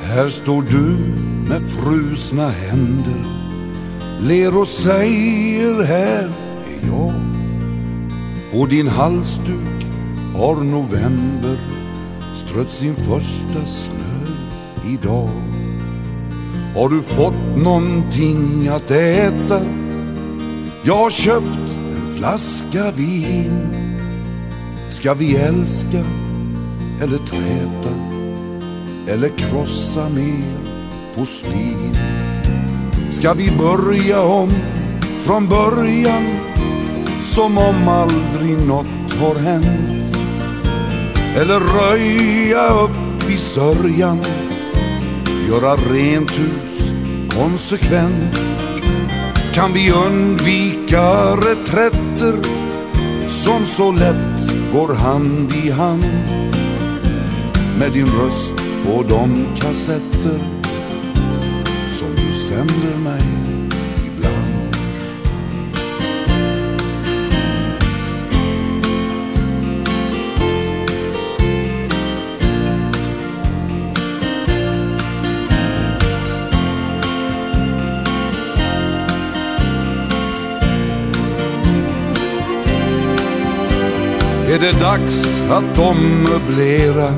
Här 0.03 0.30
står 0.30 0.62
du 0.62 0.97
med 1.49 1.62
frusna 1.62 2.49
händer 2.49 3.40
Ler 4.22 4.57
och 4.57 4.67
säger 4.67 5.84
här 5.84 6.32
är 6.67 6.88
jag 6.88 7.13
På 8.51 8.65
din 8.65 8.88
halsduk 8.88 9.86
har 10.36 10.55
november 10.55 11.59
strött 12.36 12.72
sin 12.72 12.95
första 12.95 13.65
snö 13.65 14.34
idag 14.93 15.30
Har 16.76 16.89
du 16.89 17.01
fått 17.01 17.63
någonting 17.63 18.67
att 18.67 18.91
äta? 18.91 19.61
Jag 20.84 20.97
har 20.97 21.09
köpt 21.09 21.78
en 21.95 22.15
flaska 22.17 22.91
vin 22.91 23.67
Ska 24.89 25.13
vi 25.13 25.36
älska 25.36 26.03
eller 27.01 27.17
träta? 27.17 28.11
eller 29.07 29.30
krossa 29.30 30.09
mer 30.09 30.57
porslin? 31.15 32.20
Ska 33.22 33.34
vi 33.34 33.51
börja 33.51 34.22
om 34.22 34.49
från 35.19 35.47
början 35.47 36.24
som 37.22 37.57
om 37.57 37.88
aldrig 37.88 38.67
något 38.67 39.13
har 39.19 39.36
hänt. 39.36 40.15
Eller 41.36 41.59
röja 41.59 42.69
upp 42.69 43.30
i 43.30 43.38
sörjan, 43.38 44.19
göra 45.49 45.76
rent 45.76 46.32
hus 46.39 46.91
konsekvent. 47.36 48.39
Kan 49.53 49.74
vi 49.74 49.91
undvika 49.91 51.36
reträtter 51.36 52.36
som 53.30 53.65
så 53.65 53.91
lätt 53.91 54.53
går 54.74 54.93
hand 54.93 55.51
i 55.65 55.69
hand 55.69 56.05
med 57.80 57.91
din 57.93 58.07
röst 58.07 58.53
på 58.86 59.03
de 59.03 59.45
kassetter 59.55 60.61
sänder 62.51 62.97
mig 63.03 63.21
ibland. 64.07 64.75
Är 84.47 84.59
det 84.59 84.79
dags 84.79 85.41
att 85.49 85.79
ommöblera 85.79 87.13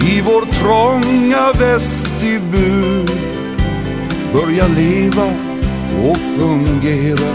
i 0.00 0.20
vår 0.20 0.52
trånga 0.52 1.52
vestibul 1.52 3.29
börja 4.32 4.68
leva 4.68 5.26
och 6.04 6.16
fungera 6.16 7.34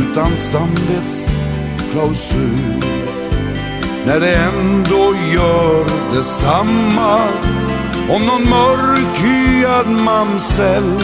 utan 0.00 0.36
samvetsklausul. 0.36 2.84
När 4.06 4.20
det 4.20 4.34
ändå 4.34 5.14
gör 5.34 5.84
detsamma 6.14 7.20
om 8.10 8.26
någon 8.26 8.50
mörkhyad 8.50 9.88
mamsell 9.88 11.00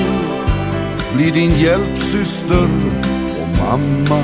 blir 1.15 1.33
din 1.33 1.51
hjälpsyster 1.51 2.69
och 3.41 3.49
mamma 3.59 4.23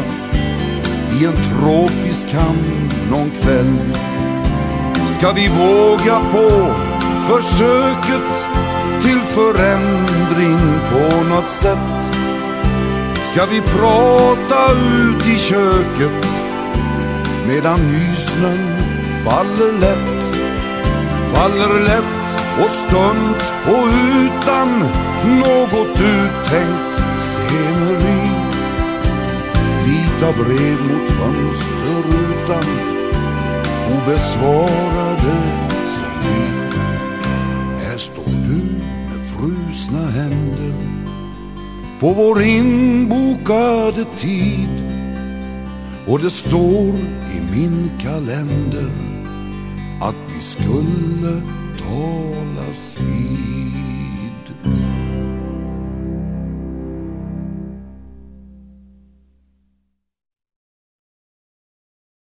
i 1.21 1.25
en 1.25 1.37
tropisk 1.37 2.33
hamn 2.33 2.91
någon 3.11 3.31
kväll 3.31 3.77
Ska 5.07 5.33
vi 5.33 5.49
våga 5.49 6.21
på 6.33 6.75
försöket 7.29 8.56
till 9.07 9.21
förändring 9.21 10.59
på 10.91 11.25
något 11.25 11.51
sätt? 11.51 12.15
Ska 13.33 13.47
vi 13.47 13.61
prata 13.61 14.73
ut 14.73 15.27
i 15.27 15.39
köket 15.39 16.27
medan 17.49 17.81
nysnön 17.81 18.79
faller 19.25 19.73
lätt? 19.81 20.37
Faller 21.35 21.81
lätt 21.81 22.41
och 22.65 22.71
stumt 22.71 23.43
och 23.67 23.87
utan 24.17 24.69
något 25.41 26.01
uttänkt 26.01 27.03
sceneri. 27.19 28.31
Vita 29.85 30.33
brev 30.33 30.79
mot 30.81 31.09
fönsterrutan 31.09 32.65
obesvarade 33.91 35.66
på 42.01 42.13
vår 42.13 42.43
inbokade 42.43 44.05
tid. 44.05 44.69
Och 46.07 46.19
det 46.19 46.31
står 46.31 46.95
i 47.37 47.41
min 47.51 47.91
kalender 48.03 48.91
att 50.01 50.15
vi 50.27 50.43
skulle 50.43 51.43
talas. 51.79 52.96